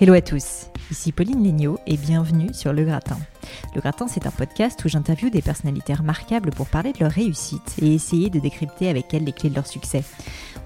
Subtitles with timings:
[0.00, 3.18] Hello à tous, ici Pauline Legnaud et bienvenue sur Le Gratin.
[3.74, 7.74] Le Gratin, c'est un podcast où j'interviewe des personnalités remarquables pour parler de leur réussite
[7.82, 10.04] et essayer de décrypter avec elles les clés de leur succès.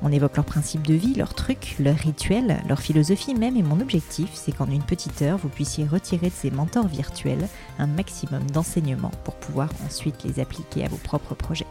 [0.03, 3.81] On évoque leurs principes de vie, leurs trucs, leurs rituels, leur philosophie même et mon
[3.81, 8.42] objectif, c'est qu'en une petite heure, vous puissiez retirer de ces mentors virtuels un maximum
[8.51, 11.67] d'enseignements pour pouvoir ensuite les appliquer à vos propres projets.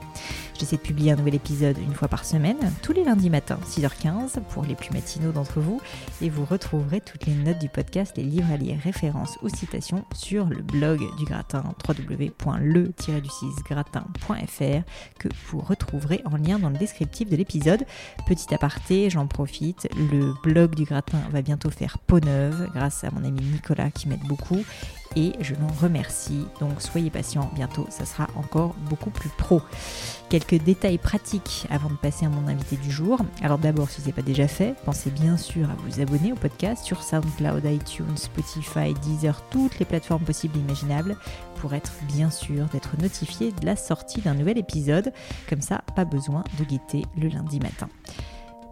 [0.60, 4.40] J'essaie de publier un nouvel épisode une fois par semaine, tous les lundis matins, 6h15
[4.50, 5.82] pour les plus matinaux d'entre vous,
[6.22, 10.46] et vous retrouverez toutes les notes du podcast, les livres à références ou citations sur
[10.46, 14.84] le blog du gratin www.le-du6gratin.fr
[15.20, 17.86] que vous retrouverez en lien dans le descriptif de l'épisode.
[18.28, 23.12] Petit aparté, j'en profite, le blog du gratin va bientôt faire peau neuve grâce à
[23.12, 24.64] mon ami Nicolas qui m'aide beaucoup
[25.16, 26.46] et je l'en remercie.
[26.60, 29.62] Donc soyez patients, bientôt ça sera encore beaucoup plus pro.
[30.30, 33.20] Quelques détails pratiques avant de passer à mon invité du jour.
[33.42, 36.36] Alors d'abord, si ce n'est pas déjà fait, pensez bien sûr à vous abonner au
[36.36, 41.18] podcast sur SoundCloud, iTunes, Spotify, Deezer, toutes les plateformes possibles et imaginables
[41.58, 45.12] pour être bien sûr d'être notifié de la sortie d'un nouvel épisode.
[45.50, 47.90] Comme ça, pas besoin de guetter le lundi matin.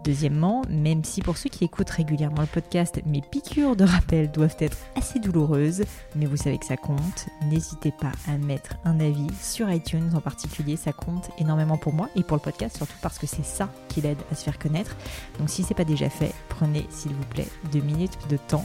[0.04, 4.56] Deuxièmement, même si pour ceux qui écoutent régulièrement le podcast, mes piqûres de rappel doivent
[4.60, 5.84] être assez douloureuses,
[6.16, 10.20] mais vous savez que ça compte, n'hésitez pas à mettre un avis sur iTunes en
[10.20, 13.68] particulier, ça compte énormément pour moi et pour le podcast, surtout parce que c'est ça
[13.88, 14.96] qui l'aide à se faire connaître.
[15.38, 18.64] Donc si c'est pas déjà fait, prenez s'il vous plaît deux minutes de temps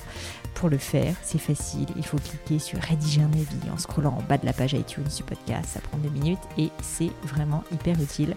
[0.53, 4.23] pour le faire, c'est facile, il faut cliquer sur rédiger un avis en scrollant en
[4.23, 7.99] bas de la page iTunes du podcast, ça prend deux minutes et c'est vraiment hyper
[8.01, 8.35] utile.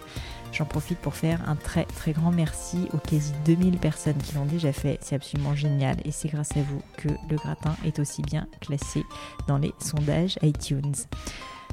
[0.51, 4.45] J'en profite pour faire un très très grand merci aux quasi 2000 personnes qui l'ont
[4.45, 4.97] déjà fait.
[5.01, 9.03] C'est absolument génial et c'est grâce à vous que le gratin est aussi bien classé
[9.47, 10.95] dans les sondages iTunes.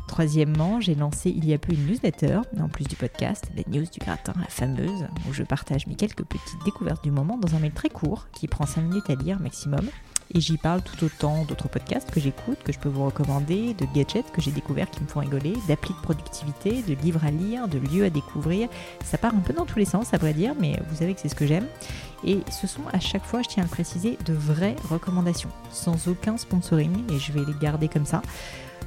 [0.08, 3.86] Troisièmement, j'ai lancé il y a peu une newsletter, en plus du podcast, la news
[3.86, 7.58] du gratin, la fameuse, où je partage mes quelques petites découvertes du moment dans un
[7.58, 9.88] mail très court qui prend 5 minutes à lire maximum.
[10.34, 13.86] Et j'y parle tout autant d'autres podcasts que j'écoute, que je peux vous recommander, de
[13.94, 17.68] gadgets que j'ai découverts qui me font rigoler, d'applis de productivité, de livres à lire,
[17.68, 18.68] de lieux à découvrir.
[19.04, 21.20] Ça part un peu dans tous les sens, à vrai dire, mais vous savez que
[21.20, 21.66] c'est ce que j'aime.
[22.24, 26.08] Et ce sont à chaque fois, je tiens à le préciser, de vraies recommandations, sans
[26.08, 28.22] aucun sponsoring, et je vais les garder comme ça.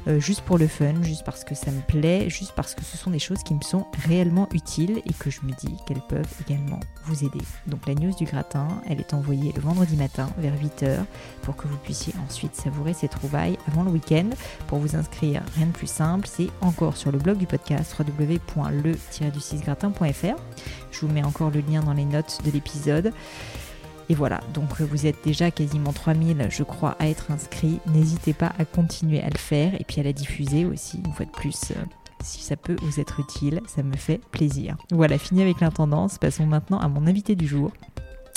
[0.07, 2.97] Euh, juste pour le fun, juste parce que ça me plaît, juste parce que ce
[2.97, 6.25] sont des choses qui me sont réellement utiles et que je me dis qu'elles peuvent
[6.47, 7.41] également vous aider.
[7.67, 10.99] Donc la news du gratin, elle est envoyée le vendredi matin vers 8h
[11.41, 14.29] pour que vous puissiez ensuite savourer ces trouvailles avant le week-end.
[14.67, 20.35] Pour vous inscrire, rien de plus simple, c'est encore sur le blog du podcast www.le-du6gratin.fr.
[20.91, 23.13] Je vous mets encore le lien dans les notes de l'épisode.
[24.09, 27.79] Et voilà, donc vous êtes déjà quasiment 3000, je crois, à être inscrits.
[27.93, 31.25] N'hésitez pas à continuer à le faire et puis à la diffuser aussi, une fois
[31.25, 31.71] de plus.
[31.71, 31.75] Euh,
[32.23, 34.75] si ça peut vous être utile, ça me fait plaisir.
[34.91, 36.17] Voilà, fini avec l'intendance.
[36.17, 37.71] Passons maintenant à mon invité du jour.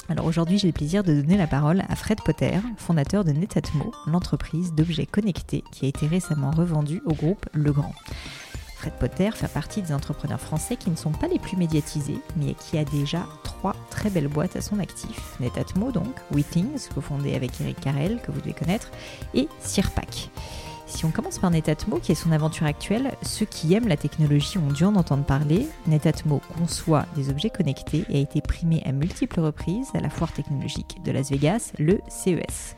[0.08, 3.92] Alors aujourd'hui, j'ai le plaisir de donner la parole à Fred Potter, fondateur de Netatmo,
[4.06, 7.94] l'entreprise d'objets connectés qui a été récemment revendue au groupe Legrand.
[8.82, 12.55] Fred Potter fait partie des entrepreneurs français qui ne sont pas les plus médiatisés, mais
[12.55, 15.37] qui a déjà trois très belles boîtes à son actif.
[15.38, 18.90] Netatmo donc, WeThings, cofondé avec Eric Carrel, que vous devez connaître,
[19.34, 20.31] et Sirpac.
[20.87, 24.58] Si on commence par Netatmo, qui est son aventure actuelle, ceux qui aiment la technologie
[24.58, 25.69] ont dû en entendre parler.
[25.87, 30.32] Netatmo conçoit des objets connectés et a été primé à multiples reprises à la foire
[30.32, 32.75] technologique de Las Vegas, le CES.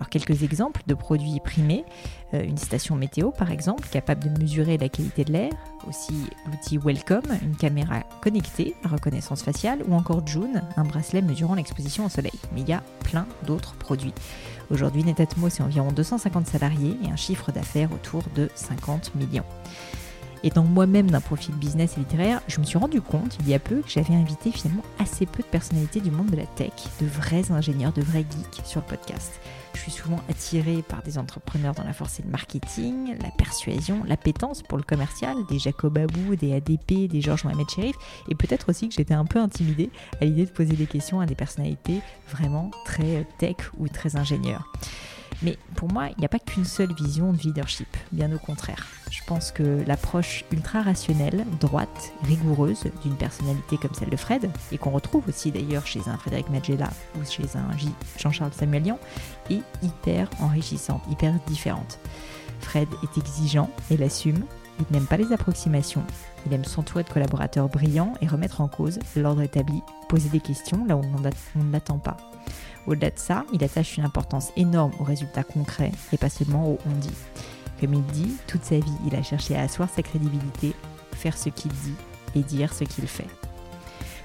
[0.00, 1.84] Alors quelques exemples de produits primés,
[2.32, 5.52] euh, une station météo par exemple, capable de mesurer la qualité de l'air,
[5.86, 6.14] aussi
[6.46, 12.06] l'outil Welcome, une caméra connectée à reconnaissance faciale, ou encore June, un bracelet mesurant l'exposition
[12.06, 12.32] au soleil.
[12.54, 14.14] Mais il y a plein d'autres produits.
[14.70, 19.44] Aujourd'hui, Netatmo, c'est environ 250 salariés et un chiffre d'affaires autour de 50 millions.
[20.42, 23.58] Étant moi-même d'un profil business et littéraire, je me suis rendu compte il y a
[23.58, 26.72] peu que j'avais invité finalement assez peu de personnalités du monde de la tech,
[27.02, 29.38] de vrais ingénieurs, de vrais geeks sur le podcast.
[29.74, 34.02] Je suis souvent attirée par des entrepreneurs dans la force et le marketing, la persuasion,
[34.04, 37.96] l'appétence pour le commercial, des Jacob Abou, des ADP, des Georges Mohamed Sherif,
[38.28, 39.90] et peut-être aussi que j'étais un peu intimidée
[40.20, 44.70] à l'idée de poser des questions à des personnalités vraiment très tech ou très ingénieurs.
[45.42, 48.86] Mais pour moi, il n'y a pas qu'une seule vision de leadership, bien au contraire.
[49.10, 54.78] Je pense que l'approche ultra rationnelle, droite, rigoureuse d'une personnalité comme celle de Fred, et
[54.78, 57.68] qu'on retrouve aussi d'ailleurs chez un Frédéric Magella ou chez un
[58.18, 58.98] Jean-Charles Samuelian,
[59.48, 61.98] est hyper enrichissante, hyper différente.
[62.60, 64.44] Fred est exigeant et l'assume.
[64.78, 66.04] Il n'aime pas les approximations.
[66.46, 70.84] Il aime s'entourer de collaborateurs brillants et remettre en cause l'ordre établi, poser des questions
[70.86, 72.16] là où on ne l'attend pas.
[72.86, 76.78] Au-delà de ça, il attache une importance énorme aux résultats concrets et pas seulement au
[76.86, 77.14] on dit.
[77.80, 80.74] Comme il dit, toute sa vie, il a cherché à asseoir sa crédibilité,
[81.12, 81.94] faire ce qu'il dit
[82.34, 83.26] et dire ce qu'il fait.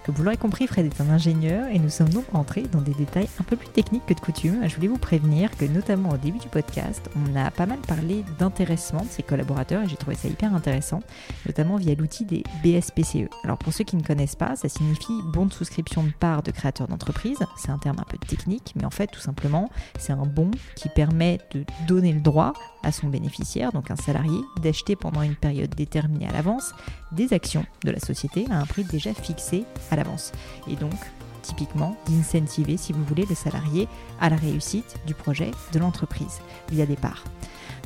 [0.05, 2.93] Comme vous l'aurez compris, Fred est un ingénieur et nous sommes donc entrés dans des
[2.93, 4.59] détails un peu plus techniques que de coutume.
[4.67, 8.23] Je voulais vous prévenir que notamment au début du podcast, on a pas mal parlé
[8.37, 10.99] d'intéressement de ses collaborateurs et j'ai trouvé ça hyper intéressant,
[11.47, 13.31] notamment via l'outil des BSPCE.
[13.43, 16.51] Alors pour ceux qui ne connaissent pas, ça signifie bon de souscription de part de
[16.51, 17.39] créateur d'entreprise.
[17.57, 20.87] C'est un terme un peu technique, mais en fait tout simplement c'est un bon qui
[20.89, 22.53] permet de donner le droit
[22.85, 26.73] à son bénéficiaire, donc un salarié, d'acheter pendant une période déterminée à l'avance
[27.11, 30.31] des actions de la société à un prix déjà fixé à l'avance.
[30.69, 30.93] Et donc,
[31.41, 33.87] typiquement, d'incentiver, si vous voulez, le salarié
[34.21, 36.39] à la réussite du projet de l'entreprise
[36.71, 37.23] via des parts.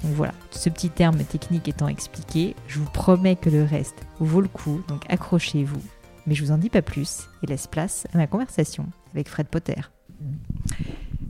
[0.03, 4.41] Donc voilà, ce petit terme technique étant expliqué, je vous promets que le reste vaut
[4.41, 5.81] le coup, donc accrochez-vous.
[6.27, 9.47] Mais je vous en dis pas plus et laisse place à ma conversation avec Fred
[9.47, 9.81] Potter.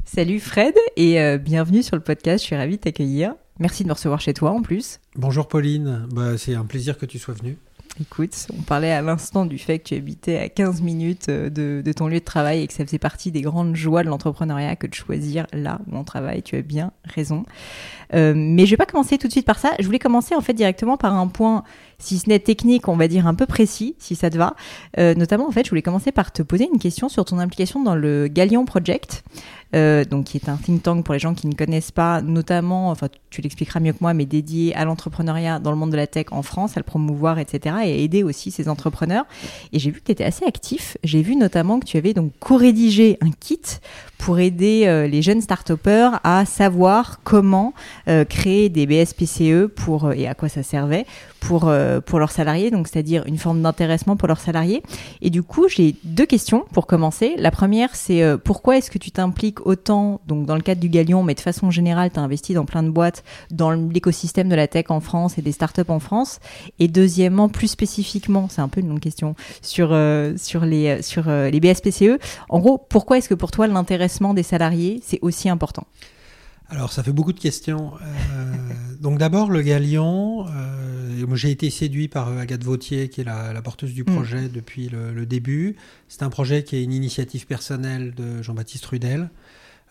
[0.06, 3.36] Salut Fred et euh, bienvenue sur le podcast, je suis ravie de t'accueillir.
[3.60, 5.00] Merci de me recevoir chez toi en plus.
[5.16, 7.58] Bonjour Pauline, bah, c'est un plaisir que tu sois venue.
[8.02, 11.92] Écoute, on parlait à l'instant du fait que tu habitais à 15 minutes euh, de,
[11.92, 14.88] ton lieu de travail et que ça faisait partie des grandes joies de l'entrepreneuriat que
[14.88, 16.42] de choisir là où on travaille.
[16.42, 17.44] Tu as bien raison.
[18.14, 19.72] Euh, mais je vais pas commencer tout de suite par ça.
[19.80, 21.64] Je voulais commencer en fait directement par un point,
[21.98, 24.56] si ce n'est technique, on va dire un peu précis, si ça te va.
[24.98, 27.84] Euh, notamment, en fait, je voulais commencer par te poser une question sur ton implication
[27.84, 29.26] dans le Galion Project.
[29.76, 32.90] Euh, donc qui est un think tank pour les gens qui ne connaissent pas, notamment,
[32.90, 36.08] enfin tu l'expliqueras mieux que moi, mais dédié à l'entrepreneuriat dans le monde de la
[36.08, 37.76] tech en France, à le promouvoir, etc.
[37.84, 39.26] et à aider aussi ces entrepreneurs.
[39.72, 40.98] Et j'ai vu que tu étais assez actif.
[41.04, 43.62] J'ai vu notamment que tu avais donc co-rédigé un kit
[44.20, 45.72] pour aider euh, les jeunes start
[46.24, 47.74] à savoir comment
[48.08, 51.06] euh, créer des BSPCE pour, et à quoi ça servait
[51.40, 51.72] pour,
[52.06, 54.84] pour leurs salariés, donc c'est-à-dire une forme d'intéressement pour leurs salariés.
[55.22, 57.36] Et du coup, j'ai deux questions pour commencer.
[57.38, 61.24] La première, c'est pourquoi est-ce que tu t'impliques autant donc dans le cadre du Galion,
[61.24, 64.68] mais de façon générale, tu as investi dans plein de boîtes dans l'écosystème de la
[64.68, 66.42] tech en France et des startups en France?
[66.78, 71.30] Et deuxièmement, plus spécifiquement, c'est un peu une longue question, sur, euh, sur, les, sur
[71.30, 72.20] euh, les BSPCE.
[72.50, 73.68] En gros, pourquoi est-ce que pour toi
[74.10, 75.86] l'intéressement des salariés, c'est aussi important
[76.72, 77.94] alors, ça fait beaucoup de questions.
[78.00, 78.54] Euh,
[79.02, 80.46] donc, d'abord, le Galion.
[81.34, 84.06] j'ai été séduit par Agathe Vautier, qui est la, porteuse du mm.
[84.06, 85.78] projet depuis le, le début.
[86.10, 89.32] C'est un projet qui est une initiative personnelle de Jean-Baptiste Rudel.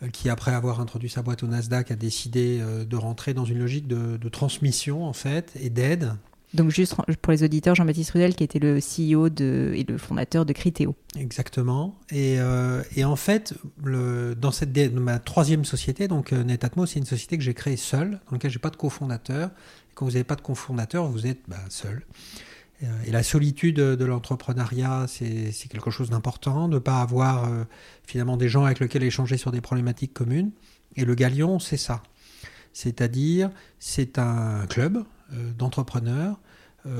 [0.02, 3.44] Euh, qui après avoir introduit sa boîte au Nasdaq a décidé euh, de rentrer dans
[3.44, 6.12] une logique de, transmission en fait et d'aide.
[6.54, 10.52] Donc juste pour les auditeurs, Jean-Baptiste Rudel qui était le CEO et le fondateur de
[10.52, 10.94] Criteo.
[11.16, 11.98] Exactement.
[12.10, 17.36] Et, euh, et en fait, dans cette, ma troisième société, donc Netatmo, c'est une société
[17.36, 19.50] que j'ai créée seule, dans laquelle j'ai pas de cofondateur.
[19.94, 22.02] quand vous n'avez pas de cofondateur, vous êtes bah, seul.
[22.82, 27.64] Euh, et la solitude de l'entrepreneuriat, c'est quelque chose d'important, de ne pas avoir euh,
[28.06, 30.50] finalement des gens avec lesquels échanger sur des problématiques communes.
[30.96, 32.02] Et le Galion, c'est ça.
[32.72, 35.02] C'est-à-dire, c'est un club euh,
[35.56, 36.38] d'entrepreneurs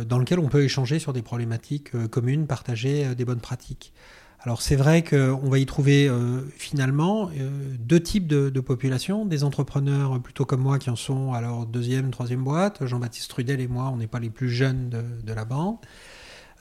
[0.06, 3.92] dans lequel on peut échanger sur des problématiques communes, partager des bonnes pratiques.
[4.40, 9.42] Alors c'est vrai qu'on va y trouver euh, finalement euh, deux types de, populations, des
[9.42, 12.86] entrepreneurs plutôt comme moi qui en sont à leur deuxième, troisième boîte.
[12.86, 14.90] Jean-Baptiste Trudel et moi, on n'est pas les plus jeunes
[15.24, 15.76] de, la bande.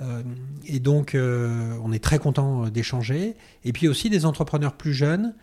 [0.02, 0.24] Euh,
[0.66, 3.36] et donc on est très content d'échanger.
[3.64, 5.36] Et puis aussi des entrepreneurs plus jeunes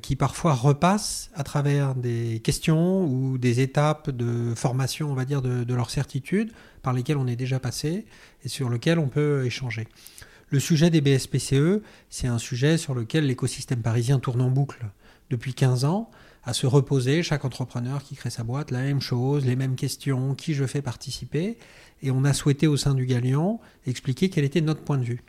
[0.00, 5.42] qui parfois repassent à travers des questions ou des étapes de formation, on va dire,
[5.42, 8.06] de, de leur certitude, par lesquelles on est déjà passé
[8.44, 9.88] et sur lesquelles on peut échanger.
[10.52, 14.84] Le sujet des BSPCE, c'est un sujet sur lequel l'écosystème parisien tourne en boucle
[15.30, 16.10] depuis 15 ans.
[16.44, 20.34] à se reposer, chaque entrepreneur qui crée sa boîte, la même chose, les mêmes questions,
[20.34, 21.56] qui je fais participer.
[22.02, 25.22] Et on a souhaité au sein du Galion expliquer quel était notre point de vue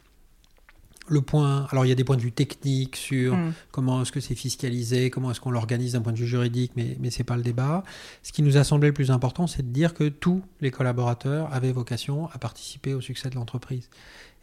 [1.07, 3.53] le point, alors il y a des points de vue techniques sur mm.
[3.72, 6.98] comment est-ce que c'est fiscalisé, comment est-ce qu'on l'organise d'un point de vue juridique, mais,
[7.00, 7.83] mais ce n'est pas le débat.
[8.22, 11.53] Ce qui nous a semblé le plus important, c'est de dire que tous les collaborateurs
[11.53, 13.89] avaient vocation à participer au succès de l'entreprise.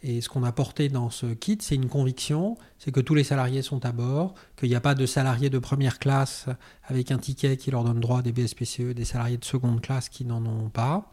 [0.03, 3.23] Et ce qu'on a porté dans ce kit, c'est une conviction, c'est que tous les
[3.23, 6.47] salariés sont à bord, qu'il n'y a pas de salariés de première classe
[6.85, 10.25] avec un ticket qui leur donne droit des BSPCE, des salariés de seconde classe qui
[10.25, 11.11] n'en ont pas.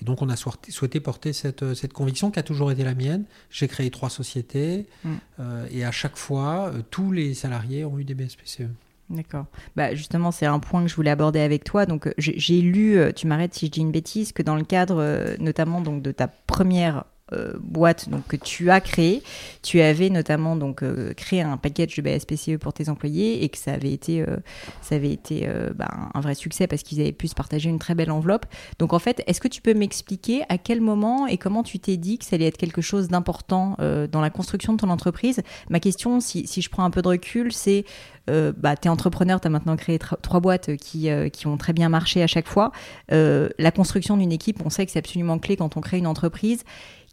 [0.00, 3.24] Et donc on a souhaité porter cette, cette, conviction qui a toujours été la mienne.
[3.50, 5.14] J'ai créé trois sociétés mm.
[5.40, 8.68] euh, et à chaque fois, euh, tous les salariés ont eu des BSPCE.
[9.10, 9.46] D'accord.
[9.74, 11.86] Bah justement, c'est un point que je voulais aborder avec toi.
[11.86, 15.36] Donc, euh, j'ai lu, tu m'arrêtes si je dis une bêtise, que dans le cadre
[15.38, 19.22] notamment donc de ta première euh, boîte donc, que tu as créée.
[19.62, 23.58] Tu avais notamment donc, euh, créé un package de BSPCE pour tes employés et que
[23.58, 24.36] ça avait été, euh,
[24.80, 27.94] ça avait été bah, un vrai succès parce qu'ils avaient pu se partager une très
[27.94, 28.46] belle enveloppe.
[28.78, 31.96] Donc en fait, est-ce que tu peux m'expliquer à quel moment et comment tu t'es
[31.96, 35.42] dit que ça allait être quelque chose d'important dans la construction de ton entreprise?
[35.70, 37.84] Ma question, si, si, je prends un peu de recul, c'est
[38.26, 41.88] bah, tu es entrepreneur, tu as maintenant créé trois boîtes qui, qui, ont très bien
[41.88, 42.72] marché à chaque fois.
[43.10, 46.64] la construction d'une équipe, on sait que c'est absolument clé quand on crée une entreprise.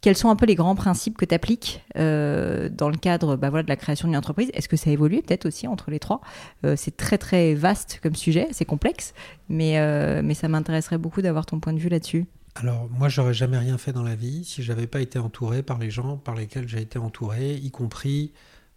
[0.06, 3.50] Quels sont un peu les grands principes que tu appliques euh, dans le cadre bah,
[3.50, 4.52] de la création d'une entreprise?
[4.54, 6.20] Est-ce que ça évolue peut-être aussi entre les trois?
[6.64, 9.14] Euh, C'est très très vaste comme sujet, c'est complexe,
[9.48, 12.26] mais, euh, mais ça m'intéresserait beaucoup d'avoir ton point de vue là-dessus.
[12.54, 15.80] Alors moi, j'aurais jamais rien fait dans la vie si j'avais pas été entouré par
[15.80, 18.32] les gens par lesquels j'ai été entouré, y compris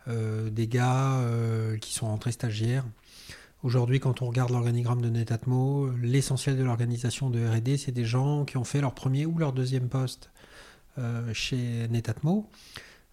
[0.08, 1.22] des gars
[1.80, 2.86] qui sont entrés stagiaires.
[3.62, 8.46] Aujourd'hui, quand on regarde l'organigramme de Netatmo, l'essentiel de l'organisation de R&D, c'est des gens
[8.46, 10.32] qui ont fait leur premier ou leur deuxième poste
[11.34, 12.50] chez Netatmo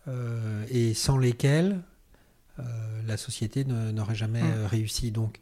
[0.08, 1.80] euh, et sans lesquels
[2.58, 2.62] euh,
[3.06, 4.66] la société n'aurait jamais mm.
[4.66, 5.10] réussi.
[5.10, 5.38] Donc,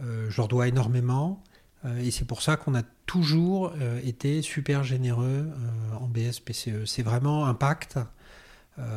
[0.00, 1.42] je leur dois énormément.
[1.98, 3.72] et c'est pour ça qu'on a toujours
[4.04, 5.48] été super généreux
[5.98, 6.84] en BSPCE.
[6.84, 7.98] C'est vraiment un pacte.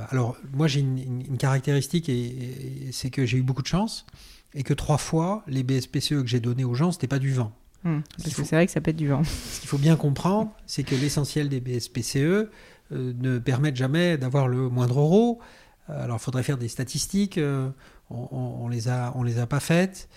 [0.10, 4.06] alors, moi, j'ai une, caractéristique, et, c'est que j'ai eu beaucoup de chance,
[4.54, 7.54] et que trois fois, les BSPCE que j'ai donnés aux gens, c'était pas du vent.
[7.84, 8.00] Mm.
[8.18, 9.24] parce que c'est vrai que ça peut être du vent.
[9.24, 12.50] Ce qu'il faut bien comprendre, c'est que l'essentiel des BSPCE, euh,
[12.92, 15.40] ne permettent jamais d'avoir le moindre euro.
[15.90, 17.70] Euh, alors il faudrait faire des statistiques, euh,
[18.10, 20.10] on, ne les a, on les a pas faites.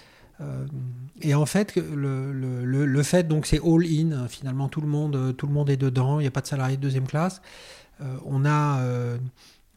[1.20, 5.46] et en fait, le, le, le fait, donc c'est all-in, finalement tout le, monde, tout
[5.46, 7.42] le monde est dedans, il n'y a pas de salariés de deuxième classe.
[8.24, 9.20] on a, alors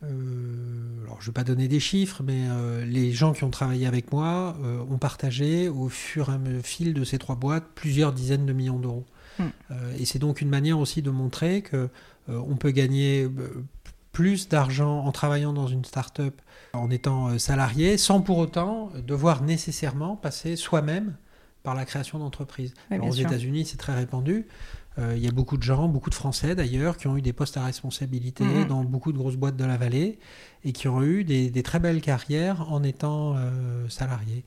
[0.02, 2.48] je ne vais pas donner des chiffres, mais
[2.86, 4.56] les gens qui ont travaillé avec moi
[4.90, 8.80] ont partagé au fur et à mesure de ces trois boîtes plusieurs dizaines de millions
[8.80, 9.06] d'euros.
[9.38, 9.50] Hmm.
[10.00, 11.88] et c'est donc une manière aussi de montrer que euh,
[12.28, 13.64] on peut gagner euh,
[14.12, 16.42] plus d'argent en travaillant dans une start-up,
[16.74, 21.16] en étant euh, salarié, sans pour autant devoir nécessairement passer soi-même
[21.64, 22.74] par la création d'entreprises.
[22.92, 24.46] aux États-Unis, c'est très répandu.
[24.98, 27.58] Il y a beaucoup de gens, beaucoup de Français d'ailleurs, qui ont eu des postes
[27.58, 28.68] à responsabilité mhm.
[28.68, 30.20] dans beaucoup de grosses boîtes de la vallée
[30.64, 33.36] et qui ont eu des, très belles carrières en étant
[33.90, 34.46] salariés.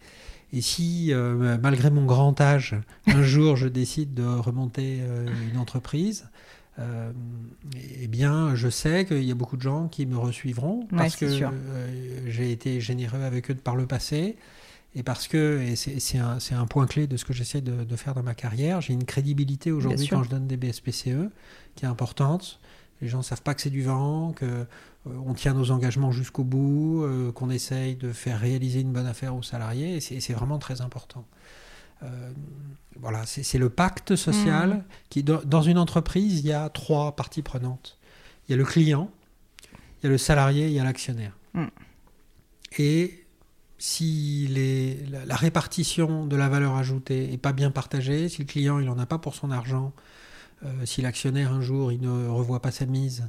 [0.52, 1.12] Et si,
[1.60, 2.74] malgré mon grand âge,
[3.06, 5.02] un jour je décide de remonter
[5.52, 6.26] une entreprise,
[6.78, 7.10] euh,
[8.00, 11.24] eh bien, je sais qu'il y a beaucoup de gens qui me resuivront parce que
[11.26, 14.36] euh, j'ai été généreux avec eux par le passé
[14.94, 17.96] et parce que, et c'est un, un, point clé de ce que j'essaie de, de,
[17.96, 21.30] faire dans ma carrière, j'ai une crédibilité aujourd'hui quand je donne des BSPCE
[21.74, 22.60] qui est importante.
[23.00, 24.64] Les gens ne savent pas que c'est du vent, euh,
[25.26, 29.42] on tient nos engagements jusqu'au bout, qu'on essaye de faire réaliser une bonne affaire aux
[29.42, 31.24] salariés, et c'est vraiment très important.
[32.02, 32.32] Euh,
[33.00, 34.84] voilà, c'est le pacte social mm.
[35.08, 37.98] qui, dans une entreprise, il y a trois parties prenantes.
[38.46, 39.10] Il y a le client,
[40.00, 41.36] il y a le salarié, il y a l'actionnaire.
[41.54, 41.66] Mm.
[42.78, 43.24] Et
[43.78, 44.96] si les,
[45.26, 48.98] la, répartition de la valeur ajoutée n'est pas bien partagée, si le client il n'en
[48.98, 49.92] a pas pour son argent,
[50.64, 53.26] euh, si l'actionnaire un jour il ne revoit pas sa mise, euh,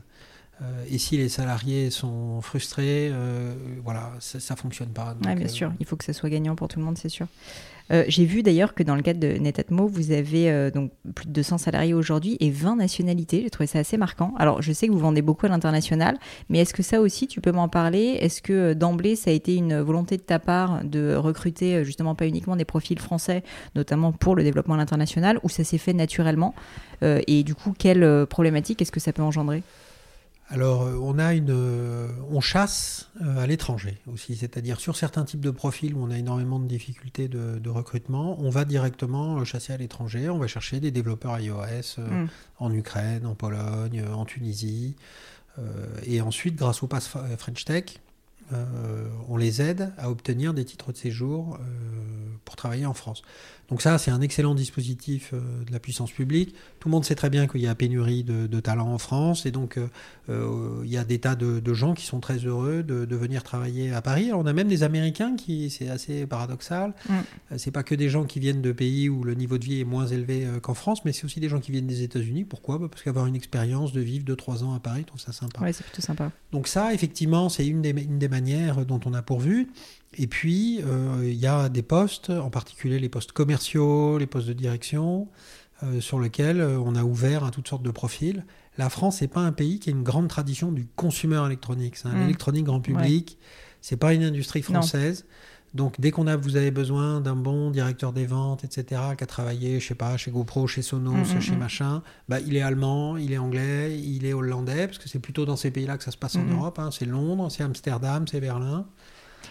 [0.89, 3.11] et si les salariés sont frustrés,
[3.83, 5.15] voilà, ça ne fonctionne pas.
[5.21, 7.27] bien sûr, il faut que ça soit gagnant pour tout le monde, c'est sûr.
[7.91, 11.25] Euh, j'ai vu d'ailleurs que dans le cadre de Netatmo, vous avez euh, donc plus
[11.25, 13.41] de 200 salariés aujourd'hui et 20 nationalités.
[13.41, 14.33] J'ai trouvé ça assez marquant.
[14.37, 16.17] Alors, je sais que vous vendez beaucoup à l'international,
[16.49, 18.17] mais est-ce que ça aussi, tu peux m'en parler?
[18.19, 22.15] Est-ce que euh, d'emblée, ça a été une volonté de ta part de recruter justement
[22.15, 23.43] pas uniquement des profils français,
[23.75, 26.53] notamment pour le développement à l'international, ou ça s'est fait naturellement?
[27.01, 29.63] Et du coup, quelle problématique est-ce que ça peut engendrer?
[30.51, 35.23] Alors, euh, on a une, euh, on chasse euh, à l'étranger aussi, c'est-à-dire sur certains
[35.23, 39.73] types de profils où on a énormément de difficultés de, recrutement, on va directement chasser
[39.73, 40.27] à l'étranger.
[40.27, 42.27] On va chercher des développeurs iOS mm.
[42.57, 44.95] en Ukraine, en Pologne, en Tunisie,
[46.05, 47.99] et ensuite, grâce au pass French Tech,
[49.27, 51.59] on les aide à obtenir des titres de séjour
[52.45, 53.23] pour travailler en France.
[53.69, 56.55] Donc ça, c'est un excellent dispositif euh, de la puissance publique.
[56.79, 59.45] Tout le monde sait très bien qu'il y a pénurie de, de talents en France,
[59.45, 59.87] et donc euh,
[60.29, 63.91] euh, il y a des tas de, gens qui sont très heureux de, venir travailler
[63.93, 64.31] à Paris.
[64.33, 66.93] on a même des Américains qui, c'est assez paradoxal.
[67.07, 67.13] Mm.
[67.57, 69.85] C'est pas que des gens qui viennent de pays où le niveau de vie est
[69.85, 72.45] moins élevé qu'en France, mais c'est aussi des gens qui viennent des États-Unis.
[72.45, 72.79] Pourquoi?
[72.79, 75.59] Bah, Parce qu'avoir une expérience de vivre 2-3 ans à Paris, je trouve ça sympa.
[75.61, 76.31] Oui, c'est plutôt sympa.
[76.51, 79.69] Donc ça, effectivement, c'est une des, une des manières dont on a pourvu.
[80.13, 84.47] Et puis, euh, il y a des postes, en particulier les postes commerciaux, les postes
[84.47, 85.27] de direction,
[85.83, 88.43] euh, sur lesquels euh, on a ouvert à toutes sortes de profils.
[88.77, 91.95] La France n'est pas un pays qui a une grande tradition du consumer électronique.
[91.95, 92.23] C'est un mmh.
[92.23, 93.37] électronique grand public.
[93.81, 95.25] C'est pas une industrie française.
[95.75, 99.27] Donc, dès qu'on a, vous avez besoin d'un bon directeur des ventes, etc., qui a
[99.27, 102.61] travaillé, je sais pas, chez GoPro, chez Sonos, mmh, chez mmh, machin, bah, il est
[102.61, 106.03] allemand, il est anglais, il est hollandais, parce que c'est plutôt dans ces pays-là que
[106.03, 106.79] ça se passe en Europe.
[106.79, 106.89] Hein.
[106.91, 108.87] C'est Londres, c'est Amsterdam, c'est Berlin.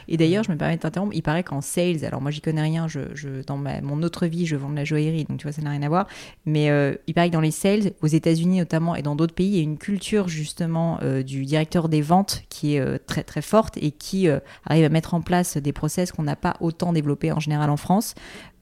[0.09, 2.63] Et d'ailleurs, je me permets de t'interrompre, il paraît qu'en sales, alors moi j'y connais
[2.63, 5.45] rien, je, je dans ma, mon autre vie, je vends de la joaillerie, donc tu
[5.45, 6.07] vois, ça n'a rien à voir.
[6.47, 9.49] Mais euh, il paraît que dans les sales, aux États-Unis notamment et dans d'autres pays,
[9.49, 13.23] il y a une culture justement euh, du directeur des ventes qui est euh, très
[13.23, 14.29] très forte et qui
[14.65, 17.77] arrive à mettre en place des process qu'on n'a pas autant développés en général en
[17.77, 18.15] France.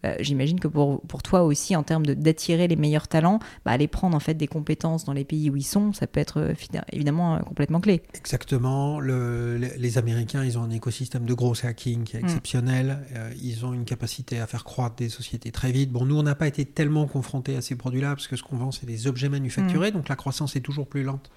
[0.07, 3.89] Euh, j'imagine que pour, pour toi aussi, en termes d'attirer les meilleurs talents, bah, aller
[3.89, 6.55] prendre en fait des compétences dans les pays où ils sont, ça peut être euh,
[6.93, 8.03] évidemment euh, complètement clé.
[8.15, 9.01] Exactement.
[9.01, 12.25] Le, les, Américains, ils ont un écosystème de gros hacking qui est mm.
[12.25, 12.99] exceptionnel.
[13.43, 15.91] ils ont une capacité à faire croître des sociétés très vite.
[15.91, 18.57] Bon, nous, on n'a pas été tellement confrontés à ces produits-là parce que ce qu'on
[18.57, 19.91] vend, c'est des objets manufacturés.
[19.91, 19.95] Mm.
[19.95, 21.31] Donc la croissance est toujours plus lente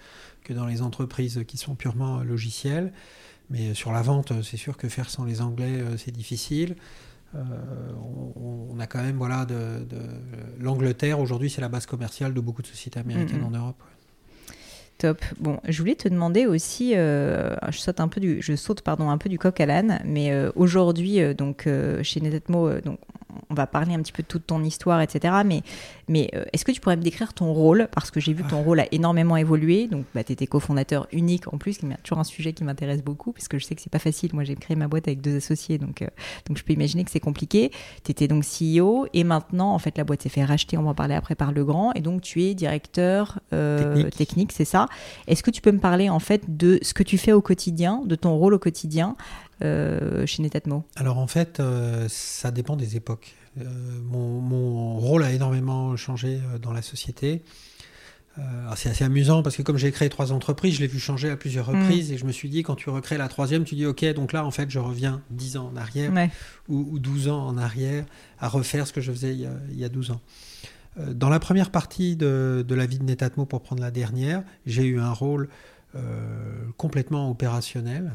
[0.44, 2.92] que dans les entreprises qui sont purement logicielles.
[3.50, 6.76] Mais sur la vente, c'est sûr que faire sans les Anglais, c'est difficile.
[7.36, 7.42] Euh,
[8.72, 9.86] on, a quand même voilà de,
[10.60, 13.82] l'Angleterre aujourd'hui c'est la base commerciale de beaucoup de sociétés américaines en Europe.
[15.00, 15.24] Top.
[15.40, 19.10] Bon, je voulais te demander aussi, euh, je saute un peu du, je saute pardon
[19.10, 21.70] un peu du coq à l'âne, mais euh, aujourd'hui donc
[22.04, 23.00] chez Netatmo, donc
[23.50, 25.34] on va parler un petit peu de toute ton histoire, etc.
[25.46, 25.62] Mais,
[26.08, 27.88] mais euh, est-ce que tu pourrais me décrire ton rôle?
[27.92, 29.88] Parce que j'ai vu que ton rôle a énormément évolué.
[29.88, 33.04] Donc, bah, tu étais cofondateur unique en plus, qui est toujours un sujet qui m'intéresse
[33.04, 34.32] beaucoup, puisque je sais que c'est pas facile.
[34.34, 36.08] Moi, j'ai créé ma boîte avec deux associés, donc, euh,
[36.48, 37.72] donc je peux imaginer que c'est compliqué.
[38.04, 40.92] Tu étais donc CEO, et maintenant, en fait, la boîte s'est fait racheter, on va
[40.92, 44.88] en parler après par Le Grand, et donc tu es directeur euh, technique, c'est ça?
[45.28, 48.02] Est-ce que tu peux me parler, en fait, de ce que tu fais au quotidien,
[48.06, 49.16] de ton rôle au quotidien
[49.62, 50.86] euh, chez Netatmo?
[50.96, 53.36] Alors en fait, euh, ça dépend des époques.
[53.60, 53.64] Euh,
[54.04, 57.42] mon, rôle a énormément changé dans la société.
[58.76, 61.36] c'est assez amusant parce que comme j'ai créé trois entreprises, je l'ai vu changer à
[61.36, 61.82] plusieurs mm.
[61.82, 64.32] reprises et je me suis dit quand tu recrées la troisième, tu dis ok donc
[64.34, 66.12] là en fait je reviens 10 ans en arrière
[66.70, 68.06] ou, 12 ans en arrière
[68.40, 70.22] à refaire ce que je faisais il y a, 12 ans.
[71.14, 74.86] Dans la première partie de, de la vie de Netatmo, pour prendre la dernière, j'ai
[74.86, 75.50] eu un rôle
[76.78, 78.12] complètement opérationnel.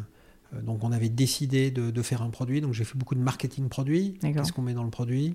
[0.54, 3.68] Euh, donc on avait décidé de, faire un produit, donc j'ai fait beaucoup de marketing
[3.68, 5.34] produit, qu'est-ce qu'on met dans le produit.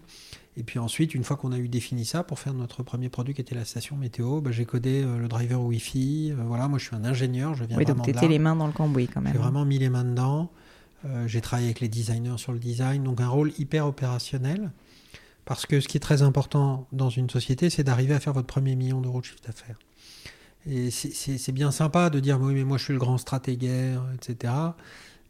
[0.57, 3.33] Et puis ensuite, une fois qu'on a eu défini ça, pour faire notre premier produit
[3.33, 6.31] qui était la station météo, bah, j'ai codé euh, le driver Wi-Fi.
[6.31, 8.55] Euh, voilà, moi je suis un ingénieur, je viens oui, donc tu étais les mains
[8.55, 9.33] dans le cambouis quand même.
[9.33, 10.49] J'ai vraiment mis les mains dedans.
[11.25, 14.71] j'ai travaillé avec les designers sur le design, donc un rôle hyper opérationnel.
[15.49, 18.45] Parce que ce qui est très important dans une société, c'est d'arriver à faire votre
[18.45, 19.79] premier million d'euros de chiffre d'affaires.
[20.67, 24.53] Et c'est bien sympa de dire oui, mais moi je suis le grand stratégaire, etc.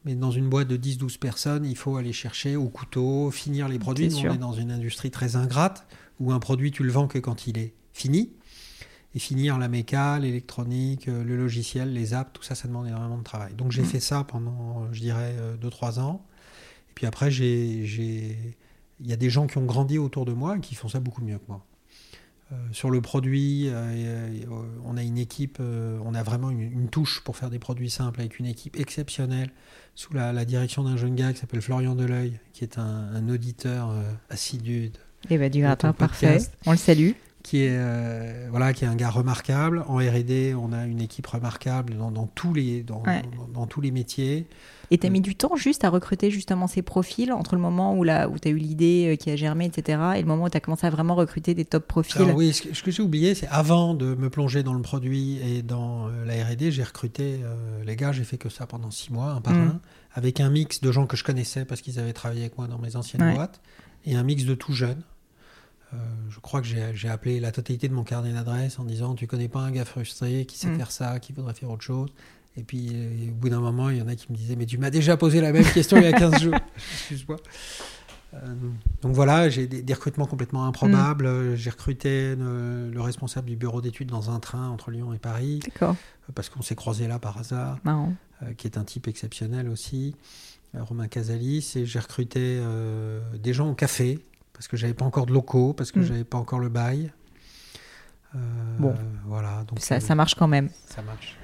[0.03, 3.79] Mais dans une boîte de 10-12 personnes, il faut aller chercher au couteau, finir les
[3.79, 4.09] produits.
[4.09, 5.87] Nous, on est dans une industrie très ingrate
[6.19, 8.33] où un produit, tu le vends que quand il est fini.
[9.15, 13.17] Et finir la méca, l'électronique, euh, le logiciel, les apps, tout ça, ça demande énormément
[13.17, 13.53] de travail.
[13.53, 13.85] Donc j'ai mm.
[13.85, 16.25] fait ça pendant, je dirais, 2-3 euh, ans.
[16.89, 17.31] Et puis après,
[18.99, 20.99] il y a des gens qui ont grandi autour de moi et qui font ça
[20.99, 21.65] beaucoup mieux que moi.
[22.51, 24.45] Euh, sur le produit, euh, euh,
[24.83, 28.39] on a une équipe, on a vraiment une, touche pour faire des produits simples avec
[28.39, 29.51] une équipe exceptionnelle
[29.93, 33.93] sous la, direction d'un jeune gars qui s'appelle Florian Deleuil, qui est un, auditeur
[34.29, 34.85] assidu.
[34.85, 34.91] Et
[35.31, 37.11] eh ben, du gratin parfait, on le salue
[37.43, 37.79] qui est
[38.49, 42.53] voilà qui est un gars remarquable en R&D on a une équipe remarquable dans, tous
[42.53, 44.47] les dans, tous les métiers
[44.91, 47.93] et tu as mis du temps juste à recruter justement ces profils entre le moment
[47.93, 50.49] où, où tu as eu l'idée euh, qui a germé, etc., et le moment où
[50.49, 52.21] tu as commencé à vraiment recruter des top profils?
[52.21, 56.07] Oui, ce que, j'ai oublié, c'est avant de me plonger dans le produit et dans
[56.07, 59.31] euh, la RD, j'ai recruté euh, les gars, j'ai fait que ça pendant six mois,
[59.31, 59.57] un par mm.
[59.57, 59.79] un,
[60.13, 62.79] avec un mix de gens que je connaissais parce qu'ils avaient travaillé avec moi dans
[62.79, 63.61] mes anciennes boîtes,
[64.05, 65.03] et un mix de tout jeunes.
[66.29, 69.47] Je crois que j'ai appelé la totalité de mon carnet d'adresse en disant Tu connais
[69.47, 70.77] pas un gars frustré qui sait mm.
[70.77, 72.09] faire ça, qui voudrait faire autre chose?
[72.57, 74.65] Et puis, euh, au bout d'un moment, il y en a qui me disaient Mais
[74.65, 76.55] tu m'as déjà posé la même question il y a 15 jours.
[76.77, 77.37] Excuse-moi.
[78.35, 78.37] Euh,
[79.01, 81.25] donc voilà, j'ai des, des recrutements complètement improbables.
[81.25, 85.17] Euh, J'ai recruté le, le responsable du bureau d'études dans un train entre Lyon et
[85.17, 85.95] Paris, D'accord.
[86.29, 88.13] euh, parce qu'on s'est croisé là par hasard, Marrant.
[88.43, 90.13] euh, qui est un type exceptionnel aussi,
[90.75, 91.73] euh, Romain Casalis.
[91.75, 94.19] Et j'ai recruté euh, des gens au café,
[94.59, 96.03] parce que j'avais pas encore de locaux, parce que Mm.
[96.03, 97.13] j'avais pas encore le bail.
[98.35, 98.39] Euh,
[98.77, 98.93] Bon.
[99.25, 100.67] voilà, donc Ça, euh, ça marche quand même.
[100.85, 101.37] ça marche.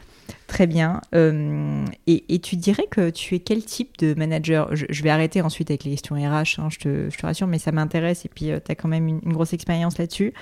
[0.47, 0.99] Très bien.
[1.13, 4.75] Euh, et, et tu dirais que tu es quel type de manager?
[4.75, 7.47] Je, je vais arrêter ensuite avec les questions RH, hein, je, te, je te rassure,
[7.47, 10.33] mais ça m'intéresse et puis tu as quand même une, une grosse expérience là-dessus.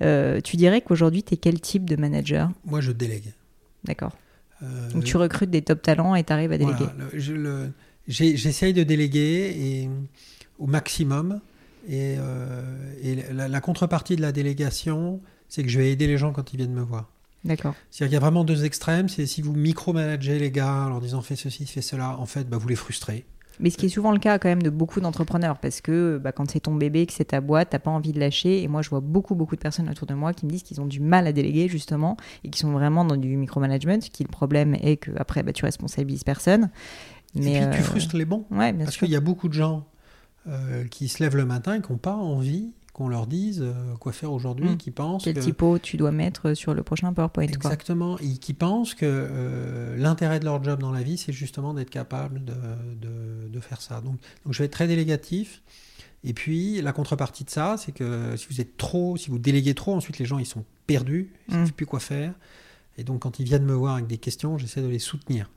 [0.00, 2.50] Euh, tu dirais qu'aujourd'hui, tu es quel type de manager?
[2.64, 3.32] Moi, je délègue.
[3.84, 4.12] D'accord.
[4.62, 6.86] Euh, Donc tu recrutes des top talents et tu arrives à déléguer.
[6.96, 7.68] Voilà, je
[8.08, 9.90] J'essaye de déléguer et,
[10.58, 11.40] au maximum.
[11.88, 12.62] Et, euh,
[13.02, 16.52] et la, la contrepartie de la délégation, c'est que je vais aider les gens quand
[16.52, 17.10] ils viennent me voir.
[17.44, 17.74] D'accord.
[17.90, 19.08] C'est-à-dire qu'il y a vraiment deux extrêmes.
[19.08, 22.48] C'est si vous micromanagez les gars en leur disant fais ceci, fais cela, en fait,
[22.48, 23.26] bah, vous les frustrez.
[23.60, 26.32] Mais ce qui est souvent le cas quand même de beaucoup d'entrepreneurs, parce que bah,
[26.32, 28.62] quand c'est ton bébé, que c'est ta boîte, t'as pas envie de lâcher.
[28.62, 30.80] Et moi, je vois beaucoup, beaucoup de personnes autour de moi qui me disent qu'ils
[30.80, 33.98] ont du mal à déléguer justement et qui sont vraiment dans du micromanagement.
[33.98, 36.70] Qui le problème est que après, bah, tu responsabilises personne.
[37.34, 38.44] Mais et puis tu euh, frustres les bons.
[38.50, 39.86] Ouais, bien Parce qu'il y a beaucoup de gens
[40.48, 43.94] euh, qui se lèvent le matin et qui n'ont pas envie qu'on leur dise euh,
[44.00, 44.76] quoi faire aujourd'hui, Mm.
[44.76, 45.40] qui pensent Quel que...
[45.40, 47.54] typo tu dois mettre sur le prochain PowerPoint quoi.
[47.54, 51.72] Exactement, et qui pensent que euh, l'intérêt de leur job dans la vie, c'est justement
[51.72, 52.52] d'être capable de,
[53.00, 54.00] de- de faire ça.
[54.02, 55.62] Donc, donc je vais être très délégatif.
[56.24, 59.74] Et puis la contrepartie de ça, c'est que si vous êtes trop, si vous déléguez
[59.74, 61.64] trop, ensuite les gens ils sont perdus, ils ne Mm.
[61.66, 62.34] savent plus quoi faire.
[62.98, 65.50] Et donc quand ils viennent me voir avec des questions, j'essaie de les soutenir.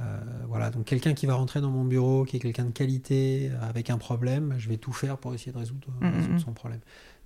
[0.00, 0.02] Euh,
[0.48, 3.68] voilà, donc quelqu'un qui va rentrer dans mon bureau, qui est quelqu'un de qualité, euh,
[3.68, 6.38] avec un problème, je vais tout faire pour essayer de résoudre, Mm, mm, résoudre mm.
[6.40, 6.80] son problème.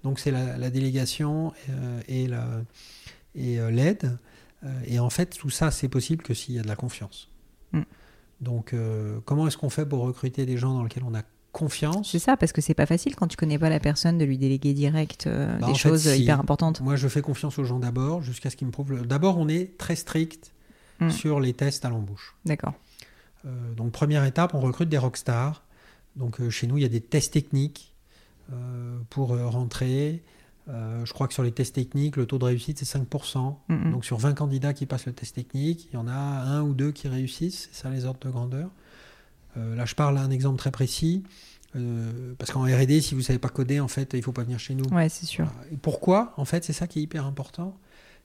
[0.05, 2.47] Donc c'est la, la délégation euh, et la
[3.35, 4.19] et euh, l'aide.
[4.65, 7.31] Euh, et en fait, tout ça, c'est possible que s'il y a de la confiance.
[7.73, 7.83] Mm.
[8.41, 12.11] Donc, euh, comment est-ce qu'on fait pour recruter des gens dans lesquels on a confiance?
[12.13, 14.37] C'est ça, parce que c'est pas facile quand tu connais pas la personne de lui
[14.39, 16.23] déléguer direct euh, Bah, des fait, choses si.
[16.23, 16.81] hyper importantes.
[16.81, 18.93] Moi, je fais confiance aux gens d'abord, jusqu'à ce qu'ils me prouvent.
[18.93, 20.53] le- D'abord, on est très strict
[21.01, 21.11] Mm.
[21.11, 22.35] sur les tests à l'embauche.
[22.45, 22.75] D'accord.
[23.45, 25.63] Euh, donc, première étape, on recrute des rockstars.
[26.17, 27.95] Donc, euh, chez nous, il y a des tests techniques
[28.53, 30.23] euh, pour rentrer.
[30.67, 33.57] Je crois que sur les tests techniques, le taux de réussite, c'est 5%.
[33.69, 33.93] Mm, mm.
[33.93, 36.75] Donc sur 20 candidats qui passent le test technique, il y en a un ou
[36.75, 38.69] deux qui réussissent, c'est ça les ordres de grandeur.
[39.57, 41.25] Là je parle d'un exemple très précis,
[41.77, 44.33] euh, parce qu'en R&D, si vous ne savez pas coder, en fait, il ne faut
[44.33, 44.85] pas venir chez nous.
[44.87, 45.45] Ouais, c'est sûr.
[45.45, 45.73] Voilà.
[45.73, 46.33] Et pourquoi?
[46.37, 47.77] En fait, c'est ça qui est hyper important.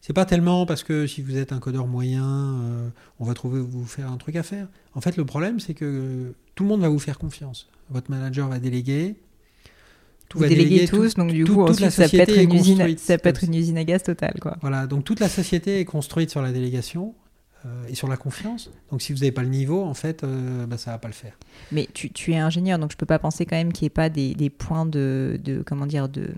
[0.06, 2.90] C'est pas tellement parce que si vous êtes un codeur moyen, euh,
[3.22, 4.68] on va trouver vous faire un truc à faire.
[4.96, 7.70] En fait, le problème, c'est que tout le monde va vous faire confiance.
[7.90, 9.16] Votre manager va déléguer.
[10.28, 12.10] Tout Vous va déléguer, tous, tout- donc du tout- coup, toute la ensuite, ça peut
[12.10, 14.58] société être une usine, ça peut être une usine à gaz totale, quoi.
[14.60, 17.14] Voilà, donc toute la société est construite sur la délégation
[17.66, 18.70] euh, et sur la confiance.
[18.92, 21.14] Donc si vous n'avez pas le niveau, en fait, euh, bah, ça va pas le
[21.14, 21.34] faire.
[21.72, 23.90] Mais tu, tu es ingénieur, donc je peux pas penser quand même qu'il n'y ait
[23.92, 26.30] pas des, des points de, de comment dire de,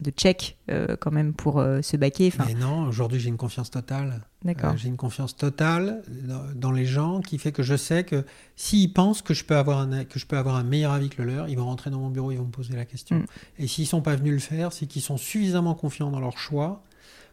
[0.00, 2.32] de check euh, quand même pour se baquer.
[2.34, 4.22] Enfin, Mais non, aujourd'hui j'ai une confiance totale.
[4.44, 4.76] d'accord.
[4.76, 8.24] J'ai une confiance totale dans, dans les gens qui fait que je sais que
[8.56, 11.22] s'ils pensent que je peux avoir un que je peux avoir un meilleur avis que
[11.22, 13.16] le leur, ils vont rentrer dans mon bureau, ils vont me poser la question.
[13.18, 13.26] Mm.
[13.60, 16.82] Et s'ils sont pas venus le faire, c'est qu'ils sont suffisamment confiants dans leur choix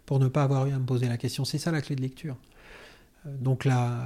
[0.06, 1.45] pour ne pas avoir eu à me poser la question.
[1.45, 2.38] C'est ça la clé de lecture.
[3.39, 3.97] Donc là,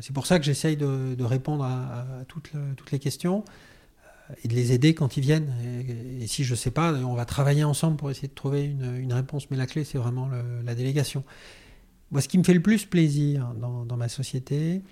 [0.00, 3.44] c'est pour ça que j'essaye de, de répondre à, à toutes, le- toutes les questions
[4.30, 5.52] euh, et de les aider quand ils viennent.
[5.64, 8.64] Et, et si je ne sais pas, on va travailler ensemble pour essayer de trouver
[8.64, 9.50] une, une réponse.
[9.50, 11.24] Mais la clé, c'est vraiment le- la délégation.
[12.10, 14.82] Moi, ce qui me fait le plus plaisir dans, dans ma société,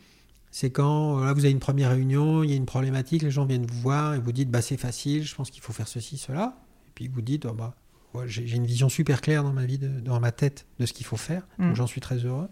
[0.51, 3.45] c'est quand là, vous avez une première réunion, il y a une problématique, les gens
[3.45, 6.17] viennent vous voir et vous dites bah, c'est facile, je pense qu'il faut faire ceci,
[6.17, 6.57] cela.
[6.89, 7.75] Et puis vous dites oh, bah,
[8.15, 10.93] ouais, j'ai une vision super claire dans ma vie, de- dans ma tête de ce
[10.93, 11.47] qu'il faut faire.
[11.59, 11.67] Mm.
[11.69, 12.49] Donc j'en suis très heureux.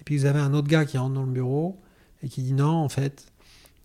[0.00, 1.80] Et puis vous avez un autre gars qui rentre dans le bureau
[2.22, 3.26] et qui dit non, en fait,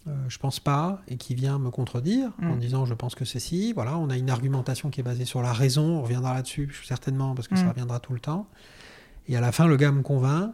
[0.08, 2.60] euh, je pense pas, et qui vient me contredire en Mm.
[2.60, 3.71] disant je pense que c'est si.
[3.74, 7.36] Voilà, on a une argumentation qui est basée sur la raison, on reviendra là-dessus certainement
[7.36, 7.69] parce que ça Mm.
[7.69, 8.47] reviendra tout le temps.
[9.28, 10.54] Et à la fin, le gars me convainc.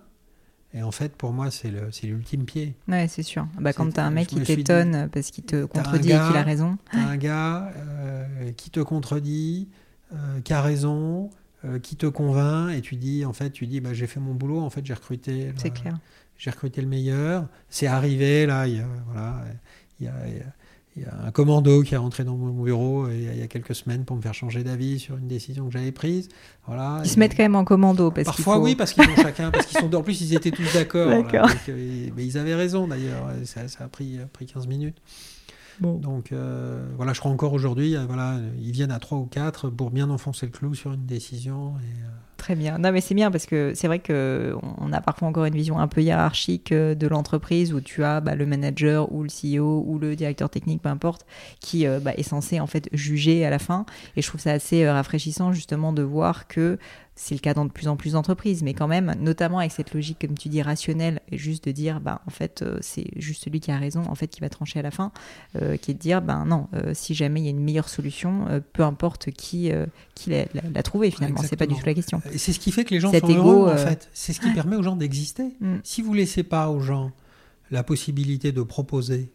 [0.73, 1.71] Et en fait, pour moi, c'est
[2.03, 2.75] l'ultime pied.
[2.89, 3.47] Ouais, c'est sûr.
[3.59, 6.43] Bah, quand t'as un mec qui dit, t'étonne parce qu'il te contredit et qu'il a
[6.43, 6.77] raison.
[6.91, 9.69] T'as un gars euh, qui te contredit,
[10.13, 11.29] euh, qui a raison,
[11.67, 14.33] euh, qui te convainc, et tu dis, en fait, tu dis, bah, j'ai fait mon
[14.33, 15.97] boulot, en fait, j'ai recruté, C'est clair.
[16.37, 17.47] j'ai recruté le meilleur.
[17.69, 19.43] C'est arrivé, là, il y a, voilà,
[19.99, 20.53] il y a, il y a-
[20.95, 23.33] il y a un commando qui est rentré dans mon bureau euh, il y a,
[23.33, 25.91] il y a quelques semaines pour me faire changer d'avis sur une décision que j'avais
[25.91, 26.27] prise.
[26.65, 27.01] Voilà.
[27.03, 28.61] Ils se mettent quand même en commando parce Parfois faut...
[28.63, 31.11] oui, parce qu'ils ont chacun, parce qu'ils sont en plus ils étaient tous d'accord.
[31.11, 33.29] euh, mais ils avaient raison d'ailleurs.
[33.45, 34.97] Ça, ça a pris, a pris 15 minutes.
[35.79, 35.95] Bon.
[35.95, 39.69] Donc euh, voilà, je crois encore aujourd'hui, euh, voilà, ils viennent à 3 ou 4
[39.69, 41.75] pour bien enfoncer le clou sur une décision.
[41.79, 42.77] Et, euh, Très bien.
[42.77, 45.79] Non, mais c'est bien parce que c'est vrai que on a parfois encore une vision
[45.79, 49.97] un peu hiérarchique de l'entreprise où tu as bah, le manager ou le CEO ou
[49.97, 51.25] le directeur technique, peu importe,
[51.59, 53.85] qui bah, est censé en fait juger à la fin.
[54.15, 56.77] Et je trouve ça assez rafraîchissant justement de voir que
[57.17, 59.91] c'est le cas dans de plus en plus d'entreprises, mais quand même, notamment avec cette
[59.93, 63.43] logique, comme tu dis, rationnelle, et juste de dire, bah, en fait, euh, c'est juste
[63.43, 65.11] celui qui a raison, en fait, qui va trancher à la fin,
[65.59, 67.89] euh, qui est de dire, ben non, euh, si jamais il y a une meilleure
[67.89, 69.71] solution, peu importe qui,
[70.13, 72.21] qui l'a trouvée finalement, c'est pas du tout la question.
[72.35, 74.09] C'est ce qui fait que les gens sont heureux, en fait.
[74.13, 75.55] C'est ce qui permet aux gens d'exister.
[75.59, 75.77] Mm.
[75.83, 77.11] Si vous laissez pas aux gens
[77.71, 79.31] la possibilité de proposer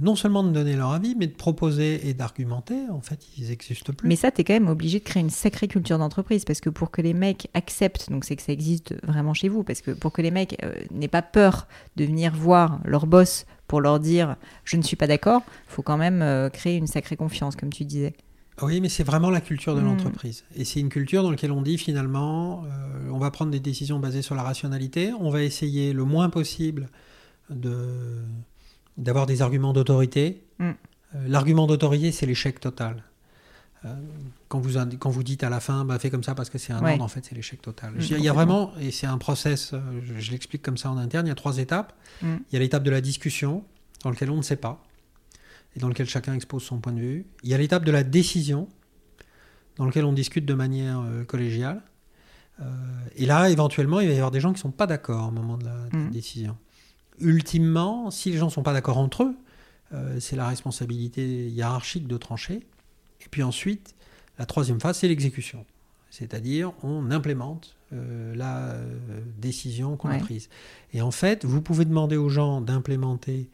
[0.00, 3.92] non seulement de donner leur avis, mais de proposer et d'argumenter, en fait, ils n'existent
[3.92, 4.08] plus.
[4.08, 6.70] Mais ça, tu es quand même obligé de créer une sacrée culture d'entreprise, parce que
[6.70, 9.92] pour que les mecs acceptent, donc c'est que ça existe vraiment chez vous, parce que
[9.92, 14.00] pour que les mecs euh, n'aient pas peur de venir voir leur boss pour leur
[14.00, 17.54] dire je ne suis pas d'accord, il faut quand même euh, créer une sacrée confiance,
[17.54, 18.14] comme tu disais.
[18.62, 19.86] Oui, mais c'est vraiment la culture de hmm.
[19.86, 20.44] l'entreprise.
[20.56, 22.64] Et c'est une culture dans laquelle on dit finalement,
[23.12, 26.88] on va prendre des décisions basées sur la rationalité, on va essayer le moins possible
[27.50, 28.24] de
[28.96, 30.44] d'avoir des arguments d'autorité.
[30.58, 30.70] Mm.
[31.14, 33.04] Euh, l'argument d'autorité, c'est l'échec total.
[33.84, 33.94] Euh,
[34.48, 36.72] quand, vous, quand vous dites à la fin, bah, fais comme ça parce que c'est
[36.72, 37.92] un ordre, en fait, c'est l'échec total.
[37.94, 39.80] Mm, il y a vraiment, et c'est un process, euh,
[40.18, 41.94] je, l'explique comme ça en interne, il y a trois étapes.
[42.22, 42.36] Mm.
[42.50, 43.64] Il y a l'étape de la discussion,
[44.02, 44.82] dans laquelle on ne sait pas,
[45.76, 47.26] et dans laquelle chacun expose son point de vue.
[47.42, 48.68] Il y a l'étape de la décision,
[49.76, 51.82] dans laquelle on discute de manière collégiale.
[53.14, 55.30] et là, éventuellement, il va y avoir des gens qui ne sont pas d'accord au
[55.30, 56.56] moment de la décision
[57.20, 59.36] ultimement, si les gens ne sont pas d'accord entre eux,
[59.94, 62.66] euh, c'est la responsabilité hiérarchique de trancher.
[63.20, 63.94] Et puis ensuite,
[64.38, 65.64] la troisième phase, c'est l'exécution.
[66.10, 70.48] C'est-à-dire, on implémente euh, la euh, décision qu'on a prise.
[70.92, 73.48] Et en fait, vous pouvez demander aux gens d'implémenter,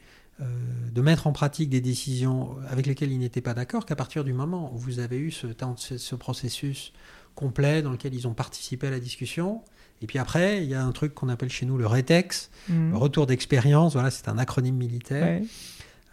[0.91, 4.33] de mettre en pratique des décisions avec lesquelles ils n'étaient pas d'accord qu'à partir du
[4.33, 5.47] moment où vous avez eu ce,
[5.77, 6.93] ce processus
[7.37, 9.63] complet dans lequel ils ont participé à la discussion,
[10.03, 12.91] et puis après, il y a un truc qu'on appelle chez nous le RETEX, mhm.
[12.91, 13.93] le retour d'expérience.
[13.93, 15.41] Voilà, c'est un acronyme militaire.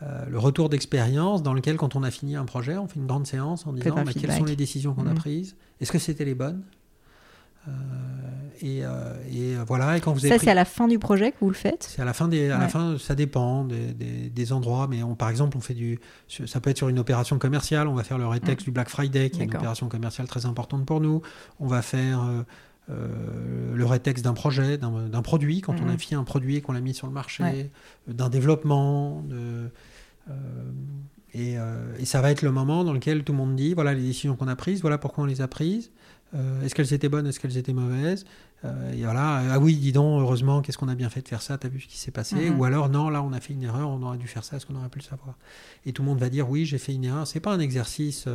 [0.01, 3.07] Euh, le retour d'expérience dans lequel, quand on a fini un projet, on fait une
[3.07, 5.17] grande séance en disant bah, quelles sont les décisions qu'on a mhm.
[5.17, 6.61] prises, est-ce que c'était les bonnes?
[7.67, 7.71] Euh,
[8.61, 9.97] et, euh, et, voilà.
[9.97, 11.87] Et quand vous ça, c'est à la fin du projet que vous le faites?
[11.89, 15.15] C'est à la fin des, à la fin, ça dépend des, des, endroits, mais on,
[15.15, 17.87] par exemple, on fait du, ça peut être sur une opération commerciale.
[17.87, 20.85] On va faire le rétex du Black Friday, qui est une opération commerciale très importante
[20.85, 21.21] pour nous.
[21.59, 22.23] On va faire
[22.89, 25.99] euh, le rétexte d'un projet, d'un produit, quand on a mhm.
[25.99, 27.63] fait un produit et qu'on l'a mis sur le marché, euh,
[28.07, 29.21] d'un développement.
[29.21, 29.69] De,
[30.29, 30.33] euh,
[31.33, 31.55] et,
[31.99, 34.35] et, ça va être le moment dans lequel tout le monde dit voilà les décisions
[34.35, 35.91] qu'on a prises, voilà pourquoi on les a prises.
[36.63, 38.25] est-ce qu'elles étaient bonnes, est-ce qu'elles étaient mauvaises
[38.65, 41.59] Et voilà, ah oui, dis donc, heureusement, qu'est-ce qu'on a bien fait de faire ça,
[41.59, 42.59] t'as vu ce qui s'est passé mhm.
[42.59, 44.65] Ou alors, non, là, on a fait une erreur, on aurait dû faire ça, est-ce
[44.65, 45.35] qu'on aurait pu le savoir
[45.85, 47.27] Et tout le monde va dire oui, j'ai fait une erreur.
[47.27, 48.27] C'est pas un exercice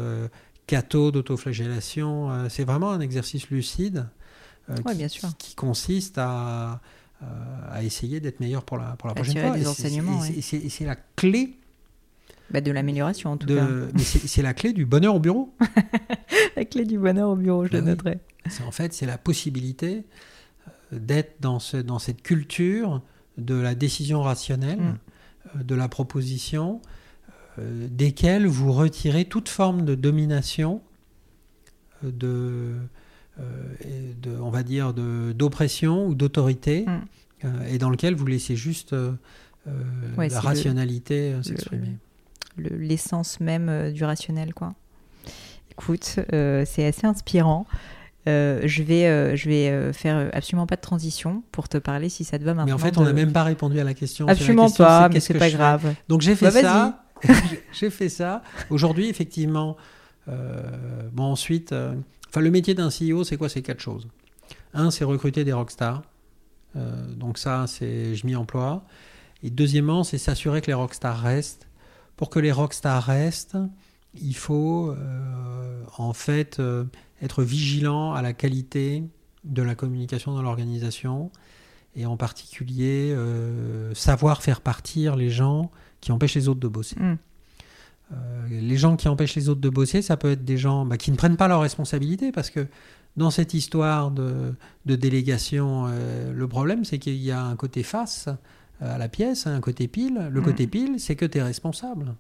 [0.69, 4.07] catho d'autoflagellation, c'est vraiment un exercice lucide
[4.71, 5.29] euh, bien sûr.
[5.37, 6.81] qui, consiste à,
[7.23, 7.27] euh,
[7.71, 9.57] à essayer d'être meilleur pour la, pour la prochaine fois.
[9.57, 11.59] Des enseignements, et c'est la clé
[12.51, 13.67] bah de l'amélioration en tout cas.
[13.95, 15.55] Mais c'est la clé du bonheur au bureau.
[16.57, 18.19] la clé du bonheur au bureau, je bah le noterai.
[18.67, 20.05] En fait, c'est la possibilité
[20.93, 23.03] euh, d'être dans, ce, dans cette culture
[23.39, 24.99] de la décision rationnelle,
[25.55, 25.63] mm.
[25.63, 26.81] de la proposition,
[27.59, 30.83] desquelles vous retirez toute forme de domination,
[32.03, 32.75] de,
[33.41, 37.01] euh, de, on va dire, d'oppression ou d'autorité, mm.
[37.45, 39.13] euh, et dans lequel vous laissez juste euh,
[40.17, 41.97] la rationalité s'exprimer.
[42.57, 44.75] L'essence même du rationnel, quoi.
[45.73, 47.67] Écoute, c'est assez inspirant.
[48.27, 52.45] je vais, je vais faire absolument pas de transition pour te parler si ça te
[52.45, 52.67] va maintenant.
[52.67, 54.29] Mais en fait, on n'a même pas répondu à la question.
[54.29, 55.93] Absolument pas, mais c'est pas grave.
[56.09, 57.05] Donc j'ai fait, bah, ça.
[57.73, 58.45] j'ai fait ça.
[58.71, 59.77] Aujourd'hui, effectivement.
[60.29, 61.75] bon, ensuite,
[62.41, 63.49] Le métier d'un CEO, c'est quoi?
[63.49, 64.09] C'est quatre choses.
[64.73, 66.03] Un, c'est recruter des rockstars.
[66.77, 68.85] Euh, donc ça, c'est je m'y emploie.
[69.43, 71.69] Et deuxièmement, c'est s'assurer que les rockstars restent.
[72.17, 73.59] Pour que les rockstars restent,
[74.15, 76.85] il faut euh, en fait euh,
[77.23, 79.03] être vigilant à la qualité
[79.45, 81.31] de la communication dans l'organisation
[81.97, 83.15] et en particulier
[83.95, 85.71] savoir faire partir les gens
[86.01, 86.97] qui empêchent les autres de bosser.
[86.99, 87.19] Mm.
[88.13, 88.17] Euh,
[88.51, 91.11] les gens qui empêchent les autres de bosser, ça peut être des gens bah, qui
[91.11, 92.67] ne prennent pas leurs responsabilités parce que
[93.17, 98.29] dans cette histoire de, délégation, euh, le problème c'est qu'il y a un côté face
[98.83, 100.29] euh, à la pièce, un côté pile.
[100.31, 100.45] Le mm.
[100.45, 102.15] côté pile, c'est que tu es responsable.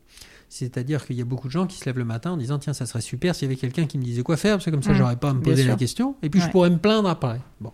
[0.49, 2.73] C'est-à-dire qu'il y a beaucoup de gens qui se lèvent le matin en disant Tiens,
[2.73, 4.83] ça serait super s'il y avait quelqu'un qui me disait quoi faire, parce que comme
[4.83, 4.97] ça, mm.
[4.97, 7.41] j'aurais pas à me poser la question, et puis je pourrais me plaindre après.
[7.61, 7.73] Bon.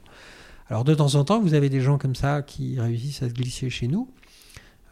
[0.69, 3.35] Alors, de temps en temps, vous avez des gens comme ça qui réussissent à se
[3.35, 4.09] glisser chez nous.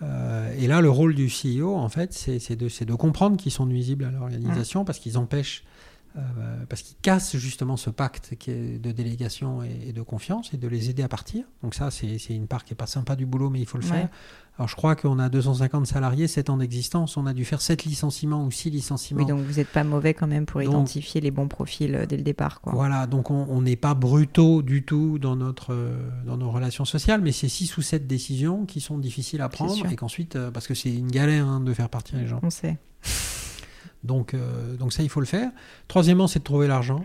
[0.02, 3.66] Euh, et là, le rôle du CEO, en fait, c'est de, de, comprendre qu'ils sont
[3.66, 5.64] nuisibles à l'organisation parce qu'ils empêchent
[6.16, 10.56] euh, parce qu'ils cassent justement ce pacte qui est de délégation et, de confiance et
[10.56, 11.44] de les aider à partir.
[11.62, 13.84] Donc ça, c'est une part qui est pas sympa du boulot, mais il faut le
[13.84, 14.08] faire.
[14.56, 17.84] Alors je crois qu'on a 250 salariés, 7 ans d'existence, on a dû faire 7
[17.84, 19.20] licenciements ou 6 licenciements.
[19.20, 22.16] Oui, donc vous n'êtes pas mauvais quand même pour identifier les bons profils euh, dès
[22.16, 22.60] le départ.
[22.60, 22.72] Quoi.
[22.74, 27.20] Voilà, donc on n'est pas brutaux du tout dans, notre, euh, dans nos relations sociales,
[27.20, 30.74] mais c'est 6 ou 7 décisions qui sont difficiles à prendre et qu'ensuite, parce que
[30.74, 32.40] c'est une galère hein, de faire partir les gens.
[32.42, 32.78] On sait.
[34.04, 35.50] Donc, euh, donc ça, il faut le faire.
[35.88, 37.04] Troisièmement, c'est de trouver l'argent.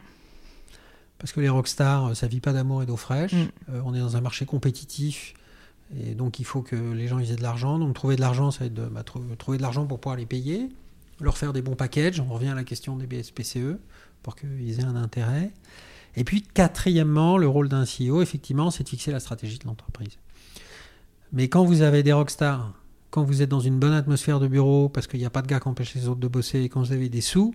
[1.17, 3.33] Parce que les rockstars, euh, ça vit pas d'amour et d'eau fraîche.
[3.33, 3.47] Mm.
[3.69, 5.33] Euh, on est dans un marché compétitif.
[5.97, 7.79] Et donc, il faut que les gens ils aient de l'argent.
[7.79, 10.25] Donc, trouver de l'argent, ça va être de bah, trouver de l'argent pour pouvoir les
[10.25, 10.69] payer,
[11.19, 12.19] leur faire des bons packages.
[12.19, 13.77] On revient à la question des BSPCE
[14.21, 15.51] pour qu'ils aient un intérêt.
[16.15, 20.17] Et puis, quatrièmement, le rôle d'un CEO, effectivement, c'est de fixer la stratégie de l'entreprise.
[21.31, 22.73] Mais quand vous avez des rockstars
[23.13, 25.47] quand vous êtes dans une bonne atmosphère de bureau, parce qu'il n'y a pas de
[25.47, 27.53] gars qui empêchent les autres de bosser, et quand vous avez des sous,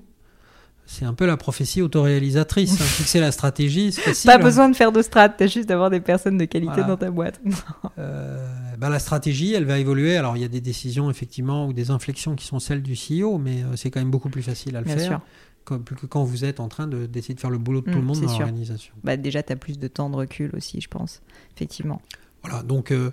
[0.87, 2.81] c'est un peu la prophétie autoréalisatrice.
[2.81, 2.85] Hein.
[2.85, 4.31] Fixer la stratégie, c'est facile.
[4.31, 4.39] Pas hein.
[4.39, 7.41] besoin de faire de strat, t'as juste d'avoir des personnes de qualité dans ta boîte.
[7.99, 10.17] euh, bah, la stratégie, elle va évoluer.
[10.17, 13.39] Alors, il y a des décisions, effectivement, ou des inflexions qui sont celles du CEO,
[13.39, 15.21] mais euh, c'est quand même beaucoup plus facile à le faire.
[15.65, 15.75] Que,
[16.09, 18.21] quand vous êtes en train d'essayer de, faire le boulot de tout le mmh, monde
[18.21, 18.95] dans l'organisation.
[19.03, 21.21] Bah, déjà, tu as plus de temps de recul aussi, je pense,
[21.57, 22.01] effectivement.
[22.45, 23.11] Voilà, donc euh,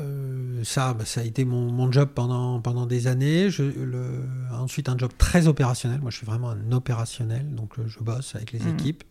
[0.00, 3.50] euh, ça, bah, ça a été mon, job pendant, pendant des années.
[3.50, 6.00] Je, le, ensuite, un job très opérationnel.
[6.00, 8.68] Moi, je suis vraiment un opérationnel, donc euh, je bosse avec les mmh.
[8.68, 9.04] équipes.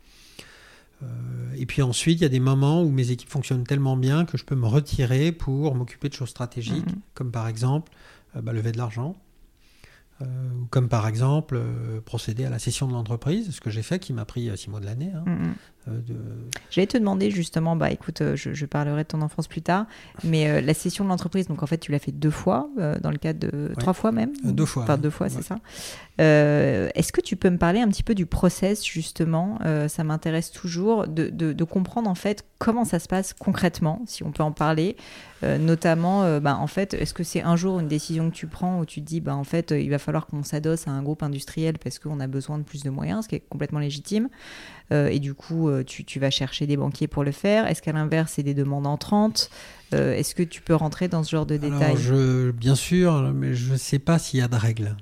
[1.01, 1.05] Euh,
[1.55, 4.37] et puis ensuite, il y a des moments où mes équipes fonctionnent tellement bien que
[4.37, 7.01] je peux me retirer pour m'occuper de choses stratégiques, mmh.
[7.13, 7.91] comme par exemple
[8.35, 9.15] bah, lever de l'argent.
[10.69, 11.61] comme par exemple
[12.05, 14.79] procéder à la cession de l'entreprise, ce que j'ai fait, qui m'a pris six mois
[14.79, 15.11] de l'année.
[15.13, 15.23] Hein.
[15.25, 15.53] Mmh,
[15.87, 16.01] euh,
[16.69, 19.85] J'allais te demander justement, bah écoute, euh, je, parlerai de ton enfance plus tard,
[20.23, 22.69] mais euh, la session de l'entreprise, donc en fait tu l'as fait deux fois,
[23.01, 24.31] dans le cadre de trois fois même?
[24.43, 24.83] Deux fois.
[24.83, 25.59] Enfin deux fois, c'est ça?
[26.17, 29.59] Est-ce que tu peux me parler un petit peu du process justement?
[29.87, 34.31] Ça m'intéresse toujours de, de, comprendre en fait comment ça se passe concrètement, si on
[34.31, 34.95] peut en parler.
[35.41, 38.85] notamment, bah, en fait, est-ce que c'est un jour une décision que tu prends où
[38.85, 41.77] tu te dis, bah, en fait, il va falloir qu'on s'adosse à un groupe industriel
[41.77, 44.29] parce qu'on a besoin de plus de moyens, ce qui est complètement légitime?
[44.93, 47.67] Euh, et du coup, euh, tu, vas chercher des banquiers pour le faire.
[47.67, 49.49] Est-ce qu'à l'inverse, c'est des demandes entrantes
[49.93, 51.97] euh, Est-ce que tu peux rentrer dans ce genre de détails
[52.53, 54.95] Bien sûr, mais je ne sais pas s'il y a de règles.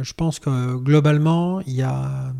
[0.00, 2.32] Je pense que globalement, il y a,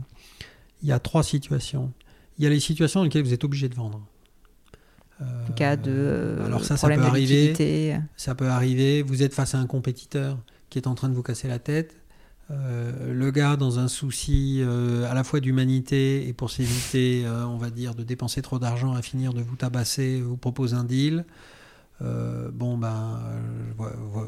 [0.82, 1.92] il y a trois situations.
[2.38, 4.02] Il y a les situations dans lesquelles vous êtes obligé de vendre.
[5.20, 7.96] En cas de alors ça, ça peut arriver.
[8.16, 9.00] Ça peut arriver.
[9.02, 10.38] Vous êtes face à un compétiteur
[10.70, 11.96] qui est en train de vous casser la tête.
[12.50, 17.46] Euh, le gars, dans un souci euh, à la fois d'humanité et pour s'éviter, euh,
[17.46, 20.84] on va dire, de dépenser trop d'argent à finir de vous tabasser, vous propose un
[20.84, 21.24] deal.
[22.00, 23.18] bon, ben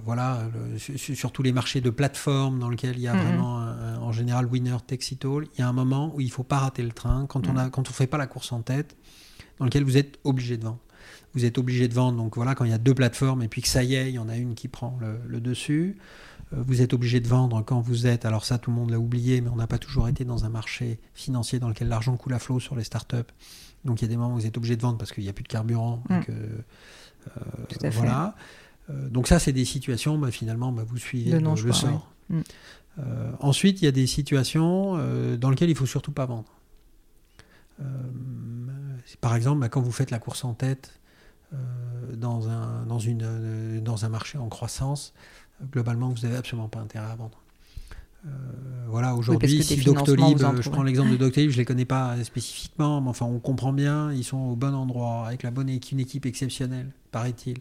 [0.05, 0.49] voilà,
[0.79, 3.23] sur, tous les marchés de plateforme dans lesquels il y a mhm.
[3.23, 3.57] vraiment,
[4.01, 6.43] en général, winner takes it all, il y a un moment où il ne faut
[6.43, 8.97] pas rater le train quand on ne quand on fait pas la course en tête,
[9.59, 10.81] dans lequel vous êtes obligé de vendre.
[11.35, 13.61] Vous êtes obligé de vendre, donc voilà, quand il y a deux plateformes et puis
[13.61, 14.99] que ça y est, il y en a une qui prend
[15.29, 15.99] le dessus.
[16.53, 18.99] Euh, vous êtes obligé de vendre quand vous êtes, alors ça tout le monde l'a
[18.99, 22.35] oublié, mais on n'a pas toujours été dans un marché financier dans lequel l'argent coule
[22.35, 23.17] à flot sur les startups.
[23.85, 25.31] Donc il y a des moments où vous êtes obligé de vendre parce qu'il n'y
[25.31, 26.03] a plus de carburant.
[26.09, 26.15] Mm.
[26.15, 26.59] Donc, euh,
[27.37, 28.37] euh, voilà.
[28.89, 32.13] donc ça, c'est des situations, bah, finalement, bah, vous suivez le, le, sort.
[32.29, 32.41] Mm.
[33.41, 34.95] ensuite, il y a des situations
[35.37, 36.53] dans lesquelles il ne faut surtout pas vendre.
[39.21, 41.01] par exemple, bah, quand vous faites la course en tête
[42.13, 45.13] dans, un, dans, une, dans un marché en croissance,
[45.73, 47.39] globalement, vous n'avez absolument pas intérêt à vendre.
[48.27, 48.31] Euh,
[48.89, 53.01] voilà, aujourd'hui, si Doctolib, je prends l'exemple de Doctolib, je ne les connais pas spécifiquement,
[53.01, 56.01] mais enfin, on comprend bien, ils sont au bon endroit, avec la bonne équipe, une
[56.01, 57.59] équipe exceptionnelle, paraît-il.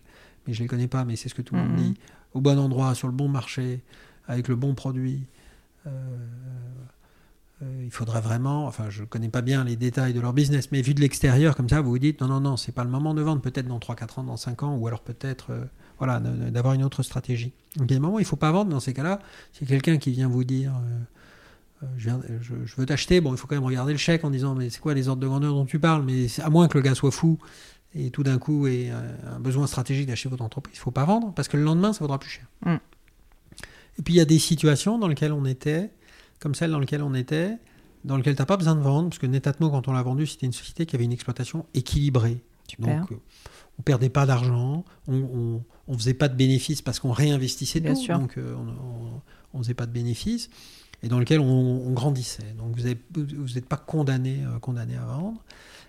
[0.48, 1.94] Mais je ne les connais pas, mais c'est ce que tout le monde mm-hmm.
[1.94, 1.98] dit.
[2.34, 3.82] Au bon endroit, sur le bon marché,
[4.28, 5.26] avec le bon produit.
[5.88, 5.90] Euh,
[7.64, 10.72] euh, il faudrait vraiment, enfin, je ne connais pas bien les détails de leur business,
[10.72, 12.90] mais vu de l'extérieur, comme ça, vous vous dites, non, non, non, c'est pas le
[12.90, 15.52] moment de vendre, peut-être dans 3-4 ans, dans 5 ans, ou alors peut-être
[15.98, 17.54] voilà, d'avoir une autre stratégie.
[17.76, 19.20] Donc il y a des moments où il ne faut pas vendre dans ces cas-là.
[19.54, 20.74] Si quelqu'un qui vient vous dire
[21.84, 24.56] euh, euh, je, veux t'acheter, bon, il faut quand même regarder le chèque en disant
[24.56, 26.04] mais c'est quoi les ordres de grandeur dont tu parles?
[26.04, 27.38] Mais à moins que le gars soit fou
[27.94, 31.06] et tout d'un coup ait un besoin stratégique d'acheter votre entreprise, il ne faut pas
[31.06, 32.46] vendre parce que le lendemain ça vaudra plus cher.
[32.66, 32.76] Mm.
[33.98, 35.92] Et puis il y a des situations dans lesquelles on était,
[36.40, 37.58] comme celle dans laquelle on était,
[38.04, 40.28] dans lesquelles tu n'as pas besoin de vendre, parce que Netatmo, quand on l'a vendu,
[40.28, 42.42] c'était une société qui avait une exploitation équilibrée.
[42.80, 43.16] Donc, euh,
[43.80, 48.18] on perdait pas d'argent, on, on, faisait pas de bénéfices parce qu'on réinvestissait Bien sûr.
[48.18, 48.56] donc euh,
[49.54, 50.50] on, ne faisait pas de bénéfices,
[51.04, 52.56] et dans lequel on, grandissait.
[52.58, 55.44] Donc vous n'êtes pas condamné, euh, condamné à vendre.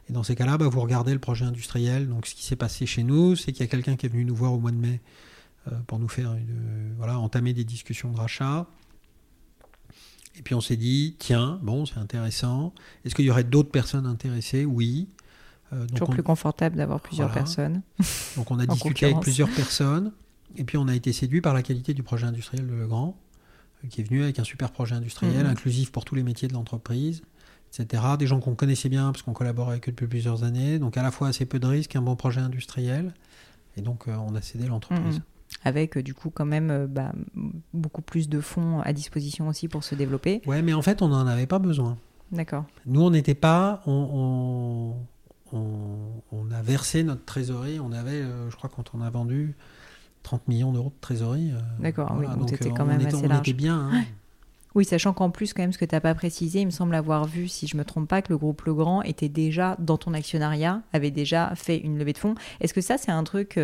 [0.09, 2.09] Et dans ces cas-là, bah, vous regardez le projet industriel.
[2.09, 4.25] Donc ce qui s'est passé chez nous, c'est qu'il y a quelqu'un qui est venu
[4.25, 5.01] nous voir au mois de mai
[5.69, 6.37] euh, pour nous faire
[6.97, 8.67] voilà, entamer des discussions de rachat.
[10.39, 12.75] Et puis on s'est dit, tiens, bon, c'est intéressant.
[13.05, 14.65] Est-ce qu'il y aurait d'autres personnes intéressées?
[14.65, 15.09] Oui.
[15.73, 17.83] Euh, donc Toujours plus confortable d'avoir plusieurs personnes.
[18.37, 20.13] Donc on a discuté avec plusieurs personnes.
[20.57, 23.17] Et puis on a été séduit par la qualité du projet industriel de Legrand,
[23.85, 25.51] euh, qui est venu avec un super projet industriel, mmh.
[25.51, 27.23] inclusif pour tous les métiers de l'entreprise,
[27.73, 28.03] etc.
[28.19, 30.79] Des gens qu'on connaissait bien parce qu'on collabore avec eux depuis plusieurs années.
[30.79, 33.13] Donc à la fois assez peu de risques, un bon projet industriel.
[33.77, 35.19] Et donc on a cédé l'entreprise.
[35.19, 35.23] Mmh
[35.65, 37.13] avec euh, du coup quand même euh, bah,
[37.73, 40.43] beaucoup plus de fonds à disposition aussi pour se développer.
[40.47, 41.99] Ouais, mais en fait, on n'en avait pas besoin.
[42.33, 42.65] D'accord.
[42.87, 43.83] Nous, on n'était pas.
[43.87, 44.95] On, on,
[45.53, 47.81] a versé notre trésorerie.
[47.81, 49.55] On avait, euh, je crois, quand on a vendu
[50.23, 51.53] 30 millions d'euros de trésorerie.
[51.79, 53.39] D'accord, oui, donc c'était quand même assez large.
[53.39, 53.91] On était bien.
[53.93, 54.05] Hein.
[54.75, 56.95] Oui, sachant qu'en plus, quand même, ce que tu n'as pas précisé, il me semble
[56.95, 60.13] avoir vu, si je me trompe pas, que le groupe Legrand était déjà dans ton
[60.13, 62.35] actionnariat, avait déjà fait une levée de fonds.
[62.61, 63.59] Est-ce que ça, c'est un truc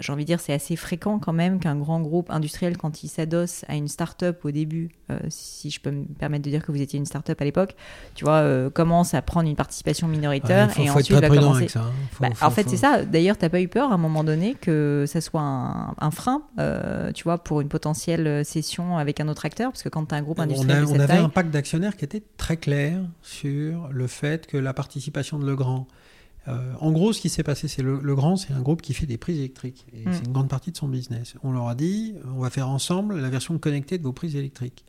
[0.00, 3.08] j'ai envie de dire, c'est assez fréquent quand même qu'un grand groupe industriel, quand il
[3.08, 6.72] s'adosse à une start-up au début, euh, si je peux me permettre de dire que
[6.72, 7.76] vous étiez une start-up à l'époque,
[8.14, 11.68] tu vois, euh, commence à prendre une participation minoritaire et ensuite va commencer.
[11.68, 11.92] Ça, hein.
[12.20, 13.04] bah, en fait, c'est ça.
[13.04, 17.12] D'ailleurs, t'as pas eu peur à un moment donné que ça soit un, frein, euh,
[17.12, 20.18] tu vois, pour une potentielle cession avec un autre acteur, parce que quand tu as
[20.18, 24.06] un groupe industriel, on, on avait un pacte d'actionnaires qui était très clair sur le
[24.06, 25.86] fait que la participation de Legrand
[26.48, 29.06] euh, en gros, ce qui s'est passé, c'est le, Grand, c'est un groupe qui fait
[29.06, 29.86] des prises électriques.
[29.92, 30.12] Et mm.
[30.12, 31.34] c'est une grande partie de son business.
[31.42, 34.84] On leur a dit, on va faire ensemble la version connectée de vos prises électriques.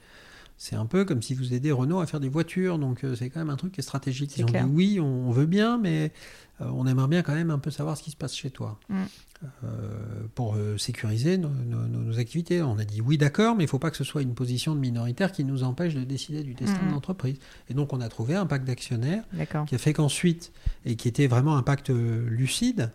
[0.59, 3.29] C'est un peu comme si vous aidez Renault à faire des voitures, donc euh, c'est
[3.29, 4.35] quand même un truc qui est stratégique.
[4.37, 6.11] Ils ont dit oui, on, veut bien, mais
[6.61, 8.79] euh, on aimerait bien quand même un peu savoir ce qui se passe chez toi.
[8.89, 9.03] Mm.
[9.63, 12.63] Euh, pour euh, sécuriser nos, activités.
[12.63, 14.73] On a dit oui, d'accord, mais il ne faut pas que ce soit une position
[14.73, 16.93] de minoritaire qui nous empêche de décider du destin de mhm.
[16.93, 17.37] l'entreprise.
[17.69, 19.23] Et donc, on a trouvé un pacte d'actionnaires
[19.67, 20.51] qui a fait qu'ensuite,
[20.85, 22.91] et qui était vraiment un pacte euh, lucide,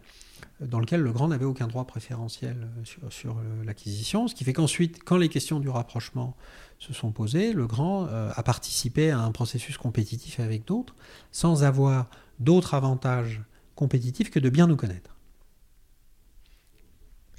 [0.61, 2.69] dans lequel le grand n'avait aucun droit préférentiel
[3.11, 6.37] sur, l'acquisition, ce qui fait qu'ensuite, quand les questions du rapprochement
[6.81, 10.95] se sont posées, le grand a participé à un processus compétitif avec d'autres,
[11.33, 13.43] sans avoir d'autres avantages
[13.75, 15.17] compétitifs que de bien nous connaître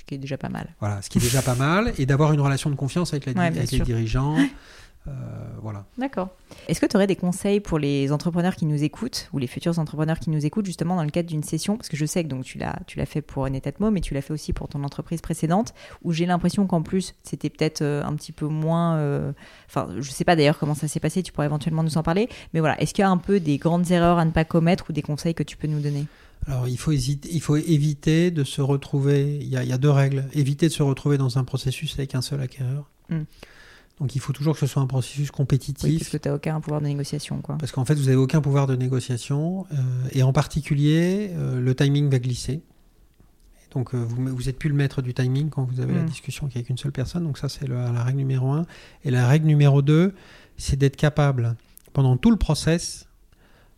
[0.03, 0.67] ce qui est déjà pas mal.
[0.79, 3.49] Voilà, ce qui est déjà pas mal, et d'avoir une relation de confiance avec, la,
[3.49, 4.35] les dirigeants.
[5.07, 5.11] Euh,
[5.61, 5.85] voilà.
[5.97, 6.29] D'accord.
[6.69, 9.77] Est-ce que tu aurais des conseils pour les entrepreneurs qui nous écoutent ou les futurs
[9.77, 11.75] entrepreneurs qui nous écoutent justement dans le cadre d'une session?
[11.75, 14.13] Parce que je sais que donc tu l'as tu l'as fait pour Netatmo, mais tu
[14.13, 15.73] l'as fait aussi pour ton entreprise précédente,
[16.03, 18.95] où j'ai l'impression qu'en plus c'était peut-être euh, un petit peu moins.
[18.95, 19.33] Euh,
[19.67, 21.21] enfin, je sais pas d'ailleurs comment ça s'est passé.
[21.21, 22.29] Tu pourrais éventuellement nous en parler.
[22.53, 24.85] Mais voilà, est-ce qu'il y a un peu des grandes erreurs à ne pas commettre
[24.89, 26.05] ou des conseils que tu peux nous donner?
[26.47, 30.25] Alors il faut, hésiter, il faut éviter de se retrouver, il y, a, deux règles,
[30.33, 32.89] éviter de se retrouver dans un processus avec un seul acquéreur.
[33.09, 33.23] Hmm.
[33.99, 35.89] Donc il faut toujours que ce soit un processus compétitif.
[35.89, 37.41] Oui, parce que tu n'as aucun pouvoir de négociation.
[37.41, 37.57] Quoi.
[37.57, 39.65] Parce qu'en fait, vous n'avez aucun pouvoir de négociation.
[39.71, 39.75] Euh,
[40.11, 42.61] et en particulier, euh, le timing va glisser.
[43.71, 46.07] Donc euh, vous n'êtes plus le maître du timing quand vous avez la hmm.
[46.07, 47.23] discussion avec une seule personne.
[47.23, 48.65] Donc ça, c'est la règle numéro un.
[49.03, 50.13] Et la règle numéro deux,
[50.57, 51.55] c'est d'être capable,
[51.93, 53.07] pendant tout le process,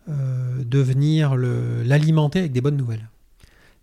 [0.07, 3.09] euh, de venir l'alimenter avec des bonnes nouvelles.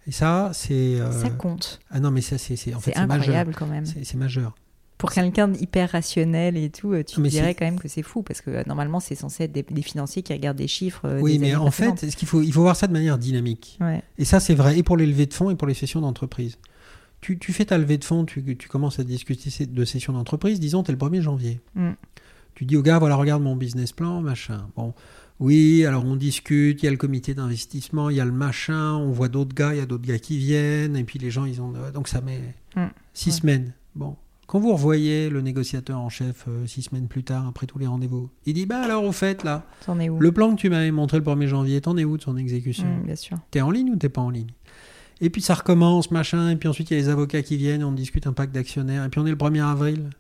[0.07, 1.01] Et ça, c'est.
[1.01, 1.81] Euh, ça compte.
[1.91, 3.85] Ah non, mais ça, c'est en fait, incroyable quand même.
[3.87, 4.55] C'est majeur.
[4.99, 8.51] Pour quelqu'un d'hyper rationnel et tout, tu dirais quand même que c'est fou parce que
[8.51, 11.19] euh, normalement, c'est censé être des, financiers qui regardent des chiffres.
[11.21, 13.79] oui, mais en fait, ce qu'il faut, il faut voir ça de manière dynamique.
[14.19, 16.59] Et ça, c'est vrai et pour les levées de fonds et pour les sessions d'entreprise.
[17.21, 20.59] Tu, tu, fais ta levée de fonds, tu, tu commences à discuter de sessions d'entreprise,
[20.59, 21.61] disons, tu es le 1er janvier.
[21.77, 21.93] Mm.
[22.55, 24.67] Tu dis au gars, voilà, regarde mon business plan, machin.
[24.77, 24.93] Bon,
[25.41, 28.95] oui, alors on discute, il y a le comité d'investissement, il y a le machin,
[28.95, 31.45] on voit d'autres gars, il y a d'autres gars qui viennent, et puis les gens,
[31.45, 31.73] ils ont.
[31.93, 32.41] Donc ça met
[32.77, 32.87] mm.
[33.13, 33.73] six semaines.
[33.95, 34.17] Bon.
[34.47, 37.87] Quand vous revoyez le négociateur en chef euh, six semaines plus tard, après tous les
[37.87, 41.25] rendez-vous, il dit Bah alors, au fait, là, le plan que tu m'avais montré le
[41.25, 43.39] 1er janvier, t'en es où de son exécution mm, Bien sûr.
[43.51, 44.51] T'es en ligne ou t'es pas en ligne?
[45.23, 47.85] Et puis ça recommence, machin, et puis ensuite il y a les avocats qui viennent,
[47.85, 50.11] on discute un pacte d'actionnaires, et puis on est le 1er avril.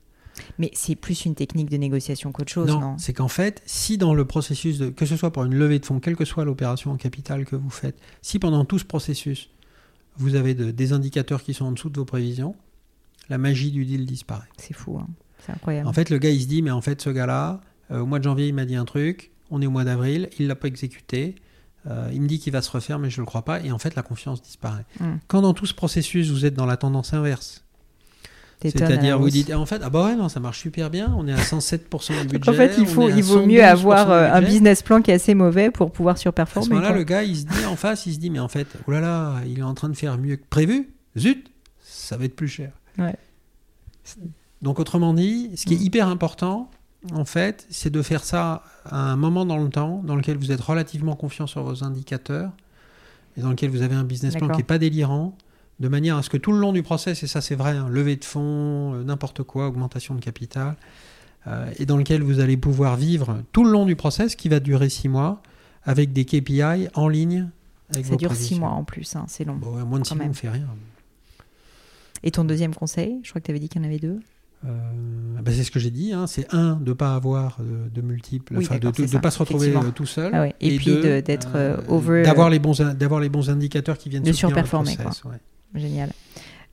[0.59, 3.99] Mais c'est plus une technique de négociation qu'autre chose, non, non C'est qu'en fait, si
[3.99, 6.45] dans le processus, de, que ce soit pour une levée de fonds, quelle que soit
[6.45, 9.51] l'opération en capital que vous faites, si pendant tout ce processus,
[10.17, 12.55] vous avez des indicateurs qui sont en dessous de vos prévisions,
[13.29, 14.49] la magie du deal disparaît.
[14.59, 15.09] C'est fou, hein.
[15.45, 15.89] c'est incroyable.
[15.89, 17.61] En fait, le gars, il se dit, mais en fait, ce gars-là,
[17.91, 20.29] euh, au mois de janvier, il m'a dit un truc, on est au mois d'avril,
[20.39, 21.37] il ne l'a pas exécuté.
[21.87, 23.61] Euh, il me dit qu'il va se refaire, mais je ne le crois pas.
[23.61, 24.87] Et en fait, la confiance disparaît.
[25.01, 25.17] Hmm.
[25.27, 27.65] Quand dans tout ce processus, vous êtes dans la tendance inverse,
[28.71, 31.33] c'est-à-dire, vous dites, en fait, ah bah ouais, non, ça marche super bien, on est
[31.33, 32.51] à 107% du budget.
[32.51, 35.35] en fait, il, faut, il vaut mieux avoir euh, un business plan qui est assez
[35.35, 36.67] mauvais pour pouvoir surperformer.
[36.67, 38.49] À ce moment-là, le gars, il se dit en face, il se dit, mais en
[38.49, 41.51] fait, oh là là, il est en train de faire mieux que prévu, zut,
[41.81, 42.73] ça va être plus cher.
[42.99, 43.17] Ouais.
[44.63, 45.83] Donc, autrement dit, ce qui est mm.
[45.83, 46.71] hyper important,
[47.13, 50.53] en fait, c'est de faire ça à un moment dans le temps dans lequel vous
[50.53, 52.53] êtes relativement confiant sur vos indicateurs
[53.37, 55.37] et dans lequel vous avez un business plan qui n'est pas délirant
[55.83, 57.89] de manière à ce que tout le long du process, et ça c'est vrai, hein,
[57.91, 60.77] levée de fonds, euh, n'importe quoi, augmentation de capital,
[61.49, 64.61] euh, et dans lequel vous allez pouvoir vivre tout le long du process qui va
[64.61, 65.43] durer six mois
[65.83, 67.49] avec des KPI en ligne.
[67.93, 69.57] Avec Ça vos dure six mois en plus, hein, c'est long.
[69.57, 70.69] Bon, ouais, moins de six mois, on fait rien.
[72.23, 74.21] Et ton deuxième conseil Je crois que tu avais dit qu'il y en avait deux.
[74.65, 74.69] Euh,
[75.43, 76.13] bah, c'est ce que j'ai dit.
[76.13, 79.41] hein, c'est un, de ne pas avoir de, de multiples, Oui, de ne pas se
[79.41, 80.31] retrouver tout seul.
[80.33, 80.55] Ah ouais.
[80.61, 82.23] Et, puis d'être euh, over.
[82.23, 85.39] D'avoir les, bons, d'avoir les bons indicateurs qui viennent De le surperformer, ouais.
[85.75, 86.11] Génial.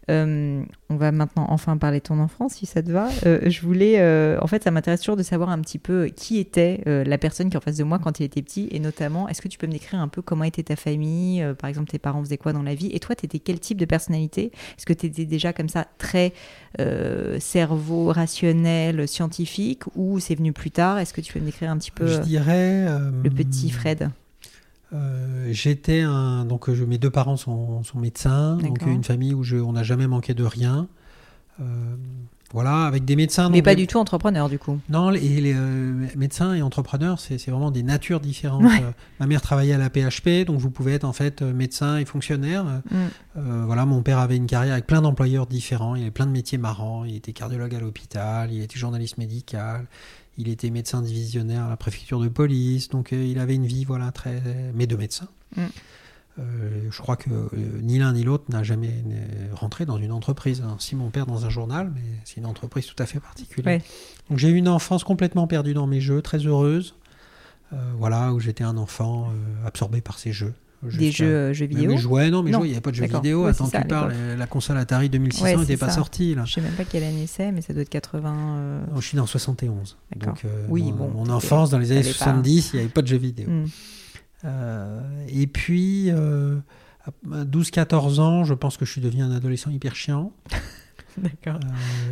[0.10, 3.10] Euh, on va maintenant enfin parler de ton enfance, si ça te va.
[3.26, 6.40] Euh, je voulais, euh, en fait, ça m'intéresse toujours de savoir un petit peu qui
[6.40, 9.28] était la personne qui est en face de moi quand il était petit, et notamment,
[9.28, 12.00] est-ce que tu peux me décrire un peu comment était ta famille Par exemple, tes
[12.00, 12.90] parents faisaient quoi dans la vie?
[12.94, 14.52] Et toi, tu étais quel type de personnalité?
[14.78, 16.34] Est-ce que tu étais déjà comme ça très
[17.40, 20.98] cerveau rationnel, scientifique, ou c'est venu plus tard?
[20.98, 22.86] Est-ce que tu peux me décrire un petit peu Je dirais.
[23.24, 24.10] le petit Fred?
[24.94, 26.46] Euh, J'étais un.
[26.46, 28.58] Donc, je- mes deux parents sont, sont médecins.
[28.58, 30.88] Donc, une famille où je, on n'a jamais manqué de rien.
[31.62, 31.96] Euh,
[32.52, 33.50] voilà, avec des médecins.
[33.50, 34.80] Mais donc pas du tout entrepreneur, du coup.
[34.90, 38.64] Non, les, les, euh, médecins et entrepreneurs, c'est vraiment des natures différentes.
[38.64, 38.82] Ouais.
[38.82, 41.98] Euh, ma mère travaillait à la PHP, donc vous pouvez être en fait euh, médecin
[41.98, 42.64] et fonctionnaire.
[42.64, 42.80] Mm.
[43.38, 45.94] Euh, voilà, mon père avait une carrière avec plein d'employeurs différents.
[45.94, 47.06] Il avait plein de métiers marrants.
[47.06, 49.86] Il était cardiologue à l'hôpital, il était journaliste médical,
[50.40, 52.90] il était médecin divisionnaire à la préfecture de police.
[52.90, 54.42] Donc euh, il avait une vie, voilà, très.
[54.74, 55.28] Mais de médecin.
[55.56, 55.62] Mm.
[56.40, 57.50] Euh, je crois que euh,
[57.82, 59.04] ni l'un ni l'autre n'a jamais
[59.52, 60.62] rentré dans une entreprise.
[60.62, 60.78] hein.
[60.80, 63.80] Si mon père dans un journal, mais c'est une entreprise tout à fait particulière.
[63.80, 63.84] Ouais.
[64.30, 66.96] Donc j'ai eu une enfance complètement perdue dans mes jeux, très heureuse.
[67.74, 69.32] Euh, voilà, où j'étais un enfant
[69.66, 70.56] absorbé par ces jeux.
[70.82, 72.64] Des jeux, euh, jeux Mais vidéo mes jouets, non, mais Non.
[72.64, 73.44] il n'y avait pas de jeux vidéo.
[73.44, 75.96] Ouais, Attends, ça, tu parles, la console Atari 2600 Ouais, n'était c'est pas ça.
[75.96, 76.36] sortie.
[76.36, 76.46] Là.
[76.46, 78.34] Je sais même pas quelle année c'est, mais ça doit être 80.
[78.58, 79.98] euh, Non, je suis né en 71.
[80.16, 80.34] D'accord.
[80.36, 82.82] Donc, euh, Oui, mon, bon, mon enfance, dans les années t'avais pas- 70, il n'y
[82.84, 83.50] avait pas de jeux vidéo.
[83.50, 83.66] hmm.
[84.46, 86.56] Euh, et puis, euh,
[87.32, 90.32] à 12-14 ans, je pense que je suis devenu un adolescent hyper chiant.
[91.18, 91.60] D'accord.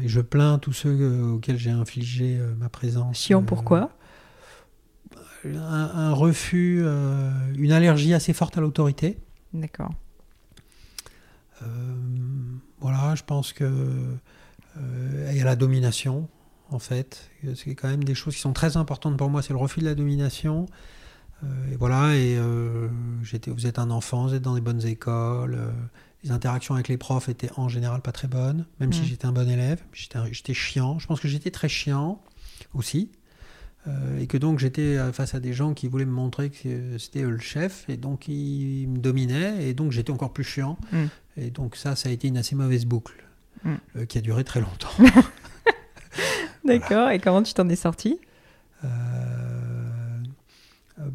[0.04, 3.18] Et je plains tous ceux auxquels j'ai infligé ma présence.
[3.20, 3.92] Chiant pourquoi?
[5.46, 9.18] Un, un refus, euh, une allergie assez forte à l'autorité.
[9.54, 9.92] D'accord.
[11.64, 11.66] Euh,
[12.80, 16.28] voilà, je pense que euh, et à la domination,
[16.70, 19.42] en fait, c'est quand même des choses qui sont très importantes pour moi.
[19.42, 20.66] C'est le refus de la domination.
[21.72, 22.36] Et voilà, et
[23.22, 25.58] j'étais, vous êtes un enfant, vous êtes dans des bonnes écoles.
[26.24, 29.06] les interactions avec les profs étaient en général pas très bonnes, même si Mm.
[29.06, 29.82] j'étais un bon élève.
[29.94, 30.98] J'étais chiant.
[30.98, 32.24] Je pense que j'étais très chiant
[32.74, 33.12] aussi.
[33.88, 36.68] Euh, et que donc j'étais euh, face à des gens qui voulaient me montrer que
[36.68, 40.44] euh, c'était eux le chef, et donc ils me dominaient, et donc j'étais encore plus
[40.44, 40.78] chiant.
[40.92, 40.98] Mm.
[41.38, 43.24] Et donc ça, ça a été une assez mauvaise boucle,
[43.64, 43.74] Mm.
[43.96, 44.90] euh, qui a duré très longtemps.
[46.66, 47.10] D'accord.
[47.12, 48.20] Et comment tu t'en es sorti
[48.84, 48.88] Euh,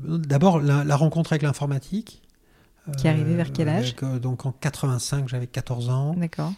[0.07, 2.23] D'abord, la, la rencontre avec l'informatique.
[2.99, 3.95] Qui est arrivée vers quel âge?
[4.03, 6.15] avec, Donc en 85, j'avais 14 ans.
[6.17, 6.53] D'accord.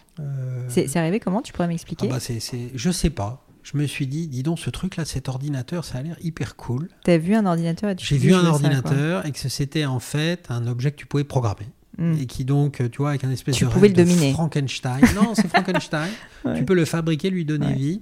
[0.69, 1.41] C'est arrivé comment?
[1.43, 3.44] Tu pourrais ah m'expliquer bah c'est, c'est- je sais pas.
[3.65, 6.87] Je me suis dit, dis donc, ce truc-là, cet ordinateur, ça a l'air hyper cool.
[7.03, 9.99] T'as vu un ordinateur et tu J'ai vu un ça, ordinateur et que c'était en
[9.99, 11.65] fait un objet que tu pouvais programmer.
[11.97, 12.13] Hmm.
[12.19, 14.33] Et qui donc, tu vois, avec un espèce Tu de pouvais le de dominer.
[14.33, 15.01] Frankenstein.
[15.15, 16.09] Non, c'est Frankenstein.
[16.43, 16.57] Ouais.
[16.59, 17.73] Tu peux le fabriquer, lui donner Ouais.
[17.73, 17.99] vie.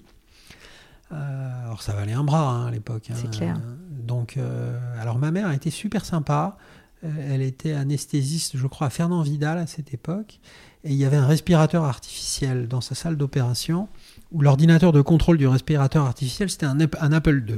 [1.12, 3.04] Euh, alors ça valait un bras hein, à l'époque.
[3.12, 3.16] hein.
[3.16, 3.60] C'est clair.
[3.90, 6.58] Donc, euh, alors ma mère a été super sympa.
[7.06, 10.40] Euh, Elle était anesthésiste, je crois, à Fernand Vidal à cette époque.
[10.84, 13.88] Et il y avait un respirateur artificiel dans sa salle d'opération
[14.34, 17.56] où l'ordinateur de contrôle du respirateur artificiel, c'était un, App- un Apple II.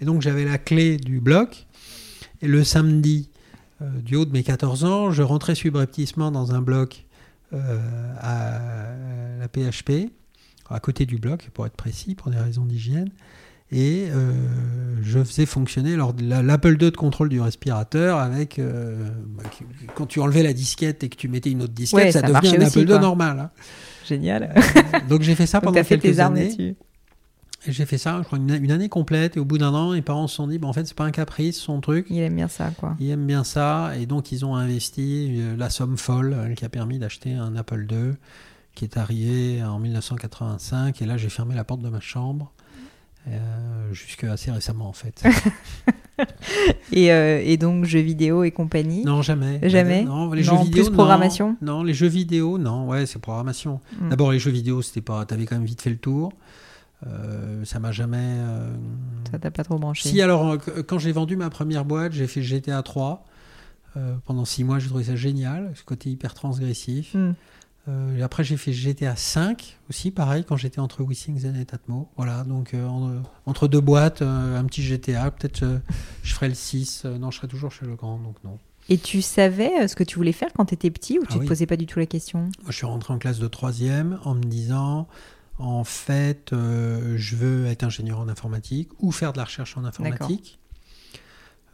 [0.00, 1.66] Et donc j'avais la clé du bloc.
[2.42, 3.30] Et le samedi,
[3.80, 7.04] euh, du haut de mes 14 ans, je rentrais subrepticement dans un bloc
[7.52, 7.78] euh,
[8.20, 8.58] à
[9.38, 10.10] la PHP,
[10.68, 13.10] à côté du bloc, pour être précis, pour des raisons d'hygiène.
[13.70, 14.32] Et euh,
[15.02, 18.60] je faisais fonctionner l'Apple II de contrôle du respirateur avec.
[18.60, 19.42] bah,
[19.94, 22.26] quand tu enlevais la disquette et que tu mettais une autre disquette, Ouais, ça, ça
[22.28, 23.38] devenait un Apple II normal.
[23.40, 23.50] hein.
[24.06, 24.54] Génial.
[25.08, 26.76] Donc j'ai fait ça pendant fait quelques tes armes années.
[27.66, 29.36] J'ai fait ça, je crois, une, une année complète.
[29.36, 31.04] Et au bout d'un an, mes parents se sont dit, bah, en fait, c'est pas
[31.04, 32.06] un caprice, son truc.
[32.10, 32.94] Il aime bien ça, quoi.
[33.00, 33.92] Ils aiment bien ça.
[33.98, 37.56] Et donc, ils ont investi euh, la somme folle euh, qui a permis d'acheter un
[37.56, 38.12] Apple II
[38.74, 41.00] qui est arrivé en 1985.
[41.00, 42.52] Et là, j'ai fermé la porte de ma chambre.
[43.26, 45.22] Euh, jusque assez récemment, en fait.
[46.92, 49.04] Et, euh, et donc, jeux vidéo et compagnie?
[49.04, 49.58] non, jamais.
[49.68, 50.04] Jamais?
[50.04, 50.82] Non, les Non, jeux vidéo.
[50.82, 50.96] plus non.
[50.96, 51.56] programmation?
[51.60, 52.86] Non, les jeux vidéo, non.
[52.86, 53.80] Ouais, c'est programmation.
[54.00, 54.10] Mm.
[54.10, 55.24] D'abord, les jeux vidéo, c'était pas.
[55.26, 56.32] T'avais quand même vite fait le tour.
[57.06, 58.18] Euh, ça m'a jamais.
[58.20, 58.70] euh,
[59.32, 60.08] Ça t'a pas trop branché?
[60.08, 63.24] Si, alors, qu- quand j'ai vendu ma première boîte, j'ai fait GTA 3.
[63.96, 67.14] Euh, pendant six mois, j'ai trouvé ça génial, ce côté hyper transgressif.
[67.14, 67.32] Hmm.
[67.86, 72.08] Euh, et après, j'ai fait GTA 5 aussi, pareil, quand j'étais entre Wissings et Netatmo.
[72.16, 75.30] Voilà, donc euh, en- entre deux boîtes, euh, un petit GTA.
[75.30, 75.78] Peut-être euh,
[76.22, 77.02] je ferai le 6.
[77.04, 78.58] Euh, non, je serai toujours chez Legrand, donc non.
[78.88, 81.34] Et tu savais euh, ce que tu voulais faire quand t'étais petit ou tu Ah
[81.34, 81.46] te oui.
[81.46, 82.40] posais pas du tout la question?
[82.62, 85.06] Moi, je suis rentré en classe de troisième en me disant
[85.58, 89.84] En fait, euh, je veux être ingénieur en informatique ou faire de la recherche en
[89.84, 90.58] informatique.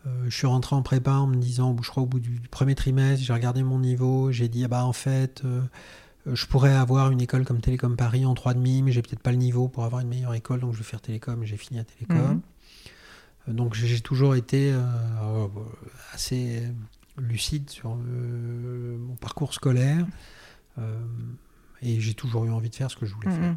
[0.06, 2.74] Euh, je suis rentré en prépa en me disant, je crois au bout du premier
[2.74, 5.60] trimestre, j'ai regardé mon niveau, j'ai dit, ah bah en fait, euh,
[6.26, 9.36] je pourrais avoir une école comme Télécom Paris en 3,5, mais j'ai peut-être pas le
[9.38, 11.84] niveau pour avoir une meilleure école, donc je vais faire Télécom et j'ai fini à
[11.84, 12.40] Télécom.
[13.46, 13.54] Mhm.
[13.54, 14.72] Donc j'ai toujours été
[16.12, 16.62] assez
[17.18, 20.06] lucide sur mon parcours scolaire
[21.82, 23.34] et j'ai toujours eu envie de faire ce que je voulais Mhm.
[23.42, 23.56] faire.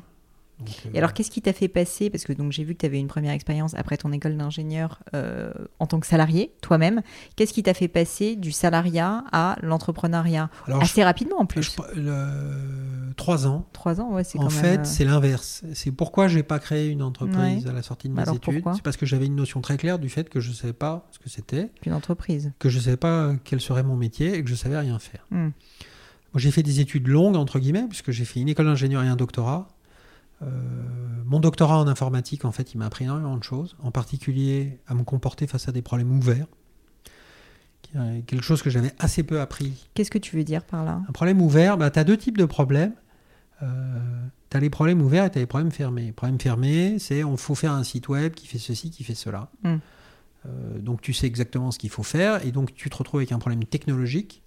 [0.60, 2.10] Donc, Et euh, alors, qu'est-ce qui t'a fait passer?
[2.10, 5.00] Parce que donc j'ai vu que tu avais une première expérience après ton école d'ingénieur
[5.16, 7.02] euh, en tant que salarié, toi-même.
[7.36, 10.50] Qu'est-ce qui t'a fait passer du salariat à l'entrepreneuriat?
[10.80, 11.76] Assez rapidement en plus.
[13.16, 13.66] trois ans.
[13.74, 15.64] Trois ans, ouais, c'est En fait, euh, c'est l'inverse.
[15.74, 18.64] C'est pourquoi j'ai pas créé une entreprise à la sortie de mes Bah alors, études.
[18.76, 21.08] C'est parce que j'avais une notion très claire du fait que je ne savais pas
[21.12, 22.52] ce que c'était, une entreprise.
[22.60, 25.26] que je ne savais pas quel serait mon métier et que je savais rien faire.
[25.32, 25.52] Moi,
[26.38, 29.16] j'ai fait des études longues entre guillemets puisque j'ai fait une école d'ingénieur et un
[29.16, 29.68] doctorat.
[30.44, 30.48] Euh,
[31.26, 34.94] mon doctorat en informatique, en fait, il m'a appris énormément de choses, en particulier à
[34.94, 36.48] me comporter face à des problèmes ouverts,
[37.82, 40.84] qui est quelque chose que j'avais assez peu appris Qu'est-ce que tu veux dire par
[40.84, 41.02] là?
[41.08, 42.94] Un problème ouvert, bah, tu as deux types de problèmes.
[43.60, 43.66] tu
[44.58, 46.06] as les problèmes ouverts et tu as les problèmes fermés.
[46.06, 49.16] Les problèmes fermés, c'est on faut faire un site web qui fait ceci, qui fait
[49.16, 49.50] cela.
[49.64, 49.78] Mm.
[50.46, 53.32] Euh, donc tu sais exactement ce qu'il faut faire et donc tu te retrouves avec
[53.32, 54.43] un problème technologique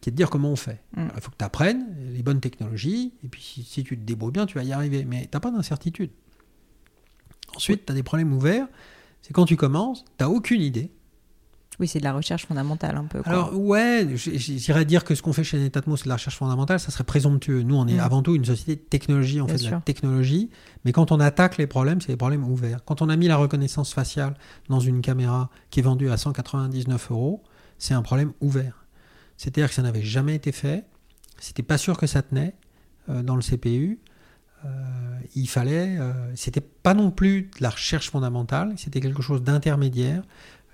[0.00, 0.82] qui est de dire comment on fait.
[0.96, 1.08] Mm.
[1.14, 4.32] Il faut que tu apprennes les bonnes technologies et puis si, si tu te débrouilles
[4.32, 5.04] bien, tu vas y arriver.
[5.04, 6.10] Mais tu pas d'incertitude.
[7.54, 8.66] Ensuite, tu as des problèmes ouverts.
[9.22, 10.90] C'est quand tu commences, tu aucune idée.
[11.78, 13.22] Oui, c'est de la recherche fondamentale un peu.
[13.22, 13.32] quoi.
[13.32, 16.78] Alors ouais, j'irais dire que ce qu'on fait chez Netatmo, c'est de la recherche fondamentale,
[16.78, 17.62] ça serait présomptueux.
[17.62, 18.00] Nous, on est Mm.
[18.00, 20.50] avant tout une société de technologie, on Bien fait de la technologie,
[20.84, 22.84] mais quand on attaque les problèmes, c'est des problèmes ouverts.
[22.84, 24.34] Quand on a mis la reconnaissance faciale
[24.68, 27.42] dans une caméra qui est vendue à 199 euros,
[27.78, 28.79] c'est un problème ouvert.
[29.40, 30.84] C'est-à-dire que ça n'avait jamais été fait,
[31.38, 32.52] c'était pas sûr que ça tenait
[33.08, 33.98] euh, dans le CPU.
[34.66, 34.68] Euh,
[35.34, 40.24] il fallait, euh, c'était pas non plus de la recherche fondamentale, c'était quelque chose d'intermédiaire,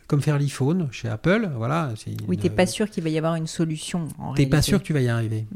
[0.09, 1.49] comme faire l'iPhone chez Apple.
[1.55, 4.09] Voilà, c'est oui, t'es pas sûr qu'il va y avoir une solution.
[4.19, 5.47] En T'es pas sûr que tu vas y arriver.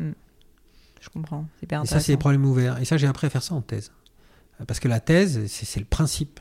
[1.00, 1.46] Je comprends.
[1.62, 2.16] Et ça, c'est les intéressant.
[2.18, 2.80] problèmes ouverts.
[2.80, 3.90] Et ça, j'ai appris à faire ça en thèse.
[4.68, 6.38] Parce que la thèse, c'est le principe.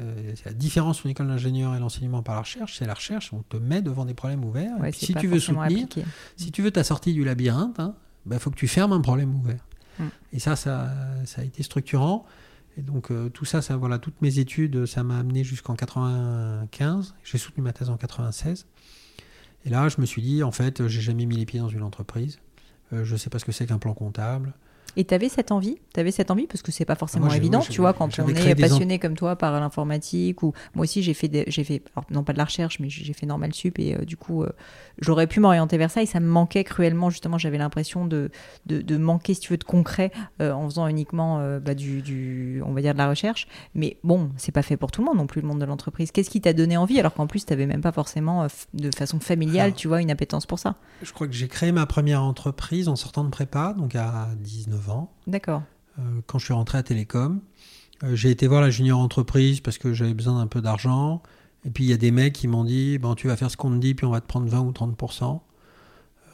[0.00, 2.78] Euh, la différence entre l'école d'ingénieur et l'enseignement par la recherche.
[2.78, 4.76] C'est la recherche, on te met devant des problèmes ouverts.
[4.84, 6.04] Et puis si tu veux soutenir, appliqué.
[6.36, 7.92] si tu veux ta sortie du labyrinthe, il
[8.26, 9.64] bah, faut que tu fermes un problème ouvert.
[9.98, 10.04] Mm.
[10.34, 10.94] Et ça, ça,
[11.24, 12.26] ça a été structurant.
[12.76, 17.14] Et donc euh, tout ça, ça, voilà, toutes mes études, ça m'a amené jusqu'en 95.
[17.24, 18.66] J'ai soutenu ma thèse en 96.
[19.64, 21.82] Et là, je me suis dit, en fait, j'ai jamais mis les pieds dans une
[21.82, 22.38] entreprise.
[22.92, 24.54] Euh, je sais pas ce que c'est qu'un plan comptable.
[24.96, 27.36] Et tu avais cette envie Tu avais cette envie Parce que c'est pas forcément moi,
[27.36, 30.42] évident, tu vois, quand on est passionné comme toi par l'informatique.
[30.42, 32.88] ou Moi aussi, j'ai fait, des- j'ai fait alors, non pas de la recherche, mais
[32.90, 33.78] j'ai fait normal sup.
[33.78, 34.50] Et euh, du coup, euh,
[35.00, 36.02] j'aurais pu m'orienter vers ça.
[36.02, 37.38] Et ça me manquait cruellement, justement.
[37.38, 38.30] J'avais l'impression de,
[38.66, 40.10] de, de manquer, si tu veux, de concret
[40.40, 43.46] euh, en faisant uniquement bah, du, du, on va dire, de la recherche.
[43.74, 46.10] Mais bon, c'est pas fait pour tout le monde non plus, le monde de l'entreprise.
[46.10, 49.66] Qu'est-ce qui t'a donné envie Alors qu'en plus, tu même pas forcément, de façon familiale,
[49.66, 50.76] Alors- tu vois, une appétence pour ça?
[51.02, 54.77] Je crois que j'ai créé ma première entreprise en sortant de prépa, donc à 19
[54.90, 55.10] ans.
[55.26, 55.62] D'accord.
[55.98, 57.40] euh, quand je suis rentré à Télécom.
[58.04, 61.20] Euh, j'ai été voir la junior entreprise parce que j'avais besoin d'un peu d'argent.
[61.64, 63.56] Et puis il y a des mecs qui m'ont dit bon, tu vas faire ce
[63.56, 65.40] qu'on te dit, puis on va te prendre 20 ou 30%.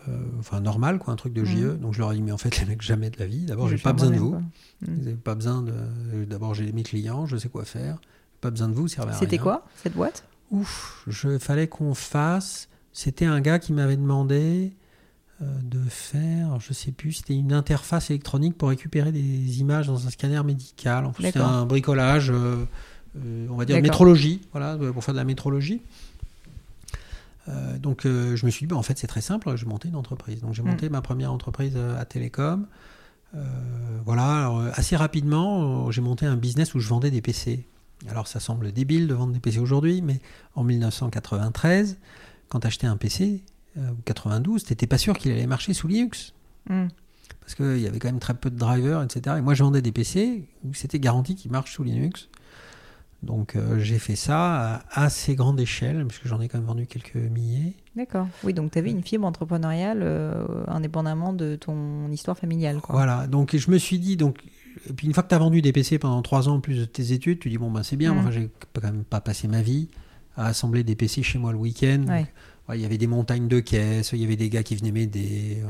[0.07, 1.79] Euh, enfin, normal, quoi, un truc de JE.
[1.81, 3.47] Donc je leur ai dit mais en fait, les mecs, jamais de la vie.
[3.47, 4.37] D'abord, Je j'ai pas besoin de vous.
[4.87, 5.73] avez pas besoin de.
[6.27, 7.97] D'abord, j'ai mes clients, je sais quoi faire.
[8.43, 10.25] Pas besoin de vous, ça C'était quoi, cette boîte?
[10.51, 12.69] Ouf, je fallait qu'on fasse.
[12.93, 14.75] C'était un gars qui m'avait demandé
[15.41, 20.11] de faire, je sais plus, c'était une interface électronique pour récupérer des images dans un
[20.11, 21.11] scanner médical.
[21.21, 22.65] C'était un bricolage, euh,
[23.17, 25.83] euh, on va dire métrologie, voilà, euh, pour faire de la métrologie.
[27.49, 29.89] Euh, donc euh, je me suis dit, bah, en fait c'est très simple, je monter
[29.89, 30.41] une entreprise.
[30.41, 30.67] Donc j'ai Mm.
[30.69, 32.67] monté ma première entreprise euh, à Télécom.
[33.35, 33.45] Euh,
[34.07, 37.67] voilà, alors, euh, assez rapidement, euh, j'ai monté un business où je vendais des PC.
[38.09, 40.21] Alors ça semble débile de vendre des PC aujourd'hui, mais
[40.55, 41.99] en 1993,
[42.49, 45.89] quand tu achetais un PC, euh, ou 92, t'étais pas sûr qu'il allait marcher sous
[45.89, 46.33] Linux.
[46.69, 46.87] Hmm.
[47.41, 49.37] Parce qu'il y avait quand même très peu de drivers, etc.
[49.39, 52.29] Et moi, je vendais des PC où c'était garanti qu'ils marchent sous Linux.
[53.23, 56.67] Donc euh, j'ai fait ça à assez grande échelle, parce que j'en ai quand même
[56.67, 57.75] vendu quelques milliers.
[57.97, 58.29] D'accord.
[58.43, 62.81] Oui, donc tu avais une fibre entrepreneuriale euh, indépendamment de ton histoire familiale.
[62.81, 62.95] Quoi.
[62.95, 64.41] Voilà, donc je me suis dit, donc,
[64.89, 66.79] et puis une fois que tu as vendu des PC pendant trois ans en plus
[66.79, 68.15] de tes études, tu dis, bon, ben c'est bien, Mm.
[68.17, 69.89] mais enfin, j'ai quand même pas passé ma vie
[70.37, 72.05] à assembler des PC chez moi le week-end.
[72.07, 72.07] Ouais.
[72.07, 72.33] Donc, ouais,
[72.73, 75.59] Il y avait des montagnes de caisses, il y avait des gars qui venaient m'aider.
[75.63, 75.69] euh,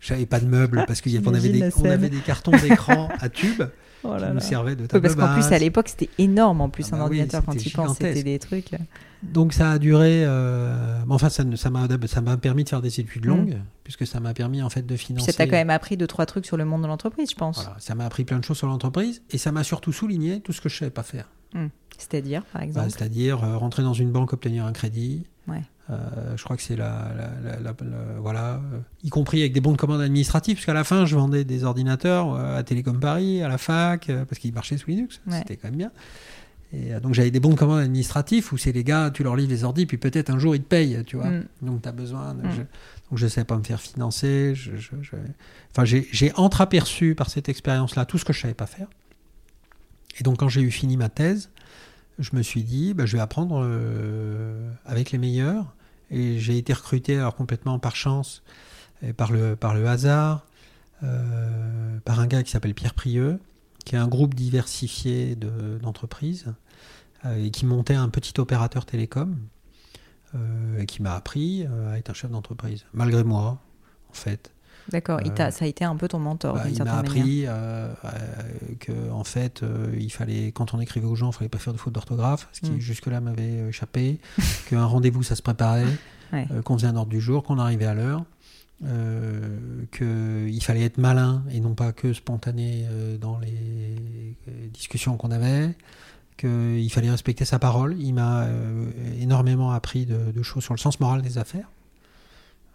[0.00, 1.86] J'avais pas de meubles parce qu'on avait, des- la on scène.
[1.86, 3.62] avait des cartons d'écran à tubes.
[4.04, 4.40] Oh là qui nous là.
[4.40, 7.04] servait de table parce qu'en plus, à l'époque, c'était énorme en plus Ah un bah
[7.04, 7.98] oui, ordinateur quand tu penses.
[7.98, 8.70] C'était des trucs.
[9.22, 10.24] Donc ça a duré.
[10.24, 13.28] euh, enfin, ça ne- m'a ça m'a permis de faire des études Mm.
[13.28, 15.30] longues, puisque ça m'a permis en fait de Puis financer.
[15.30, 17.62] ça t'a quand même appris deux, trois trucs sur le monde de l'entreprise, je pense.
[17.62, 20.52] Voilà, ça m'a appris plein de choses sur l'entreprise et ça m'a surtout souligné tout
[20.52, 21.28] ce que je savais pas faire.
[21.96, 22.90] C'est-à-dire, par Bah, exemple?
[22.90, 25.26] C'est-à-dire euh, rentrer dans une banque, obtenir un crédit.
[25.48, 25.62] Ouais.
[25.90, 29.52] Euh, je crois que c'est la, la- la- la- la- voilà, euh, y compris avec
[29.52, 32.62] des bons de commande administratifs, parce qu'à la fin, je vendais des ordinateurs euh, à
[32.62, 35.20] Télécom Paris, à la fac, parce qu'ils marchaient sous Linux.
[35.26, 35.38] Ouais.
[35.38, 35.90] C'était quand même bien.
[36.74, 39.50] Et donc j'avais des bons de commande administratifs où c'est les gars, tu leur livres
[39.50, 41.28] les ordis, puis peut-être un jour ils te payent, tu vois.
[41.28, 41.44] Mm.
[41.60, 42.32] Donc tu as besoin.
[42.34, 42.50] De, Mm.
[42.52, 44.54] je, donc je sais pas me faire financer.
[44.54, 45.16] Je, je- je-
[45.72, 48.86] Enfin, j'ai j'ai entreaperçu par cette expérience-là tout ce que je savais pas faire.
[50.18, 51.50] Et donc quand j'ai eu fini ma thèse,
[52.18, 55.74] je me suis dit, bah, je vais apprendre euh, avec les meilleurs.
[56.10, 58.42] Et j'ai été recruté alors complètement par chance,
[59.02, 60.44] et par le, par le hasard,
[61.02, 63.38] euh, par un gars qui s'appelle Pierre Prieux,
[63.86, 66.52] qui est un groupe diversifié de- d'entreprises
[67.24, 69.36] euh, et qui montait un petit opérateur télécom
[70.78, 73.58] et qui m'a appris à être un chef d'entreprise, malgré moi,
[74.08, 74.50] en fait.
[74.90, 75.20] D'accord.
[75.24, 78.08] Euh, Ça a été un peu ton mentor, Bah, il m'a appris euh, euh,
[78.80, 81.72] que en fait, euh, il fallait quand on écrivait aux gens, il fallait pas faire
[81.72, 82.80] de faute d'orthographe, ce qui Mm.
[82.80, 84.18] jusque-là m'avait échappé.
[84.68, 85.86] qu'un rendez-vous, ça se préparait,
[86.32, 86.46] Ouais.
[86.64, 88.24] qu'on faisait un ordre du jour, qu'on arrivait à l'heure.
[88.84, 94.34] Euh, qu'il fallait être malin et non pas que spontané euh, dans les
[94.74, 95.76] discussions qu'on avait,
[96.36, 97.94] qu'il fallait respecter sa parole.
[98.00, 98.86] Il m'a euh,
[99.20, 101.68] énormément appris de, de choses sur le sens moral des affaires,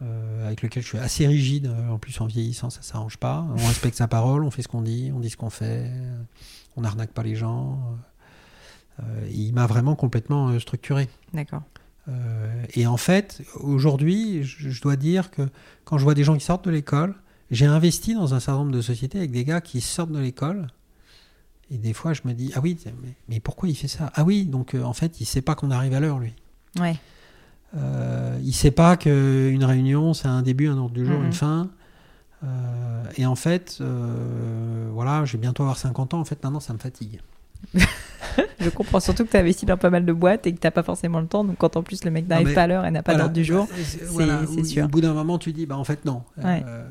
[0.01, 1.67] euh, avec lequel je suis assez rigide.
[1.67, 3.45] euh, En plus, en vieillissant, ça s'arrange pas.
[3.57, 5.91] On respecte sa parole, on fait ce qu'on dit, on dit ce qu'on fait,
[6.75, 7.79] on n'arnaque pas les gens.
[9.01, 11.07] Euh, il m'a vraiment complètement structuré.
[11.33, 11.63] D'accord.
[12.09, 15.47] Euh, et en fait, aujourd'hui, je, je dois dire que
[15.83, 17.15] quand je vois des gens qui sortent de l'école,
[17.51, 20.67] j'ai investi dans un certain nombre de sociétés avec des gars qui sortent de l'école.
[21.69, 24.09] Et des fois, je me dis, ah oui, mais, mais pourquoi il fait ça?
[24.15, 26.33] Ah oui, donc en fait, il sait pas qu'on arrive à l'heure, lui.
[26.79, 26.95] Ouais.
[27.75, 31.25] Euh, il sait pas qu'une réunion, c'est un début, un ordre du jour, Mhm.
[31.25, 31.69] une fin.
[32.43, 36.19] Euh, et en fait, euh, voilà, j'ai bientôt avoir 50 ans.
[36.19, 37.19] En fait, maintenant, ça me fatigue.
[38.59, 40.71] Je comprends surtout que tu as investi dans pas mal de boîtes et que tu
[40.71, 41.43] pas forcément le temps.
[41.43, 43.23] Donc, quand en plus le mec n'arrive pas à l'heure et n'a pas Voilà.
[43.25, 43.67] d'ordre du jour.
[43.83, 44.85] C'est- voilà, sûr.
[44.85, 46.21] Au bout d'un moment, tu dis, bah en fait, non.
[46.43, 46.63] Ouais.
[46.67, 46.85] Euh,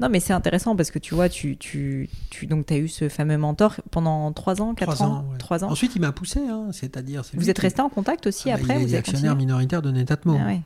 [0.00, 3.08] Non, mais c'est intéressant parce que tu vois, tu, tu, tu donc as eu ce
[3.08, 5.38] fameux mentor pendant 3 ans, 4 Trois ans, ans, ouais.
[5.38, 5.70] 3 ans.
[5.70, 7.24] Ensuite, il m'a poussé, hein, c'est-à-dire.
[7.24, 8.94] c'est Vous lui êtes qui- resté en contact aussi Ah bah, après Il est vous
[8.96, 10.36] actionnaire minoritaire de Netatmo.
[10.40, 10.60] Ah ouais.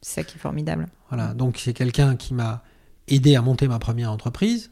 [0.00, 0.88] C'est ça qui est formidable.
[1.08, 2.62] Voilà, donc c'est quelqu'un qui m'a
[3.08, 4.70] aidé à monter ma première entreprise,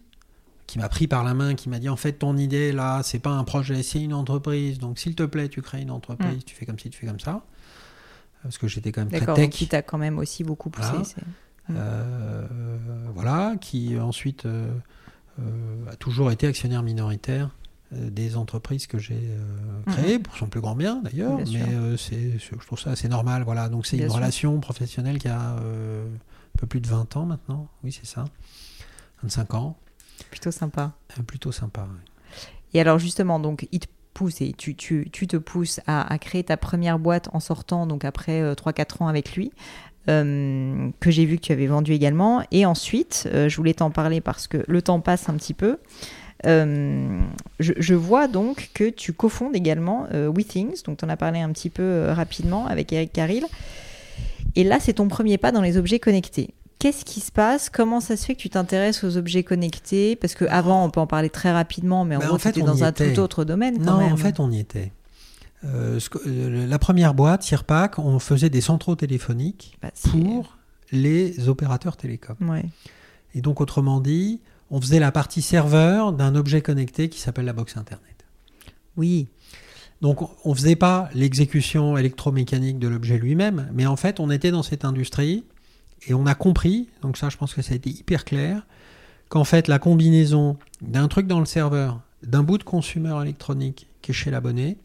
[0.67, 3.19] qui m'a pris par la main, qui m'a dit en fait ton idée là, c'est
[3.19, 4.79] pas un projet, c'est une entreprise.
[4.79, 7.21] Donc s'il te plaît, tu crées une entreprise, tu fais comme ci, tu fais comme
[7.21, 7.43] ça.
[8.43, 9.21] Parce que j'étais quand même très Mm.
[9.21, 9.61] D'accord, tech.
[9.61, 10.89] il t'a quand même aussi beaucoup poussé.
[10.91, 11.05] Voilà.
[11.75, 12.47] C'est- Euh,
[13.15, 14.71] voilà, qui ensuite euh,
[15.41, 17.51] euh, a toujours été actionnaire minoritaire
[17.93, 21.97] euh, des entreprises que j'ai euh, créées, pour son plus grand bien d'ailleurs, mais euh,
[21.97, 23.43] c'est, je trouve ça assez normal.
[23.45, 24.15] Voilà, donc c'est une sûr.
[24.15, 28.25] relation professionnelle qui a euh, un peu plus de 20 ans maintenant, oui c'est ça,
[29.23, 29.77] 25 ans,
[30.31, 30.93] Plutôt sympa.
[31.19, 31.83] Euh, plutôt sympa.
[31.83, 32.39] ouais.
[32.75, 36.19] Et alors justement, donc il te pousse et tu, tu, tu te pousses à, à
[36.19, 39.51] créer ta première boîte en sortant, donc après euh, 3-4 ans avec lui,
[40.09, 42.43] euh, que j'ai vu que tu avais vendu également.
[42.51, 45.79] Et ensuite, euh, je voulais t'en parler parce que le temps passe un petit peu.
[46.47, 47.19] Euh,
[47.59, 51.51] je, je vois donc que tu cofondes également WeThings, donc tu en as parlé un
[51.53, 53.45] petit peu rapidement avec Eric Carril.
[54.57, 56.51] Et là, c'est ton premier pas dans les objets connectés.
[56.79, 57.69] Qu'est-ce qui se passe?
[57.69, 60.17] Comment ça se fait que tu t'intéresses aux objets connectés?
[60.17, 62.53] Parce que avant, on peut en parler très rapidement, mais en Ben, gros, en fait,
[62.53, 63.13] tu on dans un était.
[63.13, 64.13] tout autre domaine quand Non, même.
[64.15, 64.91] en fait, on y était.
[65.65, 70.57] Euh, euh, la première boîte, Sirpac, on faisait des centraux téléphoniques Bah, pour
[70.93, 72.37] les opérateurs télécoms.
[72.41, 72.65] Ouais.
[73.35, 74.41] Et donc, autrement dit,
[74.71, 78.25] on faisait la partie serveur d'un objet connecté qui s'appelle la box Internet.
[78.97, 79.29] Oui.
[80.01, 84.51] Donc, on ne faisait pas l'exécution électromécanique de l'objet lui-même, mais en fait, on était
[84.51, 85.45] dans cette industrie
[86.07, 88.67] et on a compris, donc ça, je pense que ça a été hyper clair,
[89.29, 94.13] qu'en fait, la combinaison d'un truc dans le serveur, d'un bout de consommateur électronique qui
[94.13, 94.79] est chez l'abonné,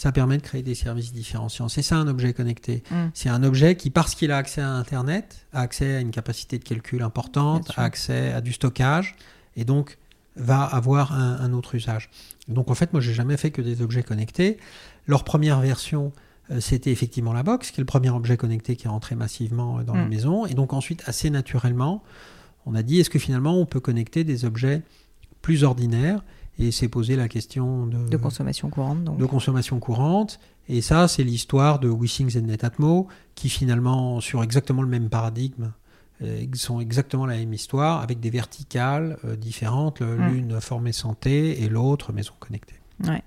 [0.00, 1.68] ça permet de créer des services différenciants.
[1.68, 2.82] C'est ça un objet connecté.
[2.90, 2.94] Mm.
[3.12, 6.58] C'est un objet qui, parce qu'il a accès à Internet, a accès à une capacité
[6.58, 9.14] de calcul importante, a accès à du stockage,
[9.56, 9.98] et donc
[10.36, 12.08] va avoir un, un autre usage.
[12.48, 14.56] Donc en fait, moi, j'ai jamais fait que des objets connectés.
[15.06, 16.12] Leur première version,
[16.50, 19.80] euh, c'était effectivement la box, qui est le premier objet connecté qui est rentré massivement
[19.80, 20.08] euh, dans les Mm.
[20.08, 20.46] maisons.
[20.46, 22.02] Et donc ensuite, assez naturellement,
[22.64, 24.80] on a dit est-ce que finalement on peut connecter des objets
[25.42, 26.24] plus ordinaires
[26.60, 29.18] Et s'est posé la question de, De consommation courante, donc.
[29.18, 30.38] de consommation courante.
[30.68, 35.72] Et ça, c'est l'histoire de WeSings et Netatmo, qui finalement, sur exactement le même paradigme,
[36.22, 40.28] euh, sont exactement la même histoire, avec des verticales euh, différentes, Mm.
[40.28, 42.74] l'une formée santé et l'autre maison connectée.
[43.06, 43.22] Ouais.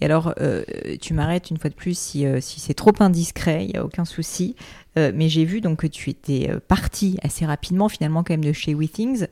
[0.00, 0.62] Et alors, euh,
[1.00, 3.84] tu m'arrêtes une fois de plus si, euh, si c'est trop indiscret, il n'y a
[3.84, 4.54] aucun souci.
[4.96, 8.52] Euh, mais j'ai vu donc que tu étais parti assez rapidement, finalement, quand même, de
[8.52, 9.26] chez WeThings.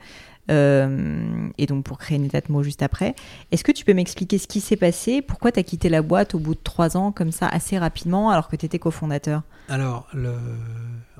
[0.51, 3.14] Euh, et donc pour créer Netatmo juste après.
[3.51, 5.22] Est-ce que tu peux m'expliquer ce qui s'est passé?
[5.22, 8.30] Pourquoi tu as quitté la boîte au bout de trois ans, comme ça, assez rapidement,
[8.30, 9.42] alors que tu étais cofondateur?
[9.68, 10.34] Alors, le...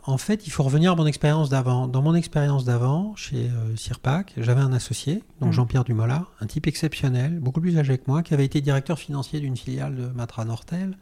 [0.05, 1.89] en fait, il faut revenir à mon expérience d'avant.
[1.89, 5.53] Dans mon expérience d'avant, chez euh, Sirpac, j'avais un associé, donc Mm.
[5.53, 9.41] Jean-Pierre Dumoulin, un type exceptionnel, beaucoup plus âgé que moi, qui avait été directeur financier
[9.41, 10.97] d'une filiale de Matra Nortel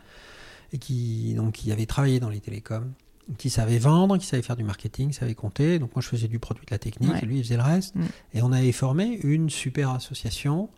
[0.72, 2.92] et qui, donc, qui avait travaillé dans les télécoms,
[3.38, 5.78] qui savait vendre, qui savait faire du marketing, qui savait compter.
[5.78, 7.20] Donc, moi, je faisais du produit de la technique Ouais.
[7.22, 7.94] et lui, il faisait le reste.
[7.94, 8.02] Mm.
[8.34, 10.68] Et on avait formé une super association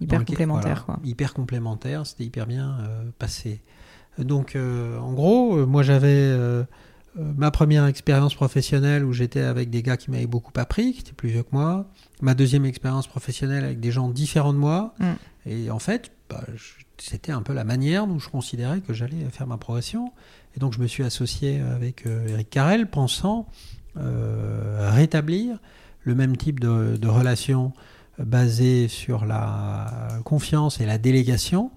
[0.00, 1.00] Hyper complémentaire, voilà, quoi.
[1.04, 3.60] Hyper complémentaire, c'était hyper bien euh, passé.
[4.18, 6.34] Donc, euh, en gros, euh, moi j'avais
[7.16, 11.12] ma première expérience professionnelle où j'étais avec des gars qui m'avaient beaucoup appris, qui étaient
[11.12, 11.86] plus vieux que moi.
[12.22, 14.94] Ma deuxième expérience professionnelle avec des gens différents de moi.
[15.00, 15.04] Mm.
[15.46, 16.44] Et en fait, bah,
[16.96, 20.12] c'était un peu la manière dont je considérais que j'allais faire ma progression.
[20.56, 23.46] Et donc, je me suis associé avec euh, Eric Carrel, pensant
[23.96, 25.58] euh, rétablir
[26.02, 27.72] le même type de, de relation
[28.18, 31.70] basée sur la confiance et la délégation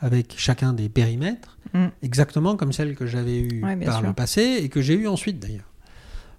[0.00, 1.88] avec chacun des périmètres, Mm.
[2.00, 4.06] exactement comme celle que j'avais eue Ouais, par sûr.
[4.06, 5.70] le passé et que j'ai eue ensuite d'ailleurs.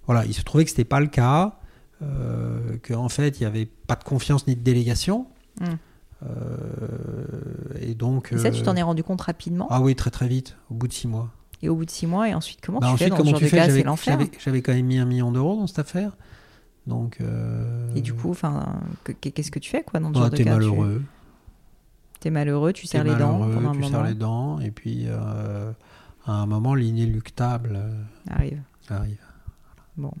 [0.06, 1.60] Voilà, il se trouvait que ce n'était pas le cas,
[2.02, 5.26] euh, qu'en fait il n'y avait pas de confiance ni de délégation.
[5.60, 5.64] Mm.
[6.24, 6.26] Euh,
[7.80, 8.32] et donc.
[8.32, 9.66] Et ça, tu euh, t'en es rendu compte rapidement?
[9.70, 11.30] Ah oui, très très vite, au bout de six mois.
[11.62, 13.20] Et au bout de six mois, et ensuite, comment Bah, tu ensuite, fais dans ce
[13.20, 13.56] comment genre tu de fais?
[13.56, 13.66] cas?
[13.66, 14.18] J'avais- C'est l'enfer.
[14.38, 16.16] j'avais- quand même mis un million d'euros dans cette affaire.
[16.86, 17.18] Donc.
[17.20, 18.34] euh, Et du coup,
[19.20, 20.50] qu'est-ce que tu fais quoi dans ce bah, genre de t'es cas?
[20.54, 21.02] Tu- malheureux.
[22.20, 24.02] T'es malheureux, tu serres les dents pendant un tu serres moment.
[24.04, 25.72] les dents, et puis euh,
[26.26, 28.60] à un moment, l'inéluctable euh, Arrive.
[28.88, 29.18] arrive.
[29.96, 30.12] Bon.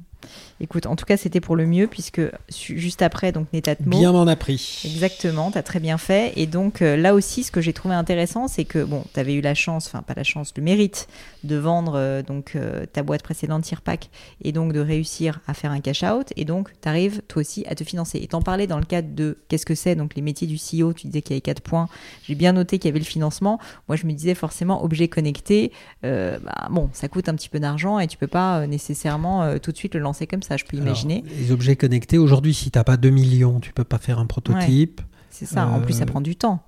[0.60, 3.98] Écoute, en tout cas, c'était pour le mieux, puisque juste après, donc Netatmo.
[3.98, 4.82] Bien m'en a pris.
[4.84, 6.32] Exactement, tu as très bien fait.
[6.36, 9.34] Et donc euh, là aussi, ce que j'ai trouvé intéressant, c'est que bon, tu avais
[9.34, 11.08] eu la chance, enfin pas la chance, le mérite
[11.44, 14.10] de vendre euh, donc euh, ta boîte précédente Tirpac
[14.42, 16.32] et donc de réussir à faire un cash out.
[16.36, 18.18] Et donc tu arrives toi aussi à te financer.
[18.18, 20.92] Et t'en parlais dans le cadre de qu'est-ce que c'est donc les métiers du CEO.
[20.92, 21.88] Tu disais qu'il y avait quatre points.
[22.24, 23.58] J'ai bien noté qu'il y avait le financement.
[23.88, 25.72] Moi, je me disais forcément objet connecté.
[26.02, 29.76] bah, bon, ça coûte un petit peu d'argent et tu peux pas nécessairement tout de
[29.76, 30.56] suite le lancer comme ça.
[30.56, 31.24] Je peux Alors, imaginer.
[31.38, 35.00] les objets connectés, aujourd'hui, si t'as pas 2 millions, tu peux pas faire un prototype.
[35.30, 35.66] C'est ça.
[35.66, 36.62] En plus, ça euh, prend du temps.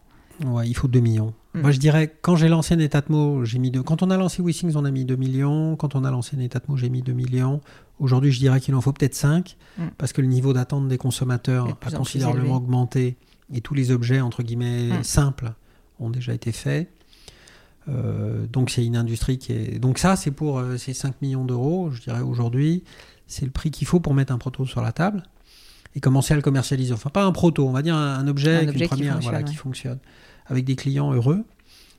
[0.45, 1.35] Ouais, il faut 2 millions.
[1.55, 1.61] Mm.
[1.61, 3.83] Moi, je dirais, quand j'ai lancé Netatmo, j'ai mis deux.
[3.83, 5.77] Quand on a lancé WeSings, on a mis 2 millions.
[5.77, 7.61] Quand on a lancé Netatmo, j'ai mis 2 millions.
[7.99, 9.83] Aujourd'hui, je dirais qu'il en faut peut-être 5, Mm.
[9.99, 13.17] parce que le niveau d'attente des consommateurs a considérablement augmenté
[13.53, 15.03] et tous les objets, entre guillemets, Mm.
[15.05, 15.53] simples
[16.01, 16.89] ont déjà été faits.
[17.89, 19.79] Euh, donc, c'est une industrie qui est.
[19.79, 22.85] Donc, ça, c'est pour euh, ces 5 millions d'euros, je dirais aujourd'hui.
[23.33, 25.23] C'est le prix qu'il faut pour mettre un proto sur la table
[25.95, 26.93] et commencer à le commercialiser.
[26.93, 28.89] Enfin, pas un proto, on va dire un, un objet, Un avec objet une qui
[28.89, 29.51] première, fonctionne, voilà, ouais.
[29.51, 29.99] qui fonctionne,
[30.47, 31.45] avec des clients heureux.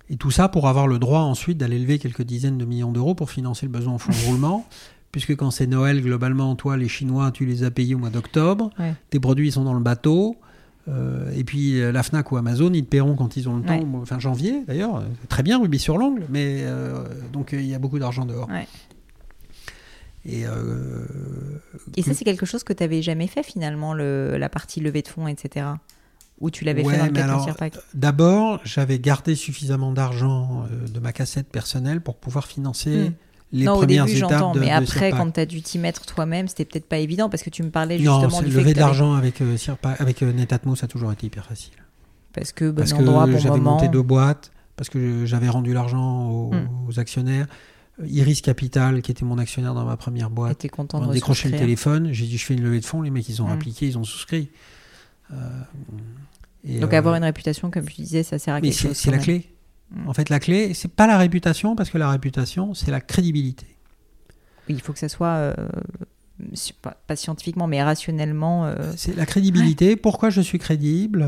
[0.10, 3.16] Et tout ça pour avoir le droit ensuite d'aller lever quelques dizaines de millions d'euros
[3.16, 4.68] pour financer le besoin en fonds de roulement.
[5.12, 8.72] Puisque quand c'est Noël, globalement, toi, les Chinois, tu les as payés au mois d'octobre.
[8.80, 8.94] Ouais.
[9.12, 10.36] Tes produits sont dans le bateau.
[10.90, 13.64] Euh, et puis euh, la Fnac ou Amazon, ils te paieront quand ils ont le
[13.64, 13.86] temps, Ouais.
[14.02, 15.02] enfin janvier d'ailleurs.
[15.22, 18.26] C'est Très bien, rubis sur l'ongle, mais euh, donc euh, il y a beaucoup d'argent
[18.26, 18.50] dehors.
[18.50, 18.68] Ouais.
[20.26, 21.06] Et euh,
[21.98, 25.02] Et ça, c'est quelque chose que tu n'avais jamais fait finalement, le, la partie levée
[25.02, 25.66] de fonds, etc.
[26.40, 30.88] Ou tu l'avais Ouais, fait dans le cadre de D'abord, j'avais gardé suffisamment d'argent euh,
[30.88, 33.14] de ma cassette personnelle pour pouvoir financer Hmm.
[33.52, 35.18] les Non, au début, j'entends, mais de après, Sirpac.
[35.18, 37.70] quand tu as dû t'y mettre toi-même, c'était peut-être pas évident parce que tu me
[37.70, 40.24] parlais Non, justement c'est du fait lever que de t'avais- l'argent avec, euh, Sirpac- avec
[40.24, 41.74] euh, Netatmo, ça a toujours été hyper facile.
[42.34, 43.74] Parce que bon parce endroit, que bon j'avais moment.
[43.76, 46.68] monté deux boîtes, parce que j'avais rendu l'argent aux, Hmm.
[46.90, 47.46] aux actionnaires.
[48.02, 51.50] Euh, Iris Capital, qui était mon actionnaire dans ma première boîte, content on a décroché
[51.50, 52.12] le téléphone.
[52.12, 53.02] J'ai dit, je fais une levée de fonds.
[53.02, 53.52] Les mecs, ils ont Hmm.
[53.54, 54.50] appliqué, ils ont souscrit.
[55.32, 55.36] Euh,
[56.66, 58.98] et, Donc euh, avoir une réputation, comme tu disais, ça sert à quelque c'est chose.
[58.98, 59.24] c'est la même.
[59.26, 59.50] clé.
[59.92, 60.08] Mm.
[60.10, 63.68] En fait, la clé, c'est pas la réputation, parce que la réputation, c'est la crédibilité.
[64.70, 65.54] Oui, il faut que ça soit, euh,
[66.82, 68.66] pas, pas scientifiquement, mais rationnellement.
[68.66, 69.96] euh, C'est la crédibilité.
[69.96, 71.28] Pourquoi je suis crédible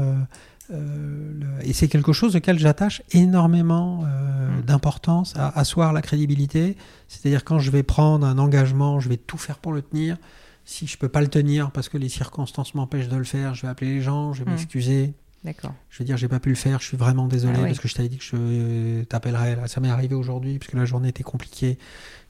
[0.71, 4.61] euh, euh, le- Et c'est quelque chose auquel j'attache énormément euh, Mm.
[4.63, 6.75] d'importance à asseoir la crédibilité.
[7.07, 10.17] C'est-à-dire quand je vais prendre un engagement, je vais tout faire pour le tenir.
[10.65, 13.61] Si je peux pas le tenir parce que les circonstances m'empêchent de le faire, je
[13.63, 14.53] vais appeler les gens, je vais Mm.
[14.55, 15.13] m'excuser.
[15.43, 15.73] D'accord.
[15.91, 17.67] Je vais dire j'ai pas pu le faire, je suis vraiment désolé Ah oui.
[17.67, 19.55] parce que je t'avais dit que je t'appellerais.
[19.55, 21.77] Là, ça m'est arrivé aujourd'hui parce que la journée était compliquée.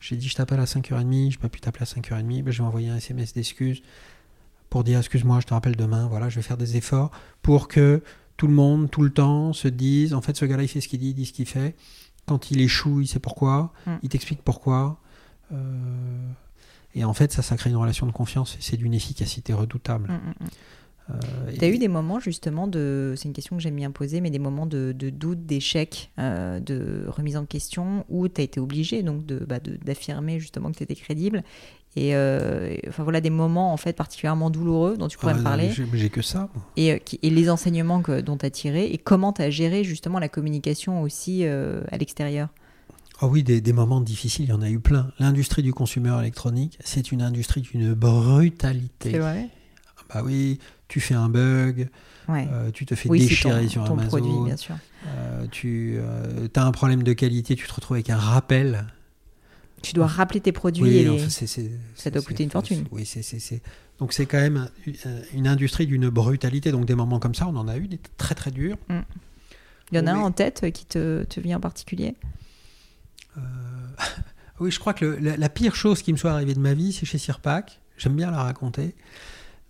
[0.02, 2.68] J'ai dit je t'appelle à 5h30, j'ai pas pu t'appeler à 5h30, ben, je vais
[2.68, 3.82] envoyer un SMS d'excuses
[4.70, 6.08] pour dire excuse-moi, je te rappelle demain.
[6.10, 7.12] Voilà, je vais faire des efforts
[7.42, 8.04] pour que
[8.38, 10.88] tout le monde, tout le temps, se dise en fait ce gars-là il fait ce
[10.88, 11.76] qu'il dit, il dit ce qu'il fait.
[12.26, 13.92] Quand il échoue, il sait pourquoi, Mm.
[14.04, 15.00] il t'explique pourquoi.
[15.52, 15.56] Euh,
[16.98, 20.10] Et en fait, ça, ça crée une relation de confiance et c'est d'une efficacité redoutable.
[20.10, 20.50] Mm, mm, mm.
[21.12, 24.22] Euh, T'as et- eu des moments justement de, c'est une question que j'aime bien poser,
[24.22, 28.44] mais des moments de, de doute, d'échec, euh, de remise en question, où tu as
[28.46, 31.44] été obligé donc de, bah, de- d'affirmer justement que tu étais crédible.
[31.98, 35.38] Et euh, et- enfin voilà des moments en fait particulièrement douloureux dont tu pourrais Ah,
[35.38, 36.50] me parler J'ai que ça.
[36.76, 39.84] et, euh, et les enseignements que, dont tu as tiré et comment tu as géré
[39.84, 42.50] justement la communication aussi euh, à l'extérieur.
[43.22, 45.12] Ah oui, des, des moments difficiles, il y en a eu plein.
[45.20, 49.18] L'industrie du consumer électronique, c'est une industrie d'une brutalité.
[49.18, 49.50] vrai?
[49.98, 51.88] Ah Bah oui, tu fais un bug,
[52.28, 52.46] Ouais.
[52.52, 54.76] euh, tu te fais oui, c'est déchirer ton, sur ton Amazon, produit bien sûr.
[55.52, 55.98] tu
[56.56, 58.86] as un problème de qualité, tu te retrouves avec un rappel.
[59.86, 61.30] Tu dois rappeler tes produits Oui, et enfin,
[61.96, 62.86] ça doit coûter une fortune.
[62.92, 63.06] Oui,
[63.40, 63.62] c'est-
[64.00, 64.68] Donc c'est quand même
[65.06, 66.72] un- une industrie d'une brutalité.
[66.72, 68.78] Donc des moments comme ça, on en a eu des très très durs.
[68.90, 72.16] il y en a un en tête qui te, te vient en particulier?
[74.62, 76.74] Oui, je crois que le- la, la pire chose qui me soit arrivée de ma
[76.74, 77.82] vie, c'est chez Sirpac.
[77.98, 78.96] J'aime bien la raconter.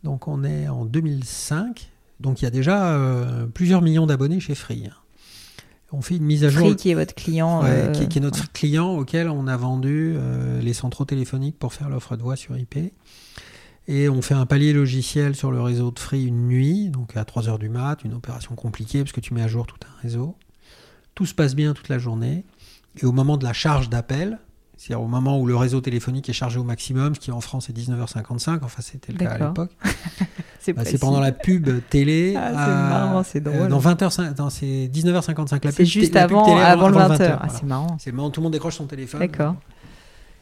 [0.04, 1.90] Donc on est en 2005.
[2.20, 4.88] Donc il y a déjà euh, plusieurs millions d'abonnés chez Free.
[5.92, 6.68] On fait une mise à jour.
[6.68, 7.62] Free qui est votre client.
[7.64, 11.06] Ouais, euh, qui, est- qui est notre client auquel on a vendu euh, les centraux
[11.06, 12.78] téléphoniques pour faire l'offre de voix sur IP.
[13.88, 17.24] Et on fait un palier logiciel sur le réseau de Free une nuit, donc à
[17.24, 20.36] 3h du mat, une opération compliquée parce que tu mets à jour tout un réseau.
[21.14, 22.46] Tout se passe bien toute la journée.
[23.00, 24.40] Et au moment de la charge d'appel,
[24.78, 27.70] c'est-à-dire au moment où le réseau téléphonique est chargé au maximum, ce qui en France
[27.70, 29.72] est 19h55, enfin c'était le cas à l'époque,
[30.66, 32.34] c'est bah, pendant la pub télé.
[32.38, 33.68] Ah, c'est marrant, c'est euh, drôle.
[33.70, 35.64] dans 20h, non, c'est 19h55.
[35.66, 37.08] La C'est juste avant, télé avant le 20h.
[37.08, 37.50] 20h, Ah, voilà.
[37.50, 37.98] c'est marrant.
[38.00, 39.20] C'est où tout le monde décroche son téléphone.
[39.20, 39.56] D'accord.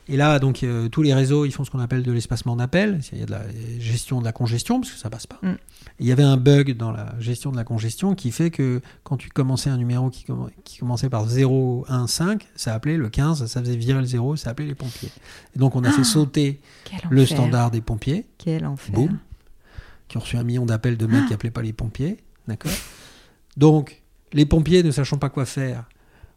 [0.09, 2.99] Et là, donc, euh, tous les réseaux, ils font ce qu'on appelle de l'espacement d'appel.
[3.13, 3.43] Il y a de la
[3.79, 5.39] gestion de la congestion, parce que ça passe pas.
[5.41, 5.53] Mm.
[6.01, 9.15] Il y avait un bug dans la gestion de la congestion qui fait que quand
[9.15, 12.21] tu commençais un numéro qui, comm- qui commençait par 015,
[12.57, 15.09] ça appelait le 15, ça faisait virer le 0, ça appelait les pompiers.
[15.55, 17.37] Et donc, on a fait sauter Quel le enfer.
[17.37, 18.93] standard des pompiers, Quel enfer.
[18.93, 19.17] boum,
[20.13, 22.17] qui ont reçu un million d'appels de mecs qui appelaient pas les pompiers.
[22.47, 22.71] D'accord?
[23.57, 25.85] Donc, les pompiers, ne sachant pas quoi faire,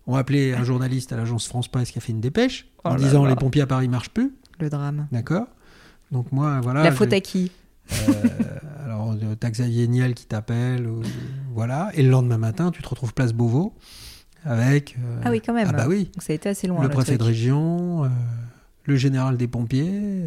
[0.07, 2.95] ont appelé un journaliste à l'agence France Presse qui a fait une dépêche Oh en
[2.95, 3.31] disant là.
[3.31, 4.33] les pompiers à Paris marchent plus.
[4.61, 5.09] Le drame.
[5.12, 5.47] D'accord?
[6.11, 6.85] Donc moi, voilà.
[6.85, 7.53] la faute à qui?
[7.93, 8.12] Euh,
[8.87, 10.89] alors, euh, t'as Xavier Niel qui t'appelle,
[11.53, 11.91] voilà.
[11.93, 13.74] Et le lendemain matin, tu te retrouves place Beauvau
[14.43, 14.97] avec.
[15.05, 15.68] euh, Ah oui, quand même.
[15.70, 16.05] Ah bah oui.
[16.14, 16.83] Donc ça a été assez loin.
[16.83, 17.18] le préfet truc.
[17.18, 18.11] de région,
[18.85, 20.24] le général des pompiers.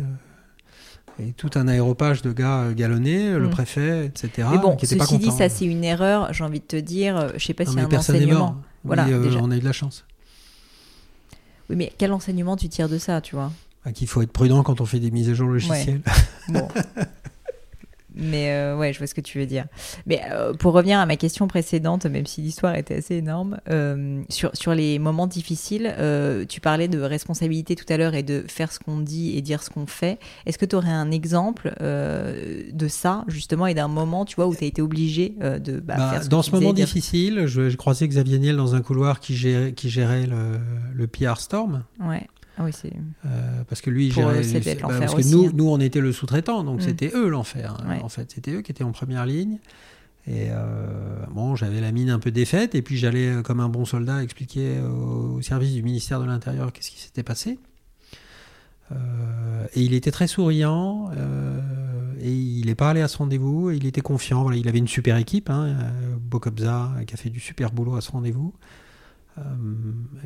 [1.22, 3.50] Et tout un aéropage de gars euh, galonnés, le Mm.
[3.52, 4.48] préfet, etc.
[4.52, 6.32] Mais bon, qui étaient pas ceci dit, ça c'est une erreur.
[6.34, 8.00] J'ai envie de te dire, euh, je sais pas Non, s'il y a mais un
[8.00, 8.40] enseignement.
[8.40, 8.56] mort.
[8.86, 9.40] Voilà, Oui, euh, déjà.
[9.42, 10.06] on a eu de la chance.
[11.70, 13.52] Oui, mais quel enseignement tu tires de ça, tu vois?
[13.86, 16.02] Ah, Qu'il faut être prudent quand on fait des mises à jour logicielles.
[16.50, 16.68] Bon.
[18.16, 19.66] Mais euh, ouais, je vois ce que tu veux dire.
[20.06, 24.22] Mais euh, pour revenir à ma question précédente, même si l'histoire était assez énorme, euh,
[24.30, 28.44] sur, sur les moments difficiles, euh, tu parlais de responsabilité tout à l'heure et de
[28.48, 30.18] faire ce qu'on dit et dire ce qu'on fait.
[30.46, 34.56] Est-ce que tu aurais un exemple de ça, justement, et d'un moment, tu vois, où
[34.56, 37.70] tu as été obligé de bah, Bah, faire ce dans ce moment dire- difficile, je,
[37.70, 40.60] je croisais Xavier Niel dans un couloir qui gérait, qui gérait le,
[40.94, 41.84] le PR Storm.
[42.04, 42.28] Ouais.
[42.60, 42.92] Ah oui, c'est.
[43.26, 44.44] euh, parce que lui, gérait.
[44.82, 45.52] bah, parce que nous, hein.
[45.56, 46.84] nous, on était le sous-traitant, donc Mm.
[46.84, 47.78] c'était eux l'enfer.
[47.82, 48.02] hein, Ouais.
[48.04, 49.58] En fait, c'était eux qui étaient en première ligne.
[50.28, 53.70] Et euh, bon, j'avais la mine un peu défaite, et puis j'allais, euh, comme un
[53.70, 57.58] bon soldat, expliquer au, au service du ministère de l'Intérieur qu'est-ce qui s'était passé.
[58.92, 61.60] Euh, et il était très souriant, euh,
[62.22, 64.42] et il est pas allé à ce rendez-vous, et il était confiant.
[64.44, 65.76] Voilà, il avait une super équipe, hein,
[66.20, 68.54] Bokobza, qui a fait du super boulot à ce rendez-vous.
[69.38, 69.42] Euh,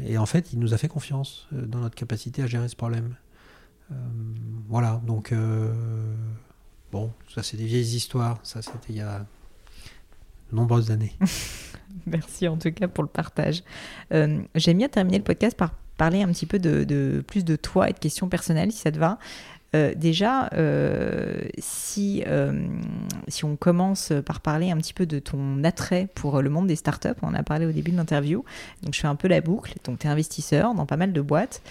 [0.06, 2.76] et en fait, il nous a fait confiance euh, dans notre capacité à gérer ce
[2.76, 3.16] problème.
[3.91, 3.96] Euh,
[4.68, 5.74] voilà, donc euh,
[6.91, 9.26] bon, ça c'est des vieilles histoires, ça c'était il y a
[10.52, 11.14] nombreuses années.
[12.06, 13.64] Merci en tout cas pour le partage.
[14.12, 17.94] J'aime bien terminer le podcast par parler un petit peu de- plus de toi et
[17.94, 19.20] de questions personnelles, si ça te va.
[19.76, 22.68] Euh, déjà, euh, si, euh,
[23.28, 26.76] si on commence par parler un petit peu de ton attrait pour le monde des
[26.76, 28.44] startups, on en a parlé au début de l'interview,
[28.84, 31.22] donc je fais un peu la boucle, donc tu es investisseur dans pas mal de
[31.22, 31.62] boîtes.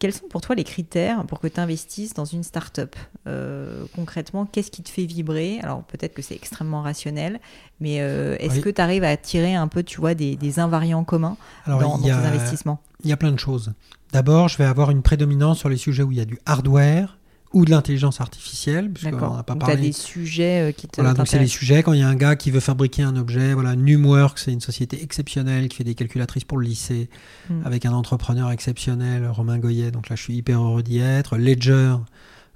[0.00, 2.96] Quels sont pour toi les critères pour que tu investisses dans une startup?
[3.28, 5.60] Euh, Concrètement, qu'est-ce qui te fait vibrer?
[5.62, 7.38] Alors peut-être que c'est extrêmement rationnel,
[7.78, 8.60] mais euh, est-ce Oui.
[8.62, 11.36] que tu arrives à tirer un peu, tu vois, des, des invariants communs
[11.66, 12.80] Alors dans, dans y, tes a, investissements?
[13.04, 13.72] il y a plein de choses.
[14.12, 17.16] D'abord, je vais avoir une prédominance sur les sujets où il y a du hardware
[17.52, 19.32] ou de l'intelligence artificielle, puisqu'on D'accord.
[19.34, 19.88] n'en a pas Donc tu as parlé.
[19.88, 22.14] des sujets euh, qui te Voilà, donc c'est les sujets quand il y a un
[22.14, 23.52] gars qui veut fabriquer un objet.
[23.54, 27.08] Voilà, Numworks, c'est une société exceptionnelle qui fait des calculatrices pour le lycée,
[27.50, 27.66] Mm.
[27.66, 29.90] avec un entrepreneur exceptionnel, Romain Goyet.
[29.90, 31.36] Donc là, je suis hyper heureux d'y être.
[31.36, 31.96] Ledger,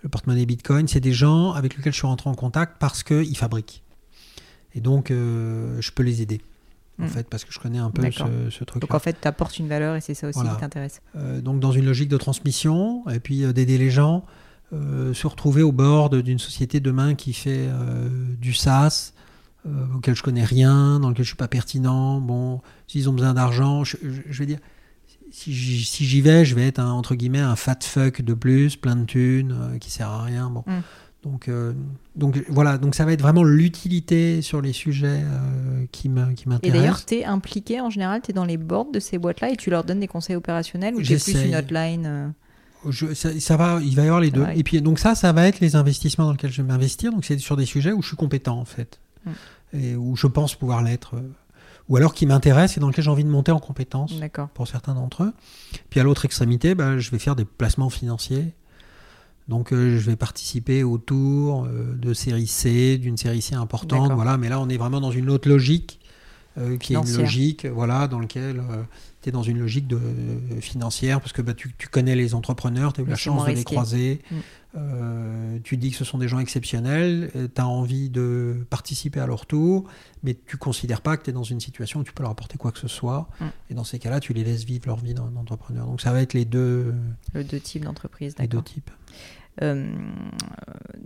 [0.02, 3.36] le porte-monnaie Bitcoin, c'est des gens avec lesquels je suis rentré en contact parce qu'ils
[3.36, 3.82] fabriquent.
[4.74, 6.40] Et donc, euh, je peux les aider,
[7.00, 7.08] en Mm.
[7.08, 9.58] fait, parce que je connais un peu ce, ce truc Donc en fait, tu apportes
[9.58, 10.54] une valeur et c'est ça aussi Voilà.
[10.54, 11.00] qui t'intéresse.
[11.16, 14.24] euh, donc dans une logique de transmission et puis euh, d'aider les gens.
[14.72, 18.08] Euh, se retrouver au bord d'une société demain qui fait euh,
[18.40, 19.12] du SaaS,
[19.66, 22.20] euh, auquel je connais rien, dans lequel je suis pas pertinent.
[22.20, 24.58] Bon, s'ils ont besoin d'argent, je, je- je vais dire,
[25.30, 28.96] si j'y vais, je vais être un, entre guillemets un fat fuck de plus, plein
[28.96, 30.50] de thunes, qui sert à rien.
[30.50, 30.80] Bon, Mm.
[31.24, 31.50] donc
[32.14, 35.22] donc voilà, donc ça va être vraiment l'utilité sur les sujets
[35.92, 36.72] qui qui Et m'intéressent.
[36.72, 39.56] d'ailleurs, tu es impliqué en général, tu es dans les boards de ces boîtes-là et
[39.56, 42.32] tu leur donnes des conseils opérationnels ou tu es plus une hotline
[42.90, 44.42] Je- ça, ça va, il va y avoir les deux.
[44.42, 44.58] Ouais.
[44.58, 47.12] Et puis donc ça, ça va être les investissements dans lesquels je vais m'investir.
[47.12, 49.30] Donc c'est sur des sujets où je suis compétent en fait, Mm.
[49.78, 51.20] et où je pense pouvoir l'être, euh,
[51.88, 54.48] ou alors qui m'intéressent et dans lesquels j'ai envie de monter en compétences D'accord.
[54.50, 55.32] pour certains d'entre eux.
[55.90, 58.54] Puis à l'autre extrémité, bah, je vais faire des placements financiers.
[59.48, 64.10] Donc euh, je vais participer au tour euh, de série C, d'une série C importante.
[64.12, 66.00] Voilà, mais là on est vraiment dans une autre logique,
[66.58, 68.60] euh, qui est une logique, voilà, dans laquelle
[69.26, 72.32] tu es dans une logique de, euh, financière, parce que bah, tu, tu connais les
[72.34, 74.20] entrepreneurs, tu as eu Mais la chance de les croiser.
[74.30, 74.34] Mm.
[74.78, 79.26] Euh, tu dis que ce sont des gens exceptionnels, tu as envie de participer à
[79.26, 79.84] leur tour,
[80.22, 82.58] mais tu considères pas que tu es dans une situation où tu peux leur apporter
[82.58, 83.28] quoi que ce soit.
[83.40, 83.44] Mm.
[83.70, 85.86] Et dans ces cas-là, tu les laisses vivre leur vie d'en- d'entrepreneur.
[85.86, 86.94] Donc ça va être les deux,
[87.34, 88.90] Le deux types d'entreprises, les deux types.
[89.62, 89.90] Euh,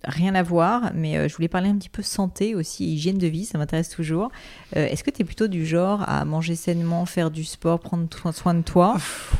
[0.04, 3.26] rien à voir, mais euh, je voulais parler un petit peu santé aussi, hygiène de
[3.26, 4.30] vie, ça m'intéresse toujours.
[4.76, 8.08] Euh, Est-ce que tu es plutôt du genre à manger sainement, faire du sport, prendre
[8.32, 8.96] soin de toi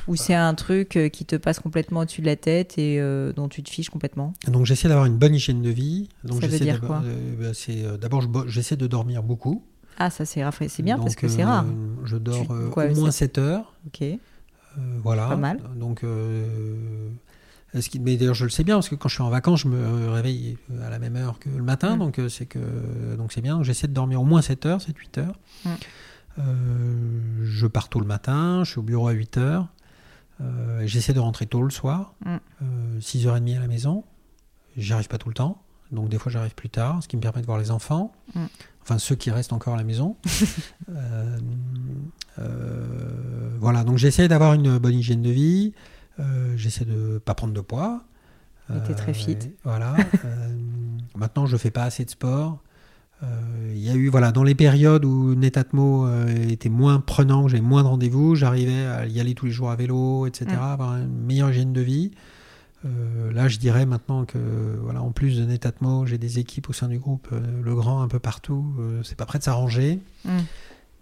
[0.09, 3.33] Ou c'est un truc euh, qui te passe complètement au-dessus de la tête et euh,
[3.33, 4.35] dont tu te fiches complètement?
[4.49, 6.09] Donc j'essaie d'avoir une bonne hygiène de vie.
[6.25, 7.03] Donc Ça veut dire d'abord- quoi?
[7.07, 9.63] euh, bah, D'abord, je bo- j'essaie de dormir beaucoup.
[9.99, 10.43] Ah, ça c'est
[10.83, 11.65] bien parce que c'est rare.
[12.05, 13.75] Je dors Tu- quoi, au moins c'est- 7 heures.
[13.87, 14.03] Ok.
[15.03, 15.27] Voilà.
[15.29, 15.59] Pas mal.
[15.77, 16.03] Donc,
[17.75, 19.69] euh, mais d'ailleurs, je le sais bien parce que quand je suis en vacances, je
[19.69, 21.97] me réveille à la même heure que le matin.
[21.97, 21.99] Mm.
[21.99, 22.59] Donc, euh, c'est que
[23.17, 23.63] donc c'est bien.
[23.63, 25.39] J'essaie de dormir au moins 7 heures, 7-8 heures.
[25.65, 25.69] Mm.
[26.39, 29.69] Euh, je pars tôt le matin, je suis au bureau à 8 heures.
[30.41, 32.37] Euh, j'essaie de rentrer tôt le soir, Mm.
[32.63, 34.05] euh, 6h30 à la maison.
[34.77, 35.63] J'y arrive pas tout le temps.
[35.93, 38.13] Donc, des fois, j'arrive plus tard, ce qui me permet de voir les enfants.
[38.35, 38.45] Mm.
[38.83, 40.17] Enfin, ceux qui restent encore à la maison.
[43.59, 45.75] Voilà, donc j'essaie d'avoir une bonne hygiène de vie.
[46.21, 48.03] Euh, j'essaie de pas prendre de poids.
[48.71, 49.37] Euh, t'es très fit.
[49.65, 49.97] Voilà.
[50.25, 50.49] Euh,
[51.17, 52.59] maintenant, je fais pas assez de sport.
[53.23, 57.49] Euh, Il y a eu, voilà, dans les périodes où Netatmo euh, était moins prenant,
[57.49, 60.59] j'avais moins de rendez-vous, j'arrivais à y aller tous les jours à vélo, etc., Mm.
[60.63, 62.13] avoir une meilleure hygiène de vie.
[62.87, 64.39] Euh, là, je dirais maintenant que,
[64.83, 68.01] voilà, en plus de Netatmo, j'ai des équipes au sein du groupe, euh, le grand
[68.03, 68.65] un peu partout.
[68.79, 70.31] euh, c'est pas prêt de s'arranger, Mm.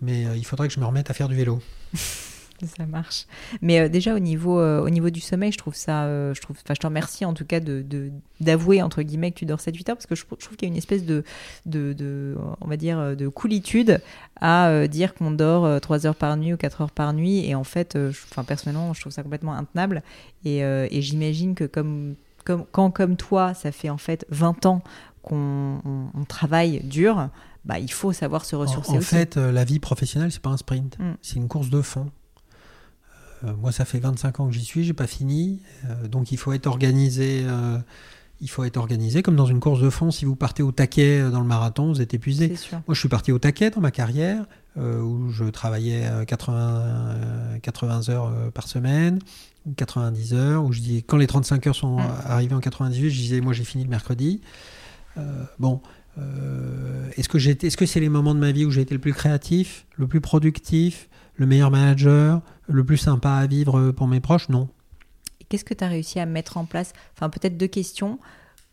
[0.02, 1.60] mais euh, il faudrait que je me remette à faire du vélo.
[2.66, 3.26] Ça marche.
[3.62, 6.40] Mais euh, déjà au niveau, euh, au niveau du sommeil, je trouve ça, euh, je
[6.40, 7.84] trouve, enfin, je te remercie en tout cas de
[8.40, 10.70] d'avouer entre guillemets que tu dors 7-8 heures parce que je, je trouve qu'il y
[10.70, 11.24] a une espèce de,
[11.66, 14.00] de, de, on va dire, de coolitude
[14.40, 17.54] à dire qu'on dort euh, 3 heures par nuit ou 4 heures par nuit et
[17.54, 17.96] en fait,
[18.30, 20.02] enfin personnellement, je trouve ça complètement intenable
[20.44, 24.82] et, et j'imagine que comme, comme quand comme toi, ça fait en fait 20 ans
[25.22, 27.28] qu'on on- on travaille dur,
[27.64, 29.06] bah il faut savoir se ressourcer en aussi.
[29.08, 31.12] fait, la vie professionnelle, c'est pas un sprint, Mm.
[31.22, 32.06] c'est une course de fond.
[33.44, 36.36] Euh, moi, ça fait 25 ans que j'y suis, j'ai pas fini, euh, donc il
[36.38, 37.42] faut être organisé.
[37.44, 37.78] euh,
[38.40, 40.12] il faut être organisé comme dans une course de fond.
[40.12, 42.46] Si vous partez au taquet dans le marathon, vous êtes épuisé.
[42.86, 44.44] Moi, je suis parti au taquet dans ma carrière,
[44.76, 49.18] où je travaillais euh, 80, euh, 80 heures par semaine,
[49.66, 52.00] ou 90 heures, où je dis, quand les 35 heures sont Mm.
[52.00, 54.40] euh, arrivées en 98, je disais, moi, j'ai fini le mercredi.
[55.16, 55.80] Euh, bon,
[56.18, 58.94] euh, est-ce que j'ai- est-ce que c'est les moments de ma vie où j'ai été
[58.94, 64.06] le plus créatif, le plus productif, le meilleur manager, le plus sympa à vivre pour
[64.06, 64.68] mes proches Non.
[65.48, 66.92] Qu'est-ce que tu as réussi à mettre en place?
[67.16, 68.18] Enfin, peut-être deux questions.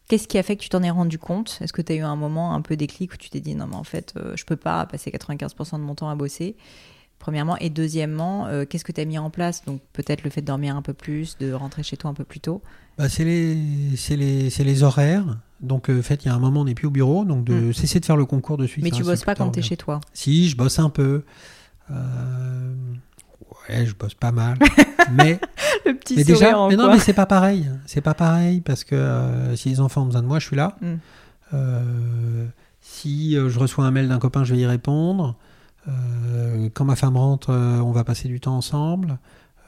[0.07, 1.57] Qu'est-ce qui a fait que tu t'en es rendu compte?
[1.61, 3.67] Est-ce que tu as eu un moment un peu déclic où tu t'es dit non,
[3.67, 6.55] mais en fait, euh, je peux pas passer 95% de mon temps à bosser?
[7.17, 7.57] Premièrement.
[7.57, 9.63] Et deuxièmement, euh, qu'est-ce que tu as mis en place?
[9.65, 12.25] Donc, peut-être le fait de dormir un peu plus, de rentrer chez toi un peu
[12.25, 12.61] plus tôt?
[12.97, 15.39] Bah, c'est les, les, les horaires.
[15.61, 17.45] Donc, euh, en fait, il y a un moment, on n'est plus au bureau, donc
[17.45, 18.83] de cesser de faire le concours de suite.
[18.83, 18.87] Mm.
[18.87, 20.01] mais tu bosses pas quand tu es chez toi.
[20.13, 21.23] Si, je bosse un peu.
[21.89, 22.73] Euh,
[23.69, 24.57] Ouais, je bosse pas mal.
[25.11, 25.39] mais
[25.85, 27.69] Le petit mais sourire déjà, en mais non, mais c'est pas pareil.
[27.85, 30.55] C'est pas pareil parce que euh, si les enfants ont besoin de moi, je suis
[30.55, 30.75] là.
[30.81, 30.95] Mm.
[31.53, 32.45] Euh,
[32.81, 35.35] si euh, je reçois un mail d'un copain, je vais y répondre.
[35.87, 39.17] Euh, quand ma femme rentre, on va passer du temps ensemble.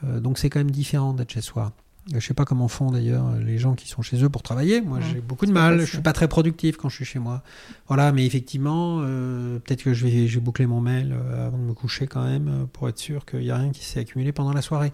[0.02, 1.72] Donc c'est quand même différent d'être chez soi.
[2.14, 4.80] Je sais pas comment font d'ailleurs les gens qui sont chez eux pour travailler.
[4.80, 5.80] Moi, j'ai beaucoup de mal.
[5.80, 7.42] Je suis pas très productif quand je suis chez moi.
[7.86, 11.58] Voilà, mais effectivement, euh, peut-être que je vais, je vais boucler mon mail euh, avant
[11.58, 14.00] de me coucher quand même euh, pour être sûr qu'il n'y a rien qui s'est
[14.00, 14.92] accumulé pendant la soirée.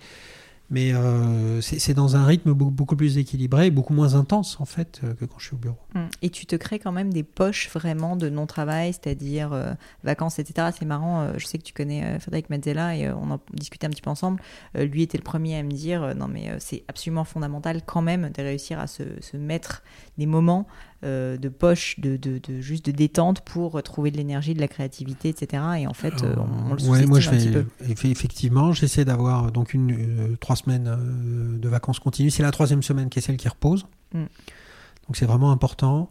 [0.70, 5.14] Mais euh, c'est dans un rythme beaucoup, plus équilibré, beaucoup moins intense en fait euh,
[5.14, 5.76] que quand je suis au bureau.
[5.94, 6.08] Hum.
[6.22, 9.72] Et tu te crées quand même des poches vraiment de non-travail, c'est-à-dire euh,
[10.04, 10.68] vacances, etc.
[10.76, 14.02] C'est marrant, je sais que tu connais Frédéric Mazzella et on en discutait un petit
[14.02, 14.40] peu ensemble.
[14.74, 18.42] lui était le premier à me dire non mais c'est absolument fondamental quand même de
[18.42, 19.82] réussir à se, se mettre
[20.18, 20.66] des moments
[21.04, 24.68] euh, de poche, de, de, de, juste de détente pour trouver de l'énergie, de la
[24.68, 25.62] créativité, etc.
[25.80, 28.10] Et en fait, euh, on, le sous-estime moi, je un fais, petit peu.
[28.10, 32.30] Effectivement, j'essaie d'avoir donc une euh, trois semaines de vacances continues.
[32.30, 33.86] C'est la troisième semaine qui est celle qui repose.
[34.12, 34.20] Mm.
[34.20, 36.10] Donc c'est vraiment important.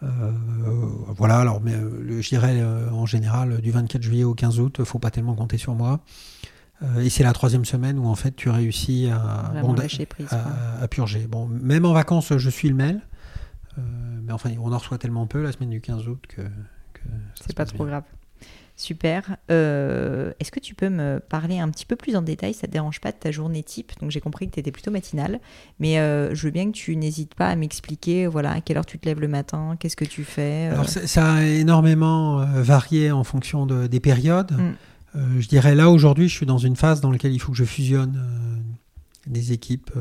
[0.00, 5.10] voilà, alors mais, je dirais en général du 24 juillet au 15 août, faut pas
[5.10, 6.00] tellement compter sur moi.
[6.98, 10.88] et c'est la troisième semaine où en fait tu réussis à, bon, prise, à, à,
[10.88, 11.26] purger.
[11.28, 13.02] Bon, même en vacances, je suis le mail.
[13.78, 13.82] Euh,
[14.22, 16.42] mais enfin, on en reçoit tellement peu la semaine du 15 août que.
[17.34, 18.04] c'est pas trop grave.
[18.74, 19.36] Super.
[19.50, 22.72] Euh, est-ce que tu peux me parler un petit peu plus en détail, ça te
[22.72, 23.92] dérange pas, de ta journée type?
[24.00, 25.40] Donc j'ai compris que tu étais plutôt matinale,
[25.78, 28.86] mais euh, je veux bien que tu n'hésites pas à m'expliquer voilà, à quelle heure
[28.86, 30.68] tu te lèves le matin, qu'est-ce que tu fais.
[30.72, 34.52] Alors ça a énormément varié en fonction de, des périodes.
[34.52, 35.38] Mm.
[35.38, 37.64] je dirais là aujourd'hui, je suis dans une phase dans laquelle il faut que je
[37.64, 38.20] fusionne
[39.26, 39.92] des équipes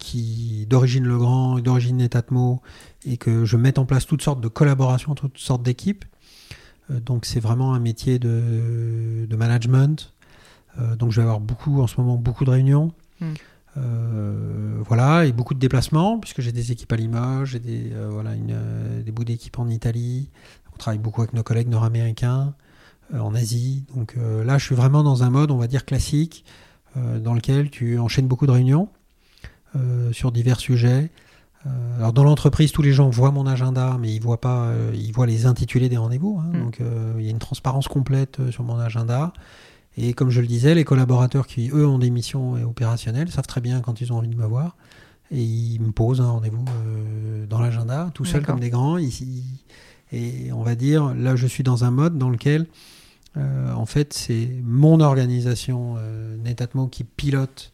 [0.00, 2.60] qui d'origine Legrand et d'origine Netatmo
[3.06, 6.04] et que je mette en place toutes sortes de collaborations, toutes sortes d'équipes.
[6.90, 10.12] Euh, donc c'est vraiment un métier de, management.
[10.78, 12.92] Euh, donc je vais avoir beaucoup en ce moment beaucoup de réunions.
[13.20, 13.34] Hmm.
[13.76, 18.32] Euh, voilà, et beaucoup de déplacements, puisque j'ai des équipes à Limoges, j'ai des, voilà,
[18.34, 20.28] des bouts d'équipes en Italie.
[20.74, 22.54] On travaille beaucoup avec nos collègues nord-américains,
[23.14, 23.84] en Asie.
[23.94, 26.44] Donc là, je suis vraiment dans un mode, on va dire, classique,
[26.96, 28.88] dans lequel tu enchaînes beaucoup de réunions.
[29.76, 31.10] Euh, sur divers sujets.
[31.64, 34.90] Euh, alors dans l'entreprise, tous les gens voient mon agenda, mais ils voient pas, euh,
[34.94, 36.40] ils voient les intitulés des rendez-vous.
[36.40, 36.50] Hein.
[36.52, 36.60] Mm.
[36.60, 36.80] Donc
[37.18, 39.32] il y a une transparence complète sur mon agenda.
[39.96, 43.60] Et comme je le disais, les collaborateurs qui eux ont des missions opérationnelles savent très
[43.60, 44.76] bien quand ils ont envie de me voir
[45.30, 46.64] et ils me posent un rendez-vous
[47.48, 48.98] dans l'agenda, tout seul comme des grands.
[48.98, 49.44] Ici,
[50.10, 52.66] et on va dire, là, je suis dans un mode dans lequel,
[53.36, 55.96] en fait, c'est mon organisation
[56.42, 57.72] Netatmo qui pilote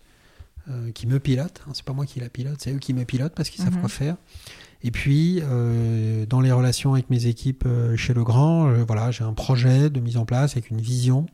[0.68, 1.62] euh, qui me pilotent.
[1.66, 3.74] Hein, c'est pas moi qui la pilote, c'est eux qui me pilotent parce qu'ils savent
[3.74, 3.80] mhm.
[3.80, 4.16] quoi faire.
[4.82, 9.32] Et puis, euh, dans les relations avec mes équipes euh, chez Legrand, voilà, j'ai un
[9.32, 11.26] projet de mise en place avec une vision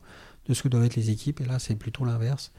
[0.47, 1.41] de ce que doivent être les équipes.
[1.41, 2.51] Et là, c'est plutôt l'inverse.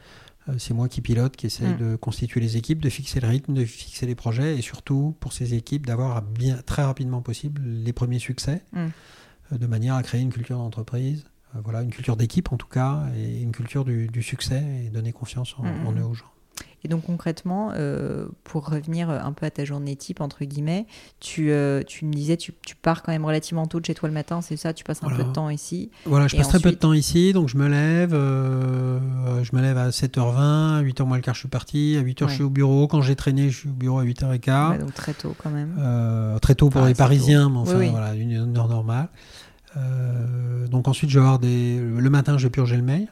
[0.57, 1.77] c'est moi qui pilote, qui essaye mm.
[1.77, 5.31] de constituer les équipes, de fixer le rythme, de fixer les projets et surtout pour
[5.31, 9.57] ces équipes d'avoir bien, très rapidement possible les premiers succès mm.
[9.57, 11.25] de manière à créer une culture d'entreprise
[11.63, 15.55] voilà, une culture d'équipe en tout cas, et une culture du, succès et donner confiance
[15.57, 16.34] en, en eux aux gens.
[16.83, 20.85] Et donc concrètement, euh, pour revenir un peu à ta journée type, entre guillemets,
[21.19, 24.07] tu, euh, tu me disais, tu, tu, pars quand même relativement tôt de chez toi
[24.07, 24.73] le matin, c'est ça?
[24.73, 27.33] Tu passes un peu de temps ici Voilà, je passe très peu de temps ici,
[27.33, 28.99] donc je me lève, euh,
[29.43, 32.27] je me lève à 7h20, à 8h moins le quart je suis parti, à 8h
[32.27, 34.69] je suis au bureau, quand j'ai traîné je suis au bureau à 8h15.
[34.71, 35.75] Ouais, donc très tôt quand même.
[36.41, 39.09] très tôt pour les Parisiens, mais enfin voilà, une heure normale.
[40.69, 41.79] donc ensuite je vais avoir des...
[41.79, 43.09] Le matin je vais purger le mail.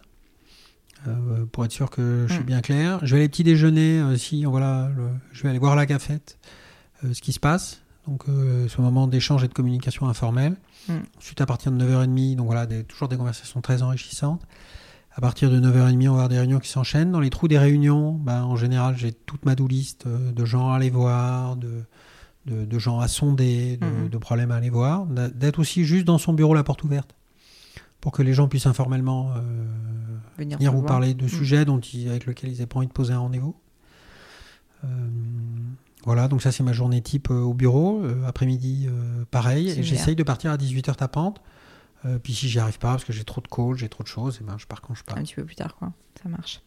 [1.08, 2.48] Euh, pour être sûr que je suis mm.
[2.48, 3.00] bien clair.
[3.04, 4.90] Je vais aller petit déjeuner, euh, si voilà,
[5.32, 6.38] je vais aller voir la cafette,
[7.04, 7.82] euh, ce qui se passe.
[8.08, 10.58] Donc ce moment d'échange et de communication informelle.
[10.90, 10.94] Mm.
[11.18, 14.42] Ensuite à partir de 9h30, donc voilà, des, toujours des conversations très enrichissantes.
[15.16, 17.12] À partir de 9h30, on va avoir des réunions qui s'enchaînent.
[17.12, 20.78] Dans les trous des réunions, ben, en général, j'ai toute ma liste de gens à
[20.78, 21.86] aller voir, de,
[22.46, 24.10] de, gens à sonder, de, mm.
[24.10, 25.06] de problèmes à aller voir.
[25.06, 27.16] D'être aussi juste dans son bureau la porte ouverte
[28.04, 29.40] pour que les gens puissent informellement euh,
[30.38, 31.30] venir, vous parler de mm.
[31.30, 33.56] sujets dont avec lesquels ils n'avaient pas envie de poser un rendez-vous.
[34.84, 34.88] Euh,
[36.04, 38.04] voilà, donc ça c'est ma journée type euh, au bureau.
[38.28, 38.90] Après-midi,
[39.32, 39.70] pareil.
[39.70, 41.42] Et j'essaye de partir à 18h tapante.
[42.24, 44.36] puis si j'y arrive pas, parce que j'ai trop de calls, j'ai trop de choses,
[44.36, 45.18] et eh ben, je pars quand je pars.
[45.18, 45.94] Un petit peu plus tard, quoi.
[46.22, 46.62] Ça marche.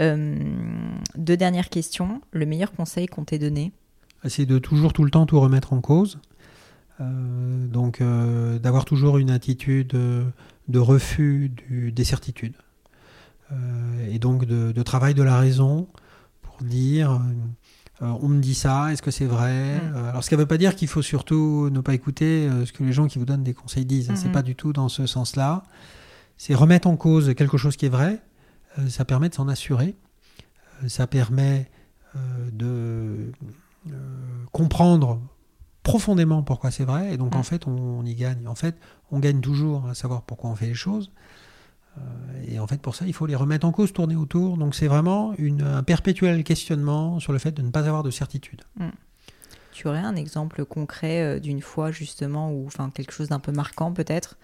[0.00, 2.20] deux dernières questions.
[2.32, 3.70] Le meilleur conseil qu'on t'ait donné?
[4.24, 6.18] C'est de toujours, tout le temps, tout remettre en cause.
[6.98, 8.02] donc
[8.60, 9.96] d'avoir toujours une attitude
[10.68, 12.54] de refus des certitudes.
[13.52, 15.88] Euh, et donc de, travail de la raison
[16.42, 17.20] pour dire
[18.02, 19.94] euh, on me dit ça, est-ce que c'est vrai mm.
[19.94, 22.72] euh, Alors, ce qui ne veut pas dire qu'il faut surtout ne pas écouter ce
[22.72, 24.08] que les gens qui vous donnent des conseils disent.
[24.08, 24.32] Ce C'est mm-hmm.
[24.32, 25.64] pas du tout dans ce sens-là.
[26.36, 28.20] C'est remettre en cause quelque chose qui est vrai.
[28.88, 29.94] ça permet de s'en assurer.
[30.88, 31.70] ça permet
[32.52, 33.30] de
[34.50, 35.20] comprendre
[35.84, 37.44] profondément pourquoi c'est vrai, et donc en mm.
[37.44, 38.48] fait on, y gagne.
[38.48, 38.74] En fait,
[39.12, 41.12] on gagne toujours à savoir pourquoi on fait les choses.
[41.96, 42.00] Euh,
[42.48, 44.56] et en fait, pour ça, il faut les remettre en cause, tourner autour.
[44.56, 48.10] Donc c'est vraiment une, un perpétuel questionnement sur le fait de ne pas avoir de
[48.10, 48.62] certitude.
[48.76, 48.88] Mm.
[49.72, 53.52] Tu aurais un exemple concret euh, d'une fois justement, ou enfin quelque chose d'un peu
[53.52, 54.38] marquant peut-être,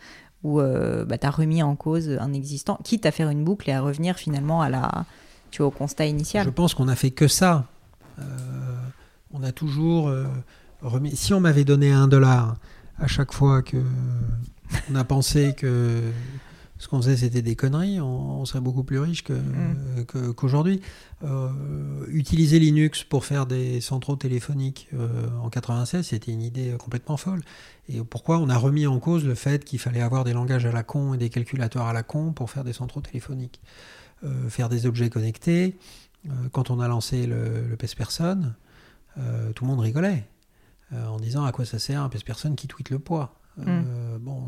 [0.45, 3.71] où euh, bah, tu as remis en cause un existant, quitte à faire une boucle
[3.71, 5.07] et à revenir finalement à la,
[5.51, 6.45] Tu vois, au constat initial?
[6.45, 7.67] Je pense qu'on a fait que ça.
[9.33, 10.13] On a toujours
[10.83, 11.17] remis.
[11.17, 12.57] Si on m'avait donné un dollar
[12.99, 13.79] à chaque fois que
[14.91, 16.01] on a pensé que
[16.79, 20.05] ce qu'on faisait c'était des conneries, on, on serait beaucoup plus riche Mm.
[20.35, 20.81] qu'aujourd'hui.
[21.23, 21.51] Euh,
[22.09, 27.43] utiliser Linux pour faire des centraux téléphoniques euh, en 96, c'était une idée complètement folle.
[27.89, 30.73] Et pourquoi on a remis en cause le fait qu'il fallait avoir des langages à
[30.73, 33.61] la con et des calculateurs à la con pour faire des centraux téléphoniques?
[34.25, 35.77] Euh, Faire des objets connectés.
[36.53, 38.55] Quand on a lancé le, le PES-Personne,
[39.19, 40.27] euh, tout le monde rigolait
[40.93, 43.35] en disant à quoi ça sert un PES-Personne qui tweet le poids.
[43.67, 44.43] Euh, Bon,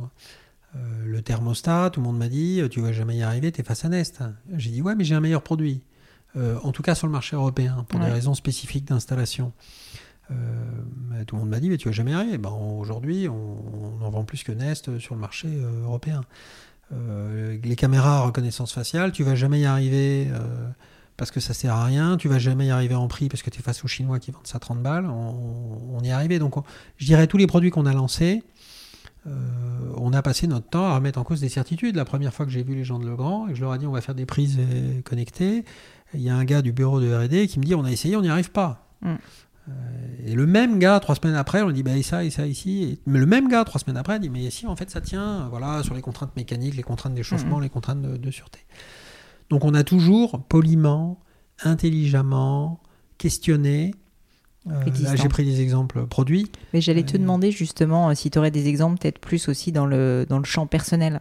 [0.75, 3.85] euh, le thermostat, tout le monde m'a dit tu vas jamais y arriver, t'es face
[3.85, 4.23] à Nest.
[4.57, 5.83] J'ai dit ouais, mais j'ai un meilleur produit.
[6.37, 8.07] Euh, en tout cas sur le marché européen, pour Ouais.
[8.07, 9.53] des raisons spécifiques d'installation.
[10.31, 12.39] Euh, tout le monde m'a dit mais tu vas jamais y arriver.
[12.39, 16.23] Ben, Aujourd'hui, on, on en vend plus que Nest sur le marché euh, européen.
[16.93, 20.69] Euh, les caméras à reconnaissance faciale, tu vas jamais y arriver euh,
[21.17, 22.17] parce que ça sert à rien.
[22.17, 24.31] Tu vas jamais y arriver en prix parce que tu es face aux Chinois qui
[24.31, 25.07] vendent ça 30 balles.
[25.07, 26.39] On, on y est arrivé.
[26.39, 26.63] Donc, on-
[26.97, 28.43] je dirais tous les produits qu'on a lancés,
[29.27, 29.31] euh,
[29.99, 31.97] on a passé notre temps à remettre en cause des certitudes.
[31.97, 33.79] La première fois que j'ai vu les gens de Legrand et que je leur ai
[33.79, 35.65] dit on va faire des prises euh, connectées,
[36.15, 38.17] il y a un gars du bureau de R&D qui me dit on a essayé,
[38.17, 38.89] on n'y arrive pas.
[39.03, 39.15] Mm.
[39.69, 39.73] Euh,
[40.27, 42.47] et le même gars, trois semaines après, on lui dit bah, et ça et ça
[42.49, 42.99] ici.
[43.07, 45.85] Mais le même gars, trois semaines après, dit mais si en fait ça tient, voilà,
[45.85, 48.59] sur les contraintes mécaniques, les contraintes d'échauffement, les contraintes de, de sûreté.
[49.53, 51.21] Donc on a toujours poliment,
[51.63, 52.81] intelligemment
[53.19, 53.95] questionné.
[54.71, 56.51] Euh, là, j'ai pris des exemples produits.
[56.73, 57.19] Mais j'allais te Ouais.
[57.19, 60.45] demander justement euh, si tu aurais des exemples peut-être plus aussi dans le, dans le
[60.45, 61.21] champ personnel.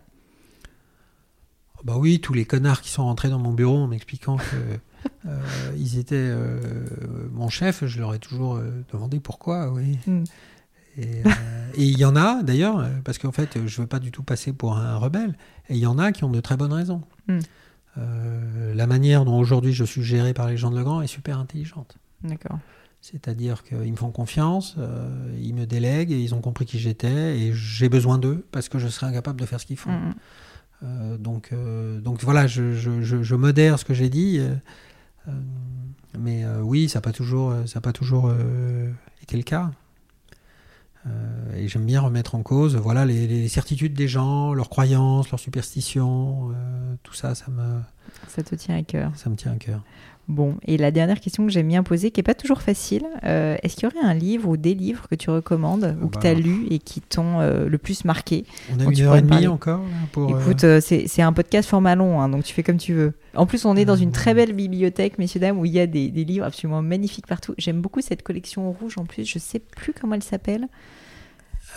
[1.83, 4.43] Bah oui, tous les connards qui sont rentrés dans mon bureau en m'expliquant que
[5.25, 5.39] euh,
[5.77, 6.59] ils étaient euh,
[7.33, 9.97] mon chef, je leur ai toujours euh, demandé pourquoi, oui.
[10.07, 10.23] Mm.
[10.97, 11.29] Et euh,
[11.77, 14.53] il y en a d'ailleurs, euh, parce qu'en fait, je veux pas du tout passer
[14.53, 15.35] pour un rebelle,
[15.69, 17.01] et il y en a qui ont de très bonnes raisons.
[17.27, 17.39] Mm.
[17.97, 21.39] Euh, la manière dont aujourd'hui je suis géré par les gens de Legrand est super
[21.39, 21.97] intelligente.
[22.23, 22.59] D'accord.
[23.01, 27.39] C'est-à-dire qu'ils me font confiance, euh, ils me délèguent, et ils ont compris qui j'étais,
[27.39, 29.99] et j'ai besoin d'eux parce que je serais incapable de faire ce qu'ils font.
[30.83, 31.51] Euh, donc,
[32.01, 34.39] donc voilà, je, je, je, je modère ce que j'ai dit.
[36.17, 38.31] mais oui, ça n'a pas toujours, ça a pas toujours
[39.23, 39.71] été le cas.
[41.07, 45.31] Euh, et j'aime bien remettre en cause voilà, les, les certitudes des gens, leurs croyances,
[45.31, 46.51] leurs superstitions.
[46.51, 47.79] euh, tout ça, ça me,
[48.27, 49.11] Ça te tient à cœur.
[49.15, 49.81] ça me tient à cœur.
[50.27, 53.57] Bon, et la dernière question que j'aime bien poser, qui n'est pas toujours facile, euh,
[53.63, 56.19] est-ce qu'il y aurait un livre ou des livres que tu recommandes ou que bah.
[56.21, 59.21] tu as lus et qui t'ont euh, le plus marqué On a une heure et
[59.21, 59.81] demie encore
[60.13, 60.33] pour.
[60.33, 63.13] euh, Écoute, euh, c'est un podcast format long, hein, donc tu fais comme tu veux.
[63.35, 65.87] En plus, on est dans une très belle bibliothèque, messieurs, dames, où il y a
[65.87, 67.53] des, des livres absolument magnifiques partout.
[67.57, 70.67] J'aime beaucoup cette collection rouge en plus, je sais plus comment elle s'appelle.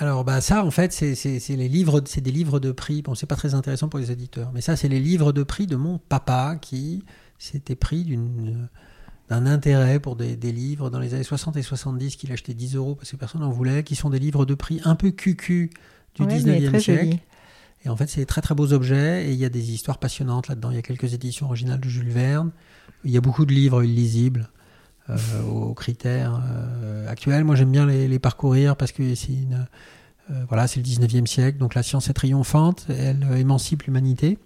[0.00, 1.14] Alors bah ça en fait c'est
[1.50, 4.50] les livres c'est des livres de prix bon c'est pas très intéressant pour les éditeurs
[4.52, 7.04] mais ça c'est les livres de prix de mon papa qui
[7.38, 8.68] s'était pris d'une
[9.30, 10.90] d'un intérêt pour des, des livres.
[10.90, 13.82] Dans les années 60 et 70 qu'il achetait 10 euros parce que personne n'en voulait
[13.82, 15.70] qui sont des livres de prix un peu cucu
[16.14, 17.04] du Ouais, mais 19e très siècle.
[17.04, 17.20] Joli.
[17.84, 19.98] et en fait c'est des très très beaux objets et il y a des histoires
[19.98, 20.70] passionnantes là-dedans.
[20.70, 22.50] Il y a quelques éditions originales de Jules Verne.
[23.04, 24.50] Il y a beaucoup de livres illisibles
[25.08, 27.44] euh, aux critères euh, actuels.
[27.44, 29.66] Moi, j'aime bien les, les parcourir parce que c'est une,
[30.30, 34.38] euh, voilà, c'est le 19e siècle, donc la science est triomphante, elle euh, émancipe l'humanité,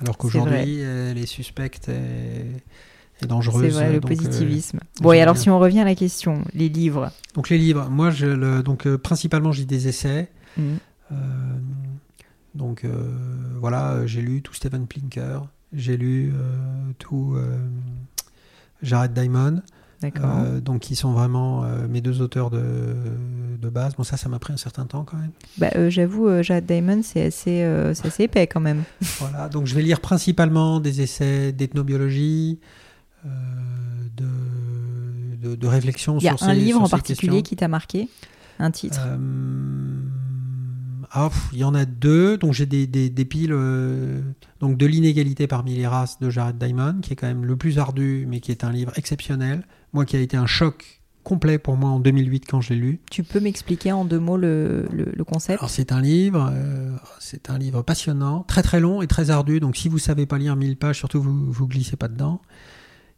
[0.00, 3.62] alors qu'aujourd'hui, elle est suspecte et, et dangereuse.
[3.62, 4.80] C'est vrai, le donc, euh, positivisme.
[5.00, 5.42] bon, et alors bien.
[5.42, 7.10] si on revient à la question, les livres.
[7.34, 10.30] donc les livres, moi, je le, donc euh, principalement, j'ai des essais.
[10.58, 11.14] Euh,
[12.54, 13.12] donc euh,
[13.58, 15.40] voilà, euh, j'ai lu tout Steven Plinker,
[15.72, 17.56] j'ai lu euh, tout euh,
[18.82, 19.62] Jared Diamond.
[20.16, 22.62] Euh, donc qui sont vraiment euh, mes deux auteurs de,
[23.60, 23.94] de base.
[23.96, 25.30] Bon ça, ça m'a pris un certain temps quand même.
[25.58, 28.82] Bah, euh, J'avoue, Jade Diamond, c'est assez, assez épais quand même.
[29.18, 32.58] Voilà, donc je vais lire principalement des essais d'ethnobiologie,
[33.24, 34.24] de,
[35.48, 37.42] de, de réflexion Il y a sur un ces- livre sur en ces particulier questions.
[37.42, 38.08] qui t'a marqué?
[38.58, 39.00] Un titre?
[41.16, 42.36] Ah, pff, il y en a deux.
[42.38, 44.20] Donc j'ai des, des, des piles euh,
[44.60, 47.78] donc de l'inégalité parmi les races de Jared Diamond, qui est quand même le plus
[47.78, 49.64] ardu, mais qui est un livre exceptionnel.
[49.94, 53.00] Moi, qui a été un choc complet pour moi en 2008 quand je l'ai lu.
[53.10, 55.58] Tu peux m'expliquer en deux mots le, le, le concept?
[55.60, 59.58] Alors c'est un livre, euh, c'est un livre passionnant, très très long et très ardu.
[59.58, 62.42] Donc si vous savez pas lire 1000 pages, surtout vous vous glissez pas dedans.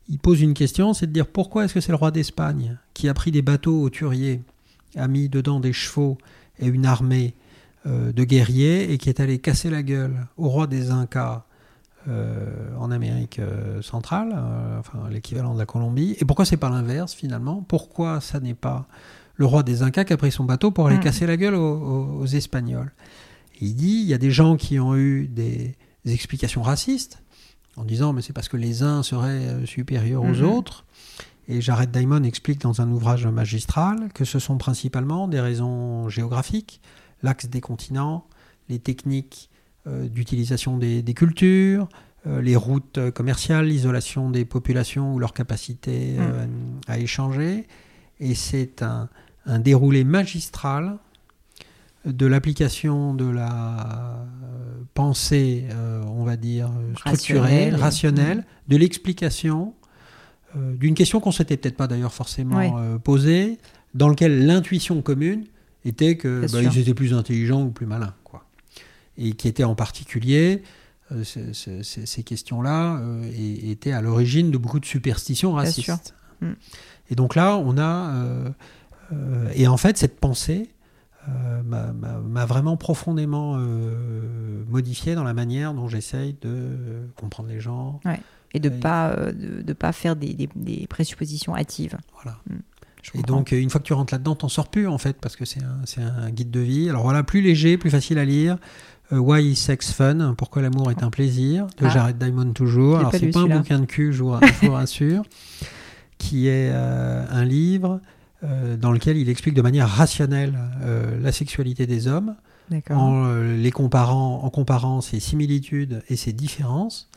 [0.09, 3.09] Il pose une question, c'est de dire pourquoi est-ce que c'est le roi d'Espagne qui
[3.09, 4.43] a pris des bateaux hauturiers,
[4.95, 6.17] a mis dedans des chevaux
[6.61, 7.35] et une armée
[7.87, 11.46] euh, de guerriers et qui est allé casser la gueule au roi des Incas
[12.79, 16.17] en Amérique euh, centrale, euh, enfin l'équivalent de la Colombie.
[16.21, 17.65] Et pourquoi c'est pas l'inverse finalement?
[17.67, 18.87] Pourquoi ça n'est pas
[19.37, 21.01] le roi des Incas qui a pris son bateau pour aller Mm.
[21.01, 22.93] casser la gueule aux, aux- aux Espagnols?
[23.61, 27.23] Et Il dit il y a des gens qui ont eu des, des explications racistes
[27.77, 30.45] en disant mais c'est parce que les uns seraient euh, supérieurs aux Mhm.
[30.45, 30.85] autres.
[31.49, 36.81] Et Jared Diamond explique dans un ouvrage magistral que ce sont principalement des raisons géographiques,
[37.23, 38.27] l'axe des continents,
[38.69, 39.56] les techniques euh,
[39.87, 41.89] d'utilisation des, des cultures,
[42.27, 46.47] euh, les routes euh, commerciales, l'isolation des populations ou leur capacité euh,
[46.89, 47.67] à échanger.
[48.19, 49.09] Et c'est un,
[49.45, 50.99] un déroulé magistral
[52.05, 58.45] de l'application de la euh, pensée, euh, on va dire, euh, structurelle, Rationnelle.
[58.69, 59.75] de l'explication
[60.57, 63.59] euh, d'une question qu'on s'était peut-être pas d'ailleurs forcément euh, posée,
[63.95, 65.45] dans lequel l'intuition commune
[65.85, 68.46] était que bah, ils étaient plus intelligents ou plus malins, quoi.
[69.19, 70.63] Et qui était en particulier
[71.13, 75.53] euh, ce- ce- ce- ces questions-là euh, et- étaient à l'origine de beaucoup de superstitions
[75.53, 76.15] racistes.
[76.41, 76.53] Mm.
[77.11, 78.51] Et donc là, on a euh,
[79.55, 80.69] et en fait cette pensée
[81.65, 83.57] m'a- vraiment profondément
[84.69, 88.01] modifié dans la manière dont j'essaye de comprendre les gens.
[88.55, 88.79] Et de Oui.
[88.81, 91.97] pas de, de pas faire des, des- des présuppositions hâtives.
[92.15, 92.39] Voilà.
[93.03, 95.37] Je Et donc, une fois que tu rentres là-dedans, t'en sors plus, en fait, parce
[95.37, 96.89] que c'est un, c'est un guide de vie.
[96.89, 98.59] Alors voilà, plus léger, plus facile à lire.
[99.13, 100.35] Euh, Why is Sex Fun?
[100.37, 101.67] Pourquoi l'amour est un plaisir?
[101.79, 101.89] De Ah.
[101.91, 102.99] Jared Diamond toujours.
[102.99, 105.23] Alors, c'est pas un bouquin de cul, je vous, je vous rassure,
[106.19, 108.01] qui est euh, un livre
[108.45, 110.55] euh, dans lequel il explique de manière rationnelle
[111.21, 112.35] la sexualité des hommes,
[112.91, 117.09] en euh, les comparant, en comparant ses similitudes et ses différences,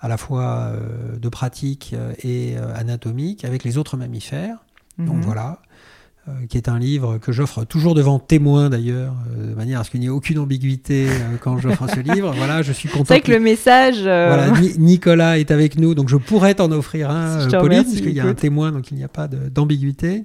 [0.00, 0.42] à la fois
[0.72, 4.56] euh, de pratique et euh, anatomique, avec les autres mammifères.
[4.98, 5.22] Donc Mhm.
[5.22, 5.60] voilà,
[6.48, 9.90] qui est un livre que j'offre toujours devant témoin d'ailleurs, euh, de manière à ce
[9.90, 12.32] qu'il n'y ait aucune ambiguïté euh, quand j'offre ce livre.
[12.36, 13.04] Voilà, je suis content.
[13.06, 13.98] C'est vrai que le message.
[14.04, 17.62] euh, Voilà, Ni- Nicolas est avec nous, donc je pourrais t'en offrir un, euh, Pauline,
[17.78, 20.24] remercie, parce qu'il y a un témoin, donc il n'y a pas d'ambiguïté.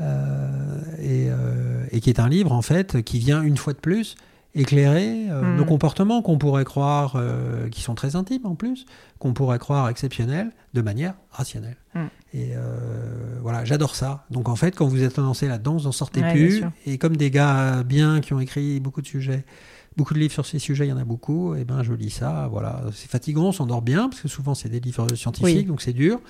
[0.00, 3.78] Euh, et, euh, et qui est un livre en fait qui vient une fois de
[3.78, 4.14] plus
[4.58, 5.56] éclairer euh, Mm.
[5.56, 8.84] nos comportements qu'on pourrait croire, euh, qui sont très intimes en plus,
[9.18, 11.76] qu'on pourrait croire exceptionnels, de manière rationnelle.
[11.94, 12.00] Mm.
[12.34, 14.24] Et euh, voilà, j'adore ça.
[14.30, 16.62] Donc en fait, quand vous êtes lancé là-dedans, vous n'en sortez Ouais, plus.
[16.86, 19.44] Et comme des gars bien qui ont écrit beaucoup de sujets,
[19.96, 22.10] beaucoup de livres sur ces sujets, il y en a beaucoup, et ben je lis
[22.10, 22.48] ça.
[22.50, 25.64] Voilà, c'est fatigant, on s'endort bien parce que souvent c'est des livres scientifiques, Oui.
[25.64, 26.20] donc c'est dur.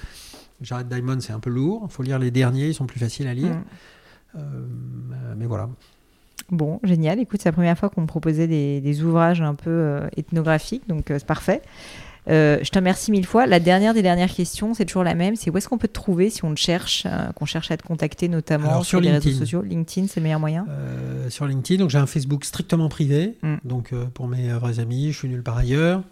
[0.61, 1.87] Jared Diamond, c'est un peu lourd.
[1.89, 3.55] Il faut lire les derniers, ils sont plus faciles à lire.
[4.35, 4.41] Mm.
[5.37, 5.69] Mais voilà.
[6.51, 7.19] Bon, génial.
[7.19, 10.89] Écoute, c'est la première fois qu'on me proposait des, des ouvrages un peu euh, ethnographiques,
[10.89, 11.63] donc euh, c'est parfait.
[12.29, 13.47] Euh, je te remercie mille fois.
[13.47, 15.35] La dernière des dernières questions, c'est toujours la même.
[15.37, 17.77] C'est où est-ce qu'on peut te trouver si on te cherche, euh, qu'on cherche à
[17.77, 19.63] te contacter, notamment Alors, sur les réseaux sociaux?
[19.63, 20.67] LinkedIn, c'est le meilleur moyen?
[20.69, 23.37] Euh, sur LinkedIn, donc j'ai un Facebook strictement privé.
[23.43, 23.57] Mm.
[23.65, 26.03] Donc pour mes vrais amis, je suis nulle part ailleurs.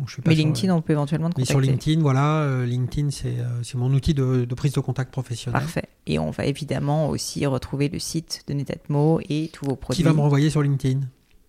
[0.00, 1.52] Donc je suis pas Mais sur- LinkedIn, on peut éventuellement te Mais contacter.
[1.52, 5.12] sur LinkedIn, voilà, euh, LinkedIn, c'est euh, c'est mon outil de, de prise de contact
[5.12, 5.60] professionnel.
[5.60, 5.84] Parfait.
[6.06, 9.98] Et on va évidemment aussi retrouver le site de Netatmo et tous vos produits.
[9.98, 11.00] Qui va me renvoyer sur LinkedIn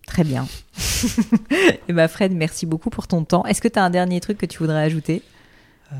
[0.06, 0.46] Très bien.
[1.88, 3.44] et bah Fred, merci beaucoup pour ton temps.
[3.46, 5.22] Est-ce que tu as un dernier truc que tu voudrais ajouter?
[5.92, 5.96] Euh,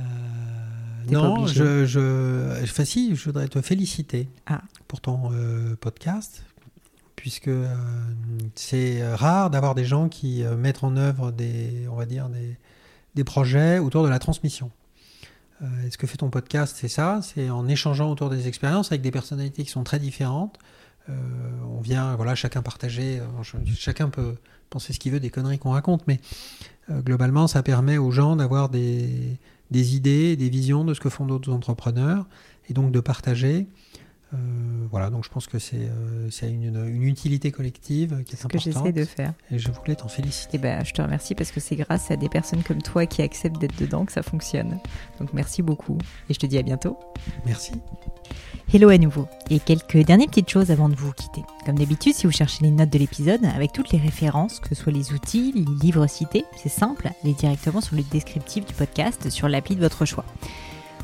[1.11, 4.61] Non, je, je, enfin, si, je voudrais te féliciter Ah.
[4.89, 6.43] pour ton euh, podcast,
[7.17, 7.75] puisque euh,
[8.55, 12.57] c'est rare d'avoir des gens qui euh, mettent en œuvre des, on va dire, des,
[13.15, 14.71] des projets autour de la transmission.
[15.63, 19.03] Euh, ce que fait ton podcast, c'est ça, c'est en échangeant autour des expériences avec
[19.03, 20.59] des personnalités qui sont très différentes.
[21.09, 21.13] Euh,
[21.69, 24.37] on vient, voilà, chacun partager, euh, chacun peut
[24.71, 26.21] penser ce qu'il veut des conneries qu'on raconte, mais
[26.91, 29.39] euh, globalement, ça permet aux gens d'avoir des,
[29.71, 32.27] des idées, des visions de ce que font d'autres entrepreneurs,
[32.69, 33.67] et donc de partager.
[34.35, 34.37] Euh,
[34.91, 38.47] voilà, donc je pense que c'est euh, c'est une, une utilité collective qui est Ce
[38.47, 38.63] que importante.
[38.63, 39.35] j'essaie de faire.
[39.51, 40.57] Et je voulais t'en féliciter.
[40.57, 43.21] Et ben, je te remercie parce que c'est grâce à des personnes comme toi qui
[43.23, 44.79] acceptent d'être dedans que ça fonctionne.
[45.21, 45.99] Donc merci beaucoup
[46.31, 46.99] et je te dis à bientôt.
[47.45, 47.73] Merci.
[48.73, 49.27] Hello à nouveau.
[49.51, 51.43] Et quelques dernières petites choses avant de vous quitter.
[51.67, 54.75] Comme d'habitude, si vous cherchez les notes de l'épisode, avec toutes les références, que ce
[54.75, 59.29] soit les outils, les livres cités, c'est simple, allez directement sur le descriptif du podcast
[59.29, 60.25] sur l'appli de votre choix.